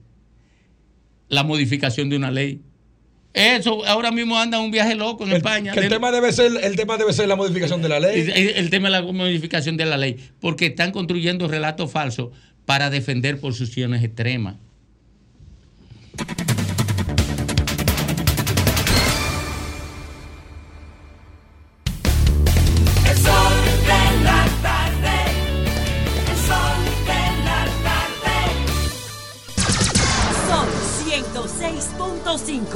[1.29, 2.59] la modificación de una ley.
[3.33, 5.73] Eso, ahora mismo anda un viaje loco en España.
[5.73, 8.21] El, tema debe ser, el tema debe ser la modificación de la ley.
[8.21, 12.31] el, el tema de la modificación de la ley, porque están construyendo relatos falsos
[12.65, 14.55] para defender posiciones extremas.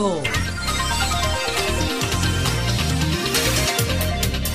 [0.01, 0.23] Sol 106.5.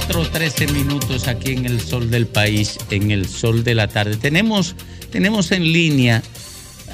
[0.09, 4.17] Otros 13 minutos aquí en el sol del país, en el sol de la tarde.
[4.17, 4.75] Tenemos,
[5.11, 6.23] tenemos en línea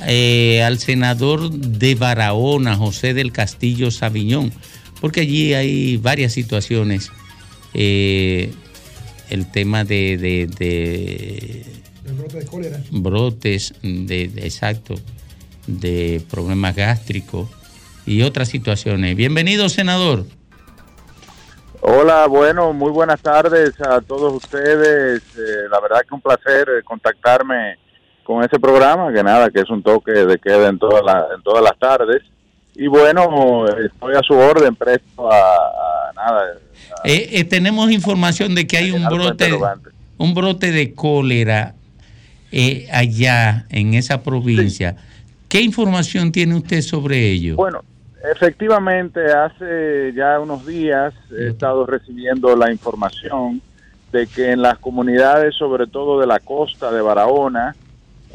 [0.07, 4.53] eh, al senador de Barahona, José del Castillo Sabiñón,
[5.01, 7.11] porque allí hay varias situaciones.
[7.75, 8.53] Eh,
[9.31, 11.65] el tema de, de- de
[12.05, 12.83] El brote de cólera.
[12.91, 14.95] brotes, de, de- exacto,
[15.67, 17.49] de problemas gástricos
[18.07, 19.17] y otras situaciones.
[19.17, 20.25] Bienvenido, senador.
[21.81, 25.21] Hola, bueno, muy buenas tardes a todos ustedes.
[25.37, 27.77] Eh, la verdad que un placer eh, contactarme
[28.23, 31.43] con ese programa, que nada, que es un toque de queda en, todas la- en
[31.43, 32.23] todas las tardes.
[32.75, 36.55] Y bueno, estoy a su orden, presto a, a nada.
[37.05, 39.53] Eh, eh, tenemos información de que hay un brote,
[40.19, 41.75] un brote de cólera
[42.93, 44.97] allá en esa provincia.
[45.49, 47.57] ¿Qué información tiene usted sobre ello?
[47.57, 47.83] Bueno,
[48.31, 53.61] efectivamente, hace ya unos días he estado recibiendo la información
[54.13, 57.75] de que en las comunidades, sobre todo de la costa de Barahona,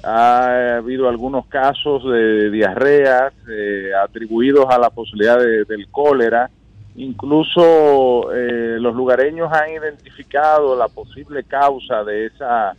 [0.04, 6.50] ha habido algunos casos de diarreas eh, atribuidos a la posibilidad de- del cólera.
[6.96, 12.74] Incluso eh, los lugareños han identificado la posible causa de esa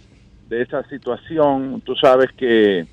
[0.48, 1.82] de esa situación.
[1.84, 2.86] Tú sabes que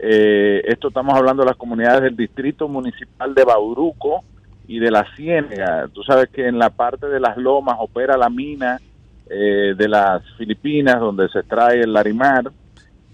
[0.00, 4.22] eh, esto estamos hablando de las comunidades del distrito municipal de Bauruco
[4.68, 5.88] y de la Ciénega.
[5.92, 8.78] Tú sabes que en la parte de las lomas opera la mina
[9.28, 12.44] eh, de las Filipinas donde se extrae el larimar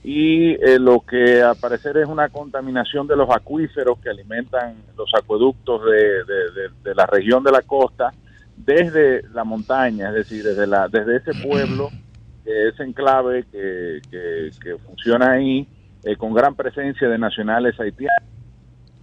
[0.02, 5.10] y eh, lo que al parecer es una contaminación de los acuíferos que alimentan los
[5.14, 8.12] acueductos de, la región de la costa
[8.54, 11.88] desde la montaña, es decir, desde, la, desde ese pueblo,
[12.44, 15.66] que es enclave que, que funciona ahí,
[16.04, 18.28] eh, con gran presencia de nacionales haitianos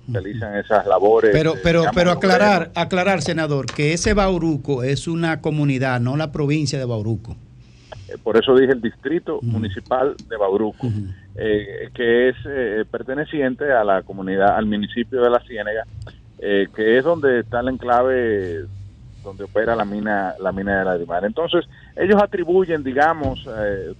[0.07, 1.31] realizan esas labores.
[1.31, 6.31] Pero, pero, digamos, pero aclarar, aclarar, senador, que ese Bauruco es una comunidad, no la
[6.31, 7.35] provincia de Bauruco.
[8.07, 10.87] Eh, por eso dije el distrito municipal de Bauruco,
[11.35, 15.85] eh, que es eh, perteneciente a la comunidad, al municipio de La Ciénega,
[16.39, 18.65] eh, que es donde está el enclave
[19.23, 21.23] donde opera la mina, la mina de Larimar.
[21.25, 21.65] Entonces,
[21.95, 23.93] ellos atribuyen, digamos, eh,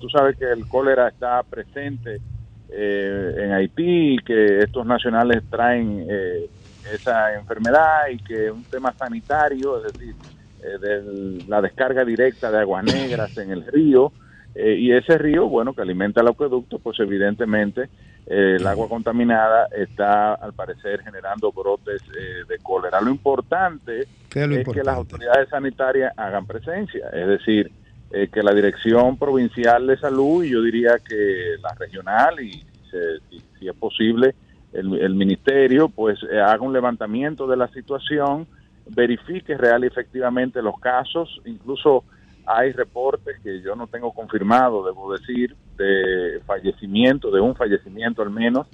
[0.00, 2.20] tú sabes que el cólera está presente
[2.70, 6.48] eh, en Haití que estos nacionales traen eh,
[6.92, 10.14] esa enfermedad y que es un tema sanitario, es decir,
[10.62, 14.12] eh, de la descarga directa de aguas negras en el río
[14.54, 17.88] eh, y ese río, bueno, que alimenta el acueducto, pues evidentemente
[18.26, 23.00] eh, el agua contaminada está al parecer generando brotes eh, de cólera.
[23.00, 27.70] Lo importante ¿Qué es que las autoridades sanitarias hagan presencia, es decir,
[28.14, 33.18] eh, que la Dirección Provincial de Salud y yo diría que la regional y se-
[33.58, 34.36] si, es posible
[34.72, 38.46] el, el ministerio pues eh, haga un levantamiento de la situación,
[38.86, 42.04] verifique real y efectivamente los casos, incluso
[42.46, 48.30] hay reportes que yo no tengo confirmado, debo decir, de fallecimiento, de un fallecimiento al
[48.30, 48.66] menos,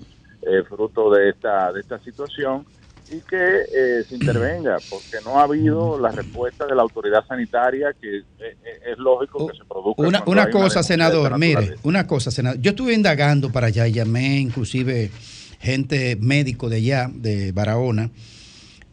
[0.42, 2.66] eh, fruto de esta, de esta situación,
[3.10, 7.92] y que eh, se intervenga, porque no ha habido la respuesta de la autoridad sanitaria,
[8.00, 8.56] que eh, eh,
[8.92, 10.22] es lógico que se produzca.
[10.26, 12.60] Una, cosa, senador, mire, una cosa, senador.
[12.60, 15.10] Yo estuve indagando para allá, llamé inclusive
[15.58, 18.10] gente médico de allá, de Barahona,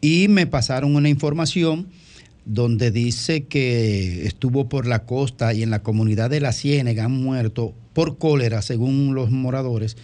[0.00, 1.88] y me pasaron una información
[2.44, 7.12] donde dice que estuvo por la costa y en la comunidad de La Ciénega han
[7.12, 9.96] muerto por cólera, según los moradores,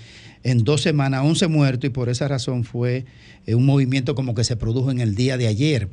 [0.44, 3.06] en dos semanas, 11 muertos, y por esa razón fue
[3.46, 5.88] eh, un movimiento como que se produjo en el día de ayer.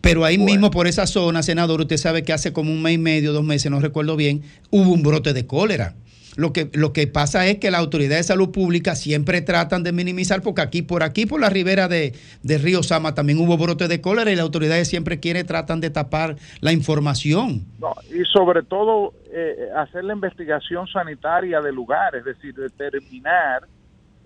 [0.00, 2.98] Pero ahí mismo, por esa zona, senador, usted sabe que hace como un mes y
[2.98, 5.96] medio, dos meses, no recuerdo bien, hubo un brote de cólera.
[6.36, 9.90] Lo que, lo que pasa es que las autoridades de salud pública siempre tratan de
[9.90, 12.14] minimizar, porque aquí, por aquí, por la ribera de,
[12.44, 15.90] de Río Sama, también hubo brote de cólera y las autoridades siempre quieren, tratan de
[15.90, 17.66] tapar la información.
[17.80, 23.66] No, y sobre todo eh, hacer la investigación sanitaria del lugar, es decir, determinar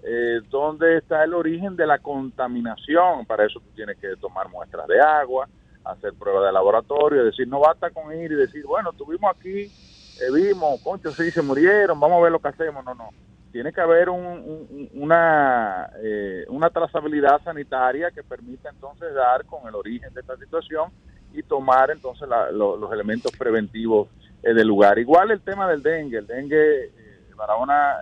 [0.03, 3.25] eh, dónde está el origen de la contaminación.
[3.27, 5.49] Para eso tú tienes que tomar muestras de agua,
[5.85, 9.63] hacer pruebas de laboratorio, es decir, no basta con ir y decir, bueno, tuvimos aquí,
[9.63, 12.85] eh, vimos, concho, sí, se murieron, vamos a ver lo que hacemos.
[12.85, 13.11] No, no.
[13.51, 19.67] Tiene que haber un- un- una, eh, una trazabilidad sanitaria que permita entonces dar con
[19.69, 20.91] el origen de esta situación
[21.33, 24.09] y tomar entonces la- lo- los elementos preventivos
[24.43, 24.99] eh, del lugar.
[24.99, 26.19] Igual el tema del dengue.
[26.19, 27.97] El dengue, eh, Barahona,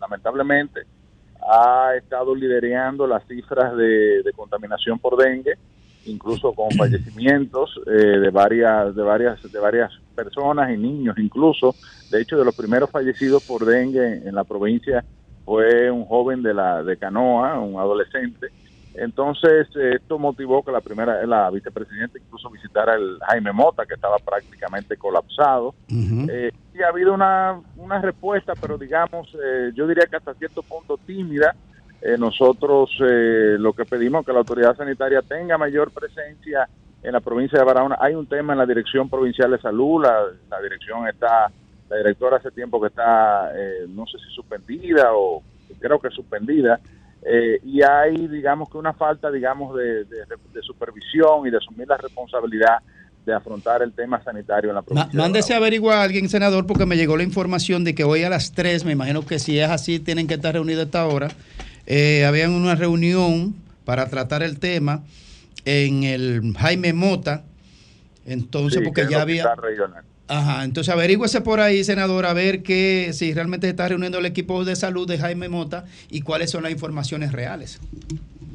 [0.00, 0.86] lamentablemente,
[1.40, 5.54] ha estado liderando las cifras de, de contaminación por dengue,
[6.06, 11.74] incluso con fallecimientos eh, de varias de varias de varias personas y niños incluso.
[12.10, 15.04] De hecho, de los primeros fallecidos por dengue en la provincia
[15.44, 18.48] fue un joven de la de Canoa, un adolescente.
[18.94, 24.16] Entonces, esto motivó que la primera la vicepresidenta incluso visitara el Jaime Mota, que estaba
[24.18, 25.74] prácticamente colapsado.
[25.88, 30.62] Eh, y ha habido una, una respuesta, pero digamos, eh, yo diría que hasta cierto
[30.62, 31.54] punto tímida.
[32.00, 36.68] Eh, nosotros eh, lo que pedimos que la autoridad sanitaria tenga mayor presencia
[37.02, 37.96] en la provincia de Barahona.
[38.00, 41.50] Hay un tema en la Dirección Provincial de Salud, la, la dirección está,
[41.88, 45.42] la directora hace tiempo que está, eh, no sé si suspendida o
[45.80, 46.78] creo que suspendida,
[47.22, 51.86] eh, y hay, digamos, que una falta, digamos, de, de- de supervisión y de asumir
[51.88, 52.78] la responsabilidad
[53.26, 55.10] de afrontar el tema sanitario en la provincia.
[55.12, 58.22] de Mándese a averiguar a alguien, senador, porque me llegó la información de que hoy
[58.22, 61.06] a las 3, me imagino que si es así, tienen que estar reunidos a esta
[61.06, 61.28] hora.
[61.86, 63.54] Eh, habían una reunión
[63.84, 65.02] para tratar el tema
[65.66, 67.44] en el Jaime Mota.
[68.24, 69.54] Entonces, Sí, porque ya había.
[69.56, 70.04] regional.
[70.28, 74.26] Ajá, entonces averígüese por ahí, senador, a ver que si realmente se está reuniendo el
[74.26, 77.80] equipo de salud de Jaime Mota y cuáles son las informaciones reales.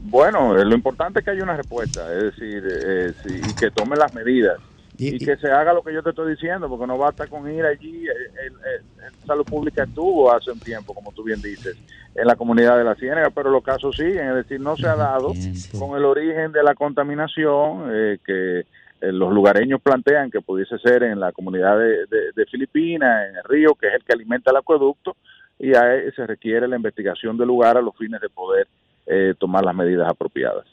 [0.06, 3.72] Bueno, eh, lo importante es que haya una respuesta, es decir, eh, sí, y que
[3.72, 4.58] tome las medidas.
[4.96, 7.66] Y, que se haga lo que yo te estoy diciendo, porque no basta con ir
[7.66, 8.06] allí.
[8.06, 8.12] eh,
[8.46, 11.76] El, el- el Salud Pública estuvo hace un tiempo, como tú bien dices,
[12.14, 14.96] en la comunidad de la Ciénaga, pero los casos siguen, es decir, no se ha
[14.96, 15.34] dado
[15.80, 18.66] con el origen de la contaminación eh, que
[19.12, 23.44] los lugareños plantean que pudiese ser en la comunidad de, de- de Filipinas, en el
[23.44, 25.16] río, que es el que alimenta el acueducto,
[25.60, 28.68] y ahí se requiere la investigación del lugar a los fines de poder
[29.06, 30.66] eh, tomar las medidas apropiadas.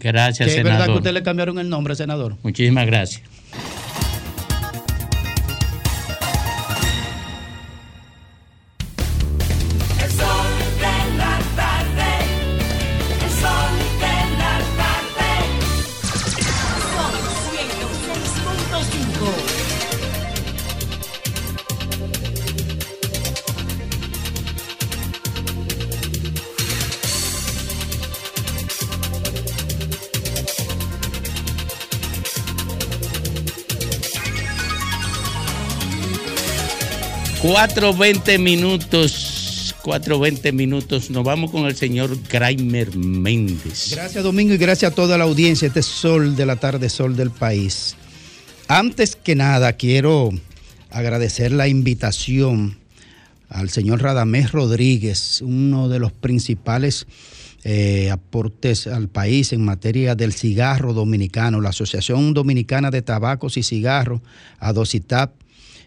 [0.00, 0.96] Gracias, Que es verdad que senador.
[0.96, 2.34] usted le cambiaron el nombre, senador.
[2.42, 3.22] Muchísimas gracias.
[37.58, 39.74] 4.20 minutos.
[39.82, 41.10] 4.20 minutos.
[41.10, 43.90] Nos vamos con el señor Graimer Méndez.
[43.90, 45.66] Gracias, Domingo, y gracias a toda la audiencia.
[45.66, 47.96] Este sol de la tarde, sol del país.
[48.68, 50.30] Antes que nada, quiero
[50.90, 52.78] agradecer la invitación
[53.48, 57.08] al señor Radamés Rodríguez, uno de los principales
[57.64, 63.64] eh, aportes al país en materia del cigarro dominicano, la Asociación Dominicana de Tabacos y
[63.64, 64.20] Cigarros,
[64.60, 65.32] ADOCITAP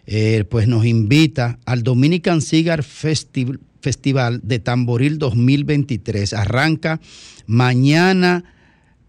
[0.06, 6.34] eh, pues nos invita al Dominican Cigar Festi- Festival de Tamboril 2023.
[6.34, 7.00] Arranca
[7.46, 8.44] mañana,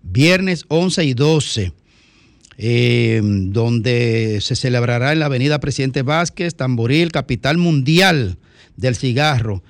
[0.02, 1.72] viernes 11 y 12
[2.58, 8.38] eh, donde se celebrará en la Avenida Presidente Vázquez, Tamboril, capital mundial
[8.78, 9.64] del cigarro.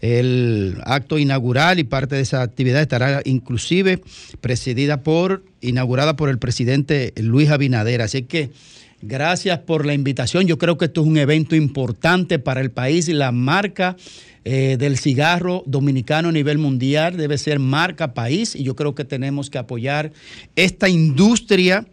[0.00, 4.00] El acto inaugural y parte de esa actividad estará inclusive
[4.40, 8.02] presidida por, inaugurada por el presidente Luis Abinader.
[8.02, 8.50] Así que
[9.02, 10.46] gracias por la invitación.
[10.46, 13.96] Yo creo que esto es un evento importante para el país la marca
[14.44, 19.04] eh, del cigarro dominicano a nivel mundial debe ser marca país y yo creo que
[19.04, 20.12] tenemos que apoyar
[20.56, 21.86] esta industria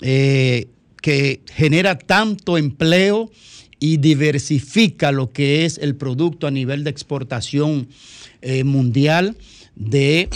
[0.00, 0.66] eh,
[1.00, 3.30] que genera tanto empleo
[3.78, 7.88] y diversifica lo que es el producto a nivel de exportación
[8.40, 9.36] eh, mundial
[9.76, 10.28] de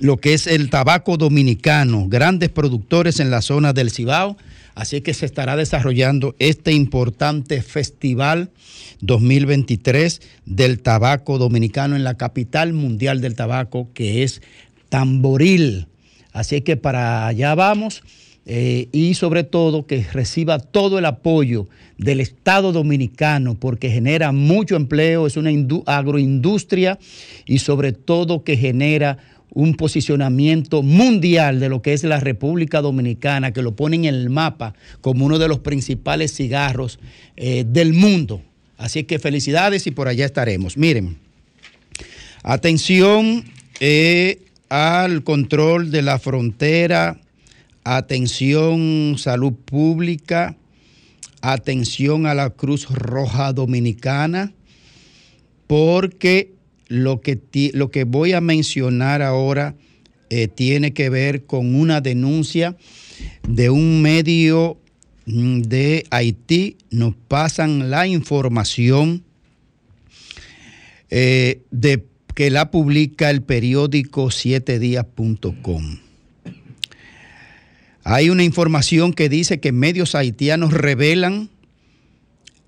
[0.00, 4.36] lo que es el tabaco dominicano, grandes productores en la zona del Cibao.
[4.74, 8.50] Así que se estará desarrollando este importante festival
[9.00, 14.40] 2023 del tabaco dominicano en la capital mundial del tabaco, que es
[14.88, 15.86] Tamboril.
[16.32, 18.02] Así que para allá vamos.
[18.44, 24.74] eh, y sobre todo que reciba todo el apoyo del Estado dominicano porque genera mucho
[24.74, 26.98] empleo, es una indu- agroindustria
[27.46, 29.18] y sobre todo que genera
[29.54, 34.30] un posicionamiento mundial de lo que es la República Dominicana, que lo pone en el
[34.30, 36.98] mapa como uno de los principales cigarros
[37.36, 38.42] eh, del mundo.
[38.78, 40.76] Así que felicidades y por allá estaremos.
[40.76, 41.18] Miren,
[42.42, 43.44] atención
[43.80, 47.20] eh, al control de la frontera,
[47.84, 50.56] atención salud pública,
[51.42, 54.52] atención a la Cruz Roja Dominicana,
[55.66, 56.52] porque
[56.92, 57.40] lo que,
[57.72, 59.74] lo que voy a mencionar ahora
[60.28, 62.76] eh, tiene que ver con una denuncia
[63.48, 64.78] de un medio
[65.24, 66.76] mm, de Haití.
[66.90, 69.22] Nos pasan la información
[71.08, 72.04] eh, de
[72.34, 75.98] que la publica el periódico sietedías.com.
[78.04, 81.48] Hay una información que dice que medios haitianos revelan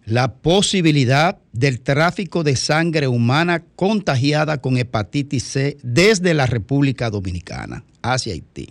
[0.06, 7.84] la posibilidad del tráfico de sangre humana contagiada con hepatitis C desde la República Dominicana
[8.02, 8.68] hacia Haití.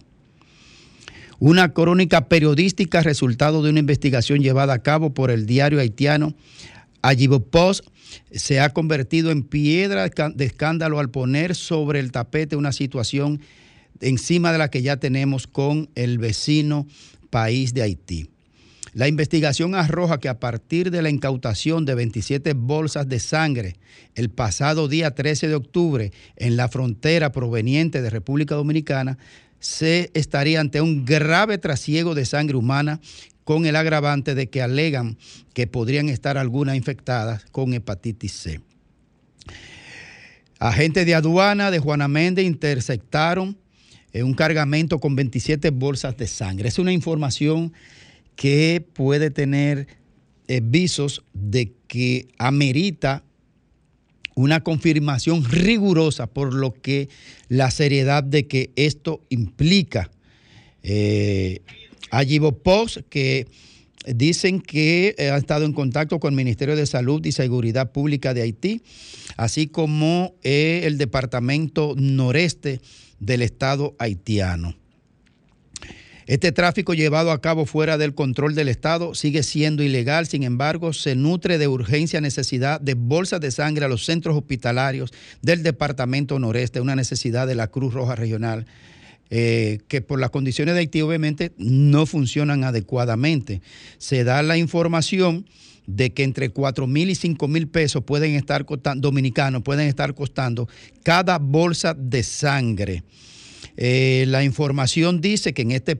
[1.39, 6.35] Una crónica periodística resultado de una investigación llevada a cabo por el diario haitiano
[7.01, 7.85] Ayibo Post
[8.31, 13.41] se ha convertido en piedra de escándalo al poner sobre el tapete una situación
[13.99, 16.88] encima de la que ya tenemos con el vecino
[17.30, 18.32] país de Haití.
[18.94, 23.76] La investigación arroja que a partir de la incautación de 27 bolsas de sangre
[24.14, 29.18] el pasado día 13 de octubre en la frontera proveniente de República Dominicana,
[29.60, 32.99] se estaría ante un grave trasiego de sangre humana
[33.44, 35.18] con el agravante de que alegan
[35.53, 38.61] que podrían estar algunas infectadas con hepatitis C.
[40.60, 43.57] Agentes de aduana de Juana Méndez interceptaron
[44.14, 46.70] eh, un cargamento con 27 bolsas de sangre.
[46.70, 47.74] Es una información
[48.35, 49.88] que puede tener
[50.47, 53.23] eh, visos de que amerita
[54.35, 57.10] una confirmación rigurosa por lo que
[57.49, 60.10] la seriedad de que esto implica.
[60.81, 61.61] Eh,
[62.11, 63.47] Ayibo Post, que
[64.05, 68.34] dicen que eh, ha estado en contacto con el Ministerio de Salud y Seguridad Pública
[68.34, 68.81] de Haití,
[69.38, 72.81] así como eh, el Departamento Noreste
[73.19, 74.76] del Estado haitiano.
[76.26, 80.94] Este tráfico llevado a cabo fuera del control del Estado sigue siendo ilegal, sin embargo,
[80.94, 86.40] se nutre de urgencia necesidad de bolsas de sangre a los centros hospitalarios del Departamento
[86.40, 88.66] Noreste, una necesidad de la Cruz Roja Regional,
[89.30, 93.62] eh, que por las condiciones de Haití obviamente no funcionan adecuadamente.
[93.98, 95.45] Se da la información
[95.88, 100.14] de que entre 4 mil y 5 mil pesos pueden estar costando, dominicanos pueden estar
[100.14, 100.70] costando
[101.04, 103.04] cada bolsa de sangre.
[103.78, 106.00] Eh, la información dice que en, este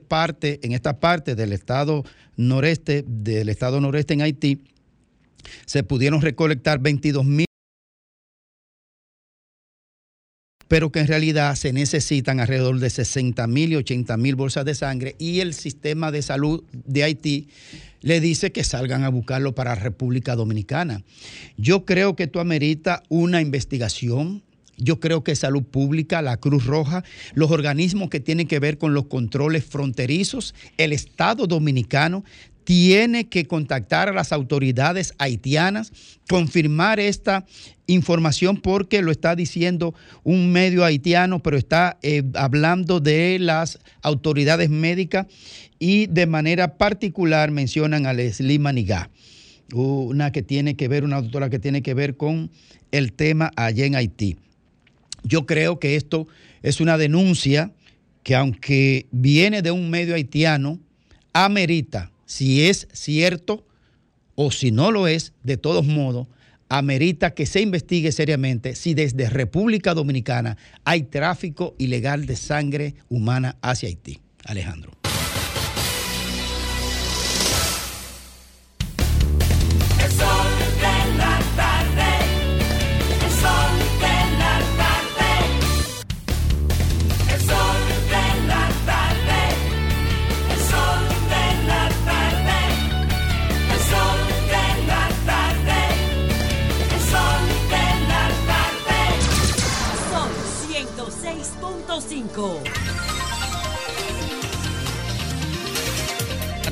[0.62, 2.04] en esta parte del estado
[2.36, 4.62] noreste, del estado noreste en Haití,
[5.66, 7.46] se pudieron recolectar 22 mil,
[10.68, 14.74] pero que en realidad se necesitan alrededor de 60 mil y 80 mil bolsas de
[14.74, 17.48] sangre y el sistema de salud de Haití
[18.00, 21.02] le dice que salgan a buscarlo para República Dominicana.
[21.56, 24.42] Yo creo que esto amerita una investigación,
[24.76, 28.94] yo creo que Salud Pública, la Cruz Roja, los organismos que tienen que ver con
[28.94, 32.24] los controles fronterizos, el Estado Dominicano,
[32.64, 35.92] tiene que contactar a las autoridades haitianas,
[36.28, 37.44] confirmar esta
[37.86, 44.70] información porque lo está diciendo un medio haitiano, pero está eh, hablando de las autoridades
[44.70, 45.26] médicas
[45.78, 49.10] y de manera particular mencionan a Leslie Manigá,
[49.74, 52.50] una que tiene que ver, una doctora que tiene que ver con
[52.90, 54.38] el tema allá en Haití.
[55.24, 56.28] Yo creo que esto
[56.62, 57.72] es una denuncia
[58.22, 60.78] que aunque viene de un medio haitiano,
[61.32, 63.66] amerita, si es cierto
[64.34, 66.28] o si no lo es, de todos modos,
[66.68, 73.56] amerita que se investigue seriamente si desde República Dominicana hay tráfico ilegal de sangre humana
[73.62, 74.20] hacia Haití.
[74.44, 75.03] Alejandro.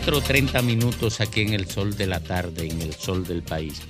[0.05, 3.83] 4.30 minutos aquí en el sol de la tarde, en el sol del país.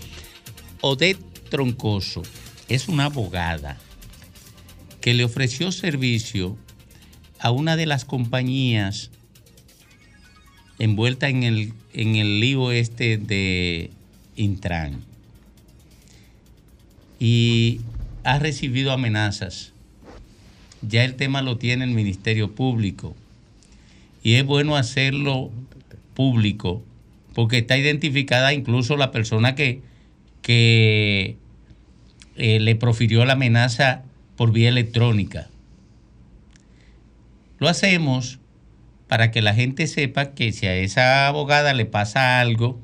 [0.83, 2.21] Odette Troncoso
[2.69, 3.79] es una abogada
[5.01, 6.59] que le ofreció servicio
[7.39, 9.11] a una de las compañías
[10.79, 13.91] envuelta en el, en el lío este de
[14.37, 15.03] Intran.
[17.19, 17.81] Y
[18.23, 19.73] ha recibido amenazas.
[20.83, 23.17] Ya el tema lo tiene el Ministerio Público.
[24.23, 25.51] Y es bueno hacerlo
[26.15, 26.83] público
[27.35, 29.83] porque está identificada incluso la persona que,
[30.43, 31.37] que
[32.37, 34.03] eh, le profirió la amenaza
[34.37, 35.49] por vía electrónica.
[37.59, 38.39] Lo hacemos
[39.09, 42.81] para que la gente sepa que si a esa abogada le pasa algo,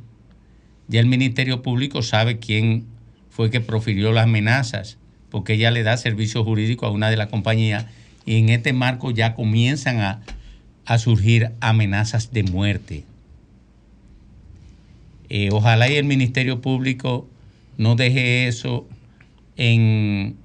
[0.89, 2.87] ya el Ministerio Público sabe quién
[3.31, 4.99] fue que profirió las amenazas,
[5.31, 7.87] porque ella le da servicio jurídico a una de las compañías
[8.25, 10.21] y en este marco ya comienzan a,
[10.85, 13.05] a surgir amenazas de muerte.
[15.31, 17.29] Eh, ojalá y el Ministerio Público
[17.77, 18.87] no deje eso
[19.57, 20.37] en,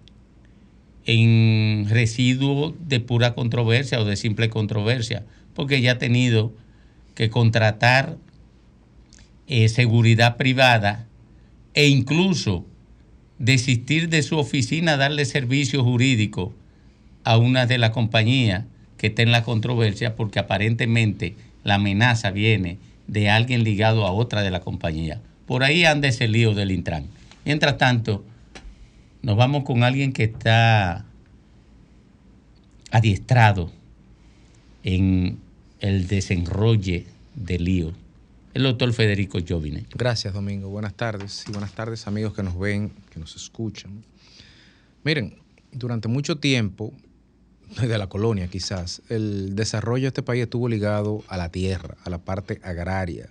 [1.06, 5.24] en residuo de pura controversia o de simple controversia,
[5.54, 6.54] porque ya ha tenido
[7.16, 8.18] que contratar
[9.48, 11.08] eh, seguridad privada
[11.74, 12.66] e incluso
[13.40, 16.54] desistir de su oficina, darle servicio jurídico
[17.24, 18.66] a una de las compañías
[18.98, 22.78] que está en la controversia, porque aparentemente la amenaza viene
[23.14, 25.22] de alguien ligado a otra de la compañía.
[25.46, 27.06] Por ahí anda ese lío del Intran.
[27.46, 28.26] Mientras tanto,
[29.22, 31.06] nos vamos con alguien que está
[32.90, 33.72] adiestrado
[34.84, 35.38] en
[35.80, 37.94] el desenrolle del lío,
[38.56, 39.86] el doctor Federico Jovine.
[39.94, 40.70] Gracias, Domingo.
[40.70, 44.04] Buenas tardes y buenas tardes, amigos que nos ven, que nos escuchan.
[45.04, 45.36] Miren,
[45.72, 46.94] durante mucho tiempo,
[47.82, 52.10] desde la colonia quizás, el desarrollo de este país estuvo ligado a la tierra, a
[52.10, 53.30] la parte agraria,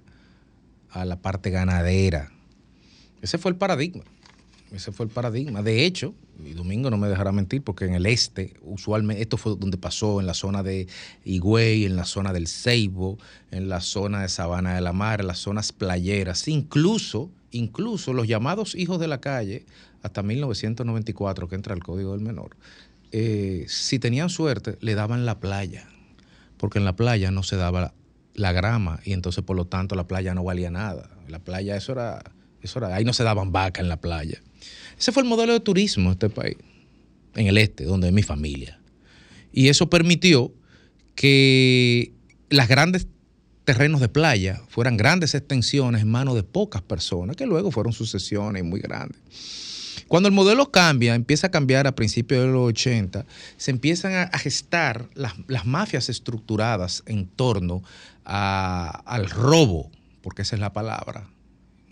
[0.90, 2.30] a la parte ganadera.
[3.20, 4.04] Ese fue el paradigma.
[4.72, 5.62] Ese fue el paradigma.
[5.62, 6.14] De hecho,
[6.44, 10.20] y Domingo no me dejará mentir, porque en el este, usualmente, esto fue donde pasó,
[10.20, 10.88] en la zona de
[11.24, 13.18] Higüey, en la zona del Ceibo,
[13.50, 18.26] en la zona de Sabana de la Mar, en las zonas playeras, incluso, incluso los
[18.26, 19.66] llamados hijos de la calle,
[20.02, 22.56] hasta 1994, que entra el Código del Menor,
[23.12, 25.86] eh, si tenían suerte, le daban la playa,
[26.56, 27.94] porque en la playa no se daba
[28.34, 31.10] la grama y entonces por lo tanto la playa no valía nada.
[31.28, 32.22] La playa, eso era,
[32.62, 34.40] eso era, ahí no se daban vacas en la playa.
[34.98, 36.56] Ese fue el modelo de turismo de este país,
[37.34, 38.80] en el este, donde es mi familia.
[39.52, 40.52] Y eso permitió
[41.14, 42.12] que
[42.48, 43.06] las grandes
[43.64, 48.64] terrenos de playa fueran grandes extensiones en manos de pocas personas, que luego fueron sucesiones
[48.64, 49.20] muy grandes.
[50.12, 53.24] Cuando el modelo cambia, empieza a cambiar a principios de los 80,
[53.56, 57.82] se empiezan a, gestar las, mafias estructuradas en torno
[58.22, 59.90] al robo,
[60.20, 61.30] porque esa es la palabra,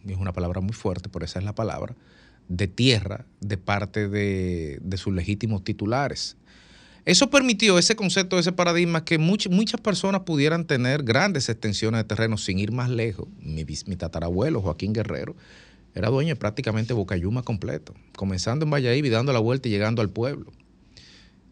[0.06, 1.96] es una palabra muy fuerte, pero esa es la palabra,
[2.46, 6.36] de tierra de parte de, sus legítimos titulares.
[7.06, 12.04] Eso permitió ese concepto, ese paradigma, que much, muchas personas pudieran tener grandes extensiones de
[12.04, 13.28] terreno sin ir más lejos.
[13.40, 13.64] Mi
[13.96, 15.36] tatarabuelo, Joaquín Guerrero,
[15.94, 20.02] era dueño de prácticamente Bocayuma completo, comenzando en Valladolid y dando la vuelta y llegando
[20.02, 20.52] al pueblo.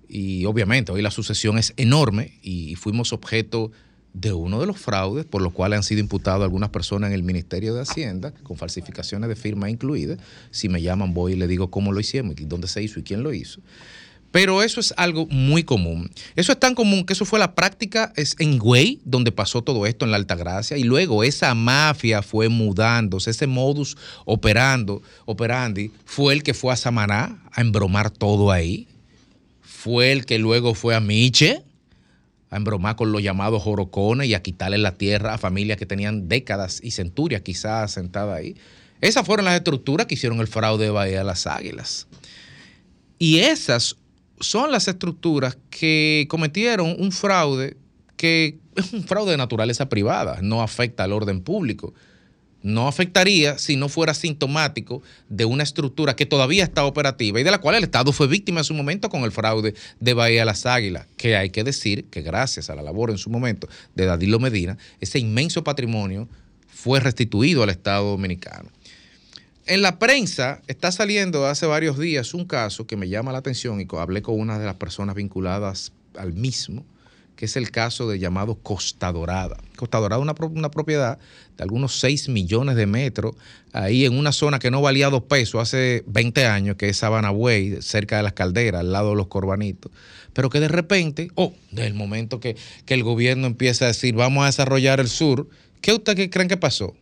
[0.09, 3.71] Y obviamente hoy la sucesión es enorme y fuimos objeto
[4.15, 7.23] de uno de los fraudes por los cuales han sido imputados algunas personas en el
[7.23, 10.19] Ministerio de Hacienda, con falsificaciones de firma incluidas.
[10.51, 13.03] Si me llaman voy y le digo cómo lo hicimos y dónde se hizo y
[13.03, 13.61] quién lo hizo.
[14.39, 16.13] Pero eso es algo muy común.
[16.37, 19.85] Eso es tan común que eso fue la práctica es en Güey, donde pasó todo
[19.85, 23.97] esto en la Altagracia, y luego esa mafia fue mudándose, ese modus
[24.27, 28.87] operando, operandi, fue el que fue a Samaná a embromar todo ahí.
[29.61, 31.65] Fue el que luego fue a Miche
[32.49, 36.29] a embromar con los llamados jorocones y a quitarle la tierra a familias que tenían
[36.29, 38.55] décadas y centurias quizás asentadas ahí.
[39.01, 42.07] Esas fueron las estructuras que hicieron el fraude de Bahía de las Águilas.
[43.19, 43.97] Y esas
[44.41, 47.77] son las estructuras que cometieron un fraude
[48.17, 51.95] que es un fraude de naturaleza privada, no afecta al orden público.
[52.61, 57.53] No afectaría si no fuera sintomático de una estructura que todavía está operativa y de
[57.53, 60.67] la cual el Estado fue víctima en su momento con el fraude de Bahía Las
[60.67, 64.41] Águilas, que hay que decir que gracias a la labor en su momento de Dadilo
[64.41, 66.29] Medina, ese inmenso patrimonio
[66.67, 68.71] fue restituido al Estado dominicano.
[69.69, 73.79] En la prensa está saliendo hace varios días un caso que me llama la atención
[73.83, 76.87] y hablé con una de las personas vinculadas al mismo,
[77.37, 79.59] que es el caso de llamado Costa Dorada.
[79.77, 81.19] Costa Dorada es una, propiedad
[81.59, 83.35] de algunos 6 millones de metros,
[83.75, 87.29] ahí en una zona que no valía dos pesos hace 20 años, que es Sabana
[87.29, 89.93] Buey, cerca de las calderas, al lado de los corbanitos.
[90.33, 93.89] Pero que de repente, o oh, desde el momento que, que el gobierno empieza a
[93.89, 95.47] decir, vamos a desarrollar el sur,
[95.83, 96.97] ¿qué ustedes creen que pasó?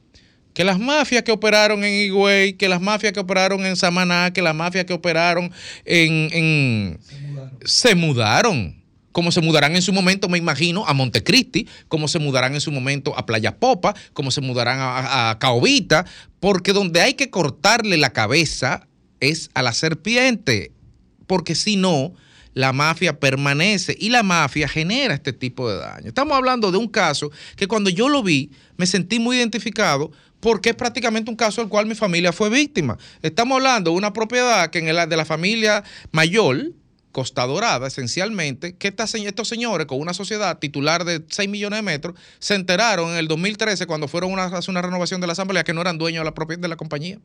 [0.57, 4.41] Que las mafias que operaron en Higüey, que las mafias que operaron en Samaná, que
[4.41, 5.53] las mafias que operaron
[5.85, 6.31] en...
[6.33, 6.99] en
[7.63, 8.75] se, mudaron.
[8.75, 12.63] se como se mudarán en su momento, me imagino, a Montecristi, como se mudarán en
[12.63, 16.07] su momento a Playa Popa, como se mudarán a, a Caobita,
[16.41, 18.89] porque donde hay que cortarle la cabeza
[19.21, 20.73] es a la serpiente,
[21.27, 22.15] porque si no,
[22.57, 26.09] la mafia permanece y la mafia genera este tipo de daño.
[26.09, 30.71] Estamos hablando de un caso que cuando yo lo vi me sentí muy identificado porque
[30.71, 32.99] es prácticamente un caso del cual mi familia fue víctima.
[33.23, 35.83] Estamos hablando de una propiedad que en el de la familia
[36.13, 36.73] mayor,
[37.13, 41.83] Costa Dorada, esencialmente, que esta estos señores con una sociedad titular de 6 millones de
[41.83, 45.33] metros se enteraron en el 2013 cuando fueron una- a hacer una renovación de la
[45.33, 47.19] asamblea que no eran dueños de la propiedad de la compañía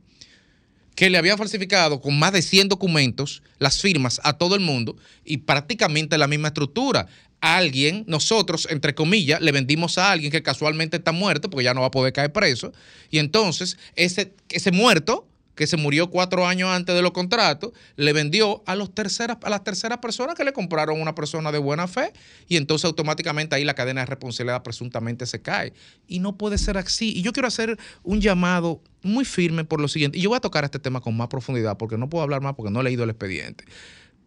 [0.96, 4.98] que le habían falsificado con más de 100 documentos las firmas a todo el mundo
[5.24, 7.08] y prácticamente la misma estructura.
[7.42, 11.82] Alguien, nosotros, entre comillas, le vendimos a alguien que casualmente está muerto porque ya no
[11.82, 12.72] va a poder caer preso.
[13.10, 18.14] Y entonces ese, ese muerto, que se murió cuatro años antes de los contratos, le
[18.14, 21.58] vendió a, los terceras, a las terceras personas que le compraron a una persona de
[21.60, 22.14] buena fe
[22.48, 25.74] y entonces automáticamente ahí la cadena de responsabilidad presuntamente se cae.
[26.08, 27.14] Y no puede ser así.
[27.16, 30.18] Y yo quiero hacer un llamado muy firme por lo siguiente.
[30.18, 32.56] Y yo voy a tocar este tema con más profundidad porque no puedo hablar más
[32.56, 33.66] porque no he leído el expediente.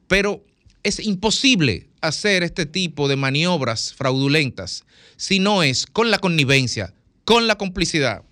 [0.06, 0.44] Pero
[0.84, 4.84] es imposible hacer este tipo de maniobras fraudulentas
[5.16, 6.92] si no es con la connivencia,
[7.24, 8.22] con la complicidad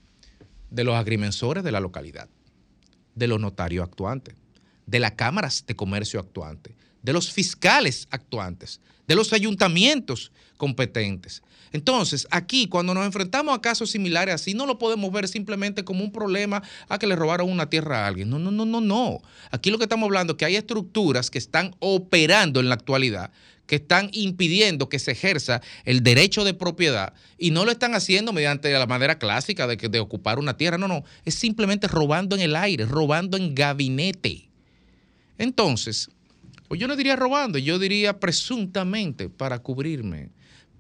[0.71, 2.29] de los agrimensores de la localidad,
[3.15, 4.35] de los notarios actuantes,
[4.87, 11.43] de las cámaras de comercio actuantes, de los fiscales actuantes, de los ayuntamientos competentes.
[11.73, 16.05] Entonces, aquí, cuando nos enfrentamos a casos similares así, no lo podemos ver simplemente como
[16.05, 18.29] un problema a que le robaron una tierra a alguien.
[18.31, 19.21] No, no, no, no, no.
[19.51, 23.31] Aquí lo que estamos hablando es que hay estructuras que están operando en la actualidad
[23.67, 28.33] que están impidiendo que se ejerza el derecho de propiedad y no lo están haciendo
[28.33, 32.35] mediante la manera clásica de, que- de ocupar una tierra, no, no, es simplemente robando
[32.37, 34.49] en el aire, robando en gabinete.
[35.39, 36.11] Entonces,
[36.69, 40.29] o yo no diría robando, yo diría presuntamente para cubrirme.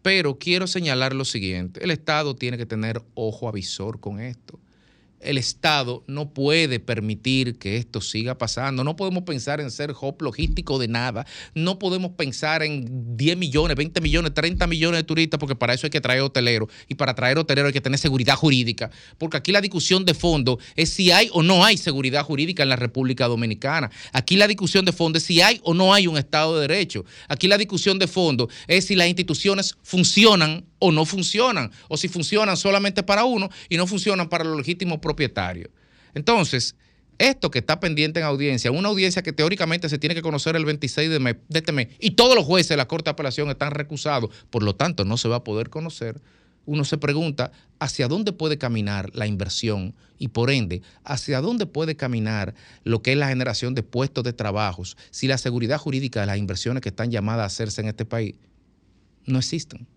[0.02, 4.58] Pero quiero señalar lo siguiente, el Estado tiene que tener ojo avisor con esto.
[5.22, 8.84] El Estado no puede permitir que esto siga pasando.
[8.84, 11.26] No podemos pensar en ser hub logístico de nada.
[11.54, 15.86] No podemos pensar en 10 millones, 20 millones, 30 millones de turistas, porque para eso
[15.86, 16.68] hay que traer hoteleros.
[16.88, 18.90] Y para traer hoteleros hay que tener seguridad jurídica.
[19.18, 22.68] Porque aquí la discusión de fondo es si hay o no hay seguridad jurídica en
[22.68, 23.90] la República Dominicana.
[24.12, 27.04] Aquí la discusión de fondo es si hay o no hay un Estado de Derecho.
[27.28, 32.08] Aquí la discusión de fondo es si las instituciones funcionan o no funcionan, o si
[32.08, 35.70] funcionan solamente para uno y no funcionan para los legítimos propietarios.
[36.12, 36.74] Entonces,
[37.18, 40.64] esto que está pendiente en audiencia, una audiencia que teóricamente se tiene que conocer el
[40.64, 43.70] 26 de, de este mes, y todos los jueces de la Corte de Apelación están
[43.70, 46.20] recusados, por lo tanto no se va a poder conocer,
[46.66, 51.94] uno se pregunta hacia dónde puede caminar la inversión y por ende hacia dónde puede
[51.94, 56.26] caminar lo que es la generación de puestos de trabajos si la seguridad jurídica de
[56.26, 58.36] las inversiones que están llamadas a hacerse en este país
[59.26, 59.88] no existen.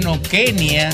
[0.00, 0.90] Bueno, Kenia,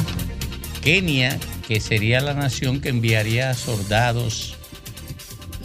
[0.82, 4.56] Kenia, que sería la nación que enviaría soldados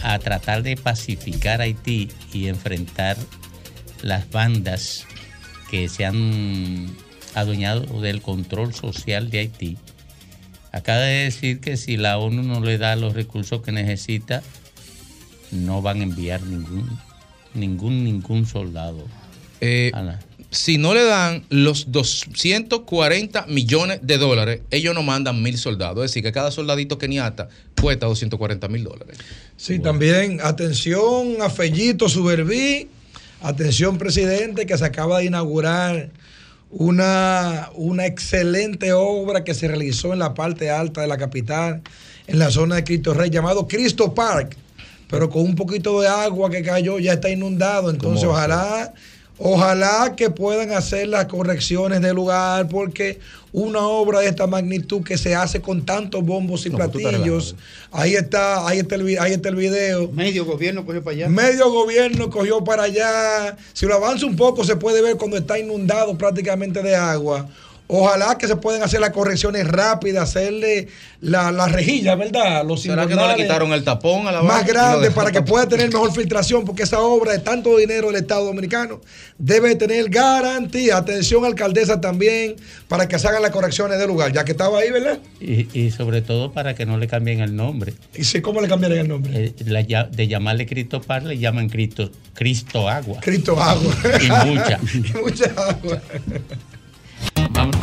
[0.04, 3.16] a tratar de pacificar Haití y enfrentar
[4.02, 5.06] las bandas
[5.72, 6.94] que se han
[7.34, 9.78] adueñado del control social de Haití.
[10.74, 14.44] Acaba de decir que si la ONU no le da los recursos que necesita,
[15.52, 17.00] no van a enviar ningún,
[17.54, 19.08] ningún, ningún soldado.
[19.62, 19.94] Eh,
[20.52, 26.04] si no le dan los 240 millones de dólares, ellos no mandan mil soldados.
[26.04, 27.50] Es decir, que cada soldadito keniata
[27.80, 29.18] cuesta 240 mil dólares.
[29.58, 32.90] Sí, también atención a Fellito Suberví,
[33.42, 36.10] atención presidente que se acaba de inaugurar
[36.72, 41.82] una, una excelente obra que se realizó en la parte alta de la capital,
[42.28, 44.56] en la zona de Cristo Rey, llamado Cristo Park,
[45.10, 48.94] pero con un poquito de agua que cayó ya está inundado, entonces ¿Cómo va a
[49.40, 50.14] ojalá...
[50.16, 53.20] Que puedan hacer las correcciones del lugar, porque
[53.52, 57.56] una obra de esta magnitud que se hace con tantos bombos y No, pues platillos,
[57.92, 60.10] ahí está, ahí está el, vi- ahí está el video.
[60.12, 61.30] Medio gobierno cogió para allá.
[61.30, 63.58] Medio gobierno cogió para allá.
[63.74, 67.48] Si lo avanza un poco, se puede ver cuando está inundado prácticamente de agua.
[67.92, 70.90] Ojalá que se puedan hacer las correcciones rápidas, hacerle
[71.22, 72.64] la, la rejilla, ¿verdad?
[72.64, 75.68] Los ¿Será que no le quitaron el tapón a la más grande para que pueda
[75.68, 79.02] tener mejor filtración, porque esa obra de tanto dinero del Estado Dominicano
[79.40, 80.98] debe tener garantía.
[80.98, 82.58] Atención, alcaldesa, también,
[82.88, 85.18] para que se hagan las correcciones del lugar, ya que estaba ahí, ¿verdad?
[85.42, 87.96] Y, y sobre todo para que no le cambien el nombre.
[88.16, 89.46] ¿Y si, cómo le cambiaron el nombre?
[89.46, 93.20] Eh, la de llamarle Cristo Par le llaman Cristo, Cristo Agua.
[93.20, 93.96] Cristo Agua.
[94.22, 94.80] Y mucha.
[94.94, 96.02] Y mucha agua.
[97.60, 97.76] Vamos.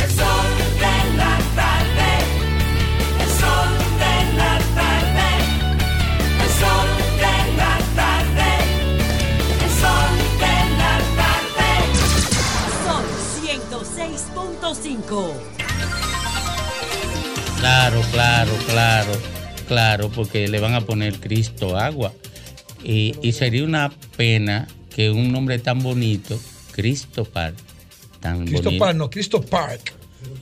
[0.00, 0.48] El sol
[0.78, 2.10] de la tarde,
[3.20, 5.28] el sol de la tarde,
[6.44, 8.50] el sol de la tarde,
[9.64, 11.68] el sol de la tarde.
[12.86, 13.06] Sol
[13.42, 15.34] 106.5.
[17.58, 19.12] Claro, claro, claro,
[19.66, 22.12] claro, porque le van a poner Cristo Agua.
[22.84, 26.38] Y, y sería una pena que un nombre tan bonito,
[26.72, 27.56] Cristo Park,
[28.20, 28.84] tan Cristo bonito.
[28.84, 29.92] Park, no, Cristo Park.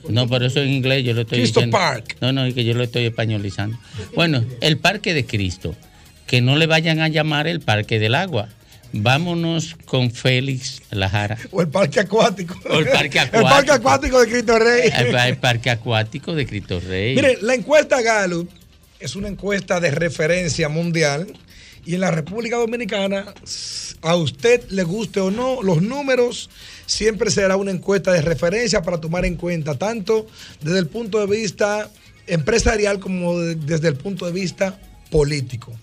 [0.09, 1.77] No, pero eso en inglés yo lo estoy Cristo diciendo.
[1.77, 2.17] Park.
[2.21, 3.77] No, no, es que yo lo estoy españolizando.
[4.15, 5.75] Bueno, el Parque de Cristo.
[6.27, 8.49] Que no le vayan a llamar el Parque del Agua.
[8.93, 11.37] Vámonos con Félix Lajara.
[11.51, 12.59] O el parque acuático.
[12.69, 13.73] O el parque El parque acuático.
[13.73, 14.91] acuático de Cristo Rey.
[14.95, 17.15] El, el Parque Acuático de Cristo Rey.
[17.15, 18.49] Mire, la encuesta Gallup
[18.99, 21.27] es una encuesta de referencia mundial
[21.85, 23.33] y en la República Dominicana,
[24.01, 26.49] a usted le guste o no, los números
[26.85, 30.27] siempre será una encuesta de referencia para tomar en cuenta tanto
[30.61, 31.89] desde el punto de vista
[32.27, 34.79] empresarial como de- desde el punto de vista
[35.09, 35.73] político.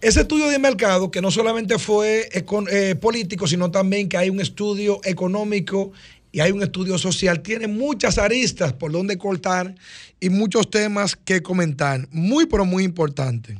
[0.00, 4.40] Ese estudio de mercado, que no solamente fue eh, político, sino también que hay un
[4.40, 5.92] estudio económico
[6.32, 9.74] y hay un estudio social, tiene muchas aristas por donde cortar
[10.18, 12.08] y muchos temas que comentar.
[12.12, 13.58] Muy, pero muy importante.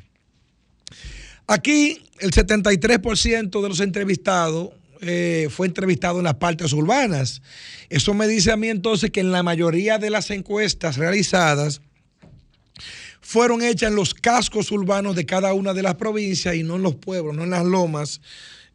[1.53, 4.71] Aquí el 73% de los entrevistados
[5.01, 7.43] eh, fue entrevistado en las partes urbanas.
[7.89, 11.81] Eso me dice a mí entonces que en la mayoría de las encuestas realizadas,
[13.21, 16.83] fueron hechas en los cascos urbanos de cada una de las provincias y no en
[16.83, 18.21] los pueblos, no en las lomas,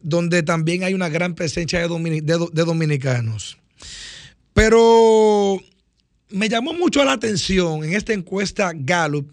[0.02, 3.56] donde también hay una gran presencia de, domini- de do- de dominicanos.
[4.52, 5.60] Pero
[6.30, 9.30] me llamó mucho la atención en esta encuesta Gallup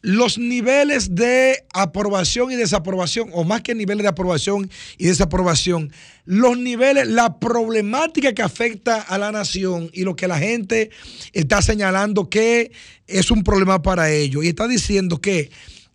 [0.00, 5.92] los niveles de aprobación y desaprobación, o más que niveles de aprobación y desaprobación,
[6.24, 10.90] los niveles, la problemática que afecta a la nación y lo que la gente
[11.32, 12.70] está señalando que
[13.06, 14.44] es un problema para ellos.
[14.44, 15.50] Y está diciendo que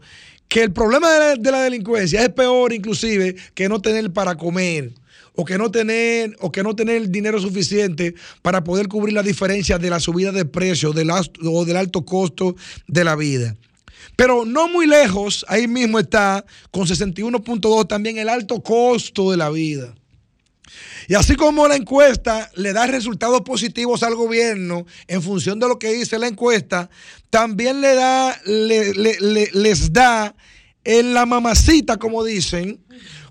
[0.49, 4.35] que el problema de la, de la delincuencia es peor inclusive que no tener para
[4.35, 4.91] comer
[5.35, 9.77] o que no tener o que no tener dinero suficiente para poder cubrir la diferencia
[9.77, 12.57] de la subida de precios o del alto costo
[12.87, 13.55] de la vida.
[14.15, 19.49] Pero no muy lejos, ahí mismo está con 61.2 también el alto costo de la
[19.49, 19.95] vida.
[21.09, 25.79] Y así como la encuesta le da resultados positivos al gobierno en función de lo
[25.79, 26.89] que dice la encuesta,
[27.31, 30.35] también le da, le- le- le- les da
[30.83, 32.79] en la mamacita, como dicen,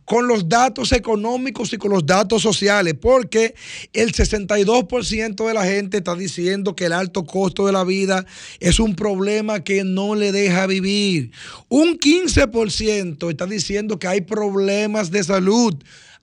[0.04, 3.54] con los datos económicos y con los datos sociales, porque
[3.92, 8.24] el 62% de la gente está diciendo que el alto costo de la vida
[8.58, 11.30] es un problema que no le deja vivir.
[11.68, 15.74] Un 15% está diciendo que hay problemas de salud.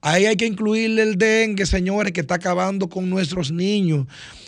[0.06, 4.06] Ahí hay que incluirle el dengue, señores, que está acabando con nuestros niños.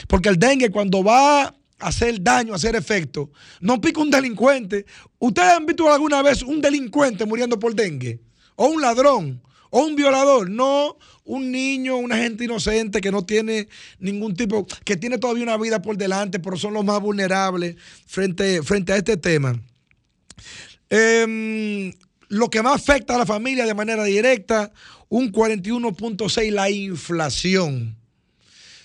[0.08, 4.86] Porque el dengue cuando va a hacer daño, a hacer efecto, no pica un delincuente.
[5.18, 8.20] ¿Ustedes han visto alguna vez un delincuente muriendo por dengue?
[8.56, 9.42] ¿O un ladrón?
[9.72, 10.48] ¿O un violador?
[10.48, 13.68] No, un niño, una gente inocente que no tiene
[13.98, 18.62] ningún tipo, que tiene todavía una vida por delante, pero son los más vulnerables frente,
[18.62, 19.60] frente a este tema.
[20.92, 21.92] Em,
[22.30, 24.72] lo que más afecta a la familia de manera directa,
[25.10, 27.96] un 41.6, la inflación.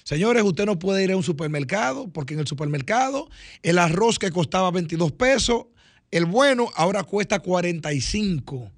[0.05, 3.29] Señores, usted no puede ir a un supermercado porque en el supermercado
[3.63, 5.67] el arroz que costaba 22 pesos,
[6.11, 8.71] el bueno ahora cuesta 45.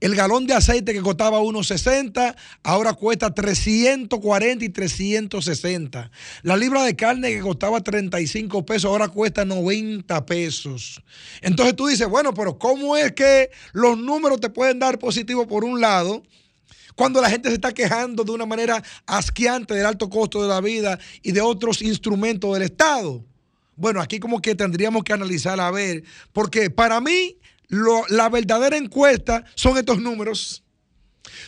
[0.00, 6.10] El galón de aceite que costaba 1.60, ahora cuesta 340 y 360.
[6.42, 11.02] La libra de carne que costaba 35 pesos, ahora cuesta 90 pesos.
[11.42, 15.64] Entonces tú dices, bueno, pero ¿cómo es que los números te pueden dar positivo por
[15.64, 16.22] un lado?
[16.94, 20.60] Cuando la gente se está quejando de una manera asqueante del alto costo de la
[20.60, 23.24] vida y de otros instrumentos del Estado.
[23.76, 27.36] Bueno, aquí como que tendríamos que analizar a ver, porque para mí
[27.68, 30.62] lo- la verdadera encuesta son estos números.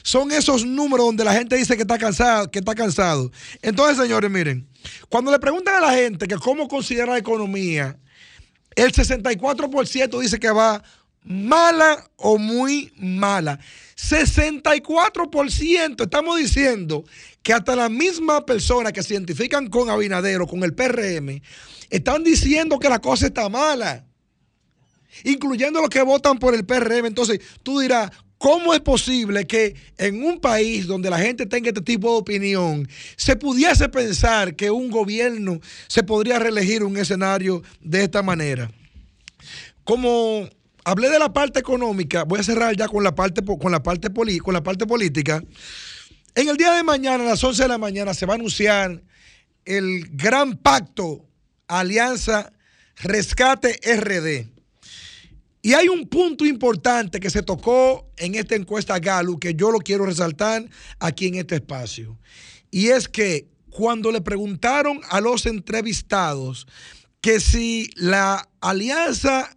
[0.04, 3.30] son esos números donde la gente dice que está cansado, que está cansado.
[3.62, 4.66] Entonces, señores, miren,
[5.08, 7.98] cuando le preguntan a la gente que cómo considera la economía,
[8.74, 10.82] el 64% dice que va
[11.24, 13.58] mala o muy mala.
[13.96, 17.04] 64% estamos diciendo
[17.42, 21.40] que hasta la misma persona que se identifican con Abinadero, con el PRM,
[21.90, 24.04] están diciendo que la cosa está mala,
[25.24, 27.06] incluyendo los que votan por el PRM.
[27.06, 31.82] Entonces, tú dirás, ¿cómo es posible que en un país donde la gente tenga este
[31.82, 38.04] tipo de opinión, se pudiese pensar que un gobierno se podría reelegir un escenario de
[38.04, 38.70] esta manera?
[39.84, 40.48] Como
[40.84, 44.10] hablé de la parte económica, voy a cerrar ya con la parte, con la parte,
[44.10, 45.42] poli- con la parte política.
[46.34, 49.02] En el día de mañana, a las 11 de la mañana, se va a anunciar
[49.64, 51.28] el gran pacto
[51.68, 52.52] Alianza
[52.96, 54.50] Rescate RD.
[55.64, 59.78] Y hay un punto importante que se tocó en esta encuesta Gallup que yo lo
[59.78, 60.68] quiero resaltar
[60.98, 62.18] aquí en este espacio.
[62.70, 66.66] Y es que cuando le preguntaron a los entrevistados
[67.20, 69.56] que si la alianza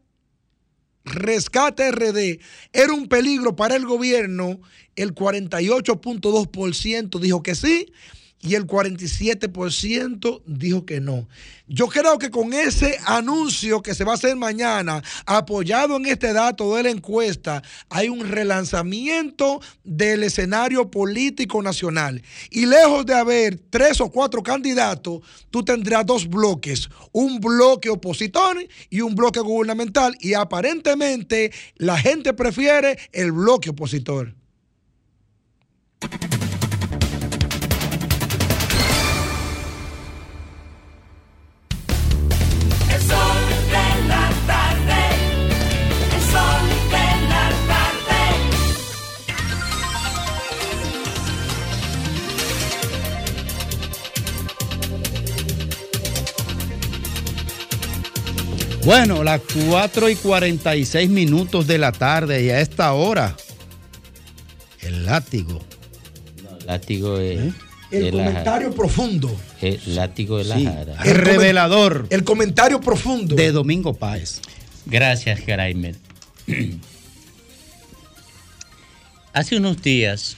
[1.06, 2.40] Rescate RD
[2.74, 4.60] era un peligro para el gobierno,
[4.96, 7.92] el 48.2% dijo que sí
[8.42, 11.28] y el 47% dijo que no.
[11.68, 16.32] Yo creo que con ese anuncio que se va a hacer mañana, apoyado en este
[16.32, 22.22] dato de la encuesta, hay un relanzamiento del escenario político nacional.
[22.52, 28.58] Y lejos de haber tres o cuatro candidatos, tú tendrás dos bloques, un bloque opositor
[28.92, 30.16] y un bloque gubernamental.
[30.20, 34.36] Y aparentemente la gente prefiere el bloque opositor.
[58.86, 63.36] Bueno, las 4 y 46 minutos de la tarde y a esta hora,
[64.82, 65.60] el látigo.
[66.68, 67.54] Látigo es.
[67.92, 68.76] El es la comentario jara.
[68.76, 69.36] profundo.
[69.62, 70.98] El látigo de la Sí, jara.
[71.04, 72.08] el revelador.
[72.12, 73.36] El comentario profundo.
[73.36, 74.42] De Domingo Páez.
[74.86, 75.96] Gracias, Graimer.
[79.34, 80.38] Hace unos días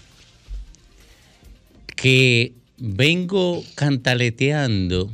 [1.96, 5.12] que vengo cantaleteando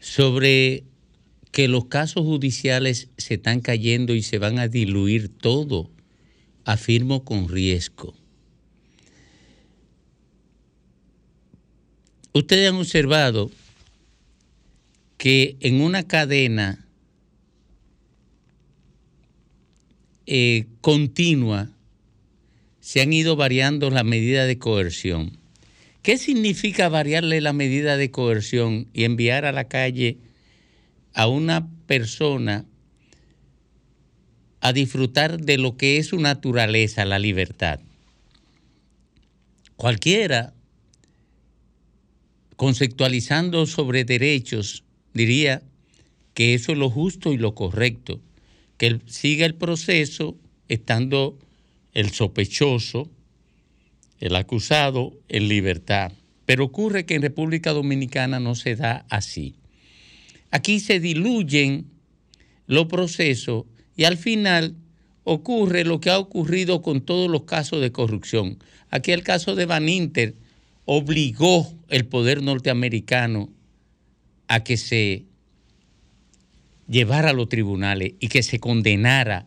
[0.00, 0.84] sobre
[1.52, 5.90] que los casos judiciales se están cayendo y se van a diluir todo,
[6.64, 8.14] afirmo con riesgo.
[12.32, 13.50] Ustedes han observado
[15.18, 16.86] que en una cadena
[20.26, 21.68] eh, continua
[22.80, 25.38] se han ido variando las medidas de coerción.
[26.02, 30.18] ¿Qué significa variarle la medida de coerción y enviar a la calle
[31.14, 32.64] a una persona
[34.60, 37.80] a disfrutar de lo que es su naturaleza, la libertad?
[39.76, 40.52] Cualquiera,
[42.56, 44.84] conceptualizando sobre derechos,
[45.14, 45.62] diría
[46.34, 48.20] que eso es lo justo y lo correcto,
[48.76, 50.36] que siga el proceso
[50.68, 51.38] estando
[51.92, 53.10] el sospechoso,
[54.20, 56.12] el acusado en libertad.
[56.46, 59.54] Pero ocurre que en República Dominicana no se da así.
[60.50, 61.90] Aquí se diluyen
[62.66, 63.64] los procesos
[63.96, 64.76] y al final
[65.24, 68.58] ocurre lo que ha ocurrido con todos los casos de corrupción.
[68.90, 70.34] Aquí el caso de Van Inter
[70.84, 73.50] obligó el poder norteamericano
[74.48, 75.26] a que se
[76.88, 79.46] llevara a los tribunales y que se condenara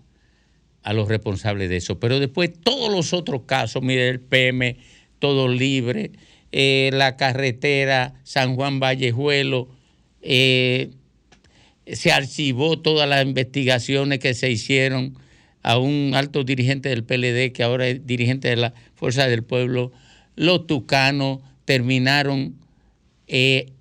[0.83, 1.99] a los responsables de eso.
[1.99, 4.77] Pero después todos los otros casos, mire el PM,
[5.19, 6.11] todo libre,
[6.51, 9.69] eh, la carretera San Juan Vallejuelo,
[10.23, 10.91] eh,
[11.85, 15.17] se archivó todas las investigaciones que se hicieron
[15.61, 19.91] a un alto dirigente del PLD que ahora es dirigente de la Fuerza del Pueblo.
[20.35, 22.55] Los tucanos terminaron
[23.27, 23.71] eh,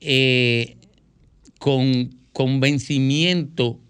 [0.00, 0.76] eh,
[1.58, 3.80] con convencimiento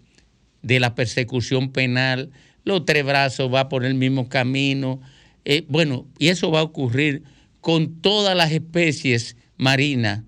[0.61, 2.31] de la persecución penal.
[2.63, 5.01] Los tres brazos va por el mismo camino.
[5.43, 7.23] Eh, bueno, y eso va a ocurrir
[7.61, 10.21] con todas las especies marinas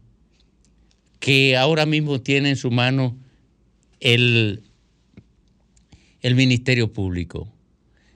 [1.19, 3.17] que ahora mismo tiene en su mano
[3.99, 4.63] el,
[6.21, 7.51] el Ministerio Público.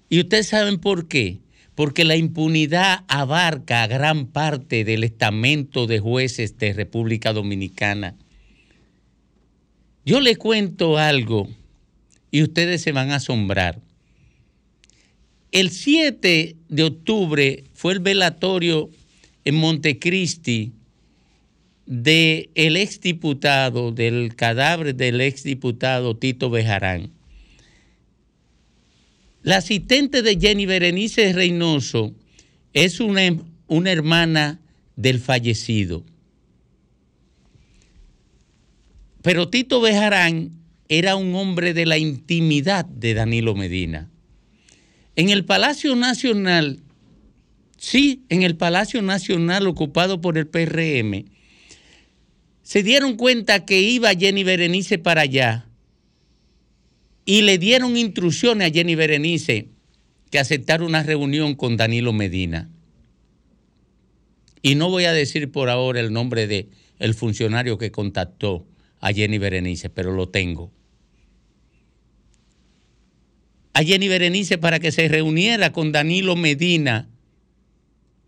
[0.09, 1.39] ¿Y ustedes saben por qué?
[1.75, 8.15] Porque la impunidad abarca a gran parte del estamento de jueces de República Dominicana.
[10.05, 11.47] Yo le cuento algo
[12.29, 13.79] y ustedes se van a asombrar.
[15.51, 18.89] El 7 de octubre fue el velatorio
[19.43, 20.71] en Montecristi
[21.91, 27.11] del el exdiputado, del cadáver del exdiputado Tito Bejarán.
[29.43, 32.15] La asistente de Jenny Berenice Reynoso
[32.71, 33.23] es una,
[33.67, 34.61] una hermana
[34.95, 36.05] del fallecido.
[39.21, 40.51] Pero Tito Bejarán
[40.87, 44.09] era un hombre de la intimidad de Danilo Medina.
[45.17, 46.79] En el Palacio Nacional,
[47.75, 51.25] sí, en el Palacio Nacional ocupado por el PRM,
[52.71, 55.67] se dieron cuenta que iba Jenny Berenice para allá
[57.25, 59.67] y le dieron instrucciones a Jenny Berenice
[60.29, 62.69] que aceptara una reunión con Danilo Medina.
[64.61, 68.65] Y no voy a decir por ahora el nombre de el funcionario que contactó
[69.01, 70.71] a Jenny Berenice, pero lo tengo.
[73.73, 77.09] A Jenny Berenice para que se reuniera con Danilo Medina,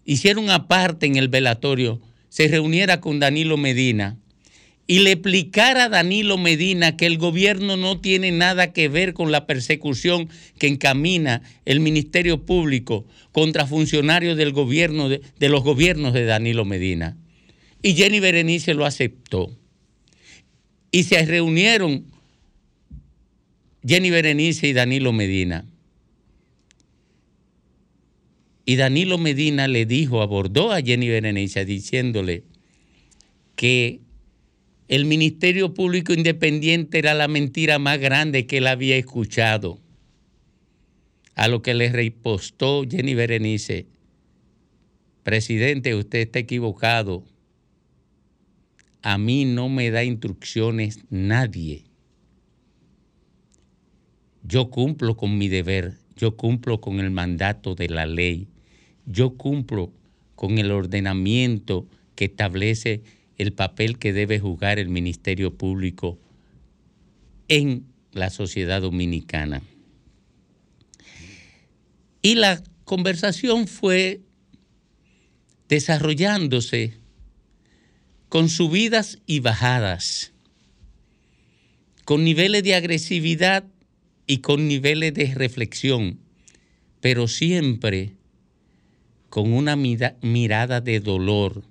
[0.04, 4.20] hiciera una parte en el velatorio, se reuniera con Danilo Medina
[4.94, 9.32] y le explicara a Danilo Medina que el gobierno no tiene nada que ver con
[9.32, 10.30] la persecución
[10.60, 16.64] que encamina el Ministerio Público contra funcionarios del gobierno de, de los gobiernos de Danilo
[16.64, 17.18] Medina.
[17.82, 19.58] Y Jenny Berenice lo aceptó.
[20.92, 22.06] Y se reunieron
[23.84, 25.66] Jenny Berenice y Danilo Medina.
[28.64, 32.44] Y Danilo Medina le dijo, abordó a Jenny Berenice diciéndole
[33.56, 34.03] que
[34.88, 39.80] el Ministerio Público Independiente era la mentira más grande que él había escuchado.
[41.36, 43.88] A lo que le repostó Jenny Berenice,
[45.24, 47.24] presidente, usted está equivocado.
[49.02, 51.86] A mí no me da instrucciones nadie.
[54.44, 58.48] Yo cumplo con mi deber, yo cumplo con el mandato de la ley,
[59.06, 59.92] yo cumplo
[60.36, 63.02] con el ordenamiento que establece
[63.38, 66.20] el papel que debe jugar el Ministerio Público
[67.48, 69.62] en la sociedad dominicana.
[72.22, 74.22] Y la conversación fue
[75.68, 76.94] desarrollándose
[78.30, 80.32] con subidas y bajadas,
[82.06, 83.66] con niveles de agresividad
[84.26, 86.20] y con niveles de reflexión,
[87.02, 88.14] pero siempre
[89.30, 91.64] con una mirada de dolor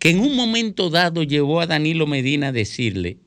[0.00, 3.18] que en un momento dado llevó a Danilo Medina a decirle,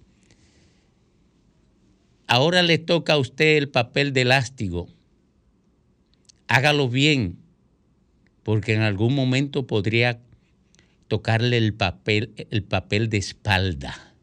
[2.26, 4.90] ahora le toca a usted el papel de lástigo,
[6.48, 7.38] hágalo bien,
[8.42, 10.20] porque en algún momento podría
[11.08, 14.16] tocarle el papel, el papel de espalda.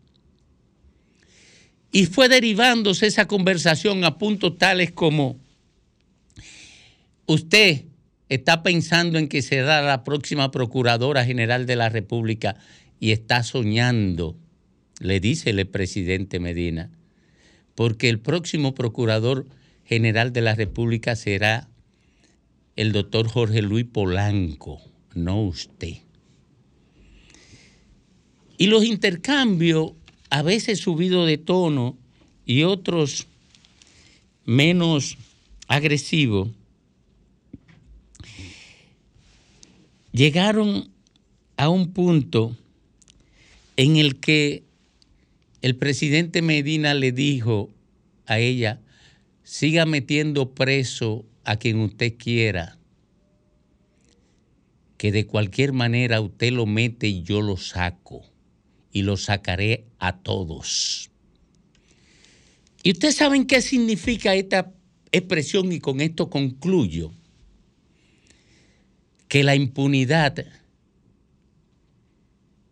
[1.93, 5.39] Y fue derivándose esa conversación a puntos tales como,
[7.27, 7.85] usted
[8.31, 12.57] está pensando en que será la próxima Procuradora General de la República
[13.01, 14.37] y está soñando,
[15.01, 16.91] le dice el presidente Medina,
[17.75, 19.47] porque el próximo Procurador
[19.85, 21.69] General de la República será
[22.77, 24.81] el doctor Jorge Luis Polanco,
[25.15, 25.97] no usted.
[28.59, 29.93] Y los intercambios,
[30.29, 31.99] a veces subidos de tono
[32.47, 33.27] y otros
[34.45, 35.19] menos
[35.67, 36.51] agresivos,
[40.13, 40.91] llegaron
[41.57, 42.57] a un punto
[43.77, 44.65] en el que
[45.63, 47.71] el presidente Medina le dijo
[48.27, 48.81] a ella,
[49.43, 52.79] siga metiendo preso a quien usted quiera,
[54.97, 58.23] que de cualquier manera usted lo mete y yo lo saco,
[58.93, 61.11] y lo sacaré a todos.
[62.83, 64.73] ¿Y ustedes saben qué significa esta
[65.13, 65.73] expresión?
[65.73, 67.13] Y con esto concluyo
[69.31, 70.45] que la impunidad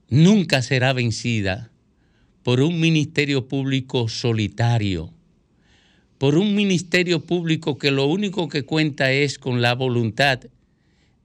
[0.09, 1.70] nunca será vencida
[2.43, 5.14] por un ministerio público solitario,
[6.18, 10.40] por un ministerio público que lo único que cuenta es con la voluntad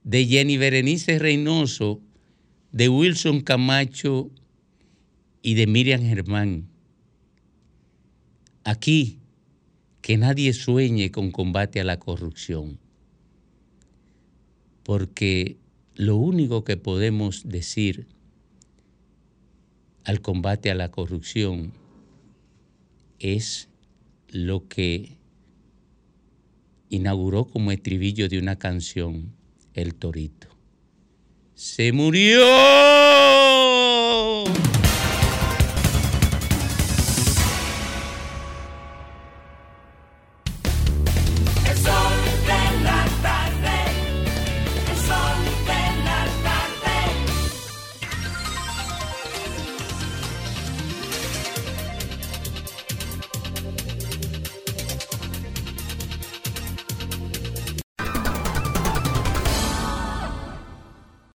[0.04, 2.00] de Jenny Berenice Reynoso,
[2.70, 4.30] de Wilson Camacho
[5.42, 6.68] y de Miriam Germán.
[8.62, 9.18] Aquí,
[10.00, 12.83] que nadie sueñe con combate a la corrupción
[14.84, 15.56] porque
[15.94, 18.06] lo único que podemos decir
[20.04, 21.72] al combate a la corrupción
[23.18, 23.68] es
[24.28, 25.16] lo que
[26.90, 29.32] inauguró como estribillo de una canción
[29.72, 30.48] el torito.
[31.54, 32.44] Se murió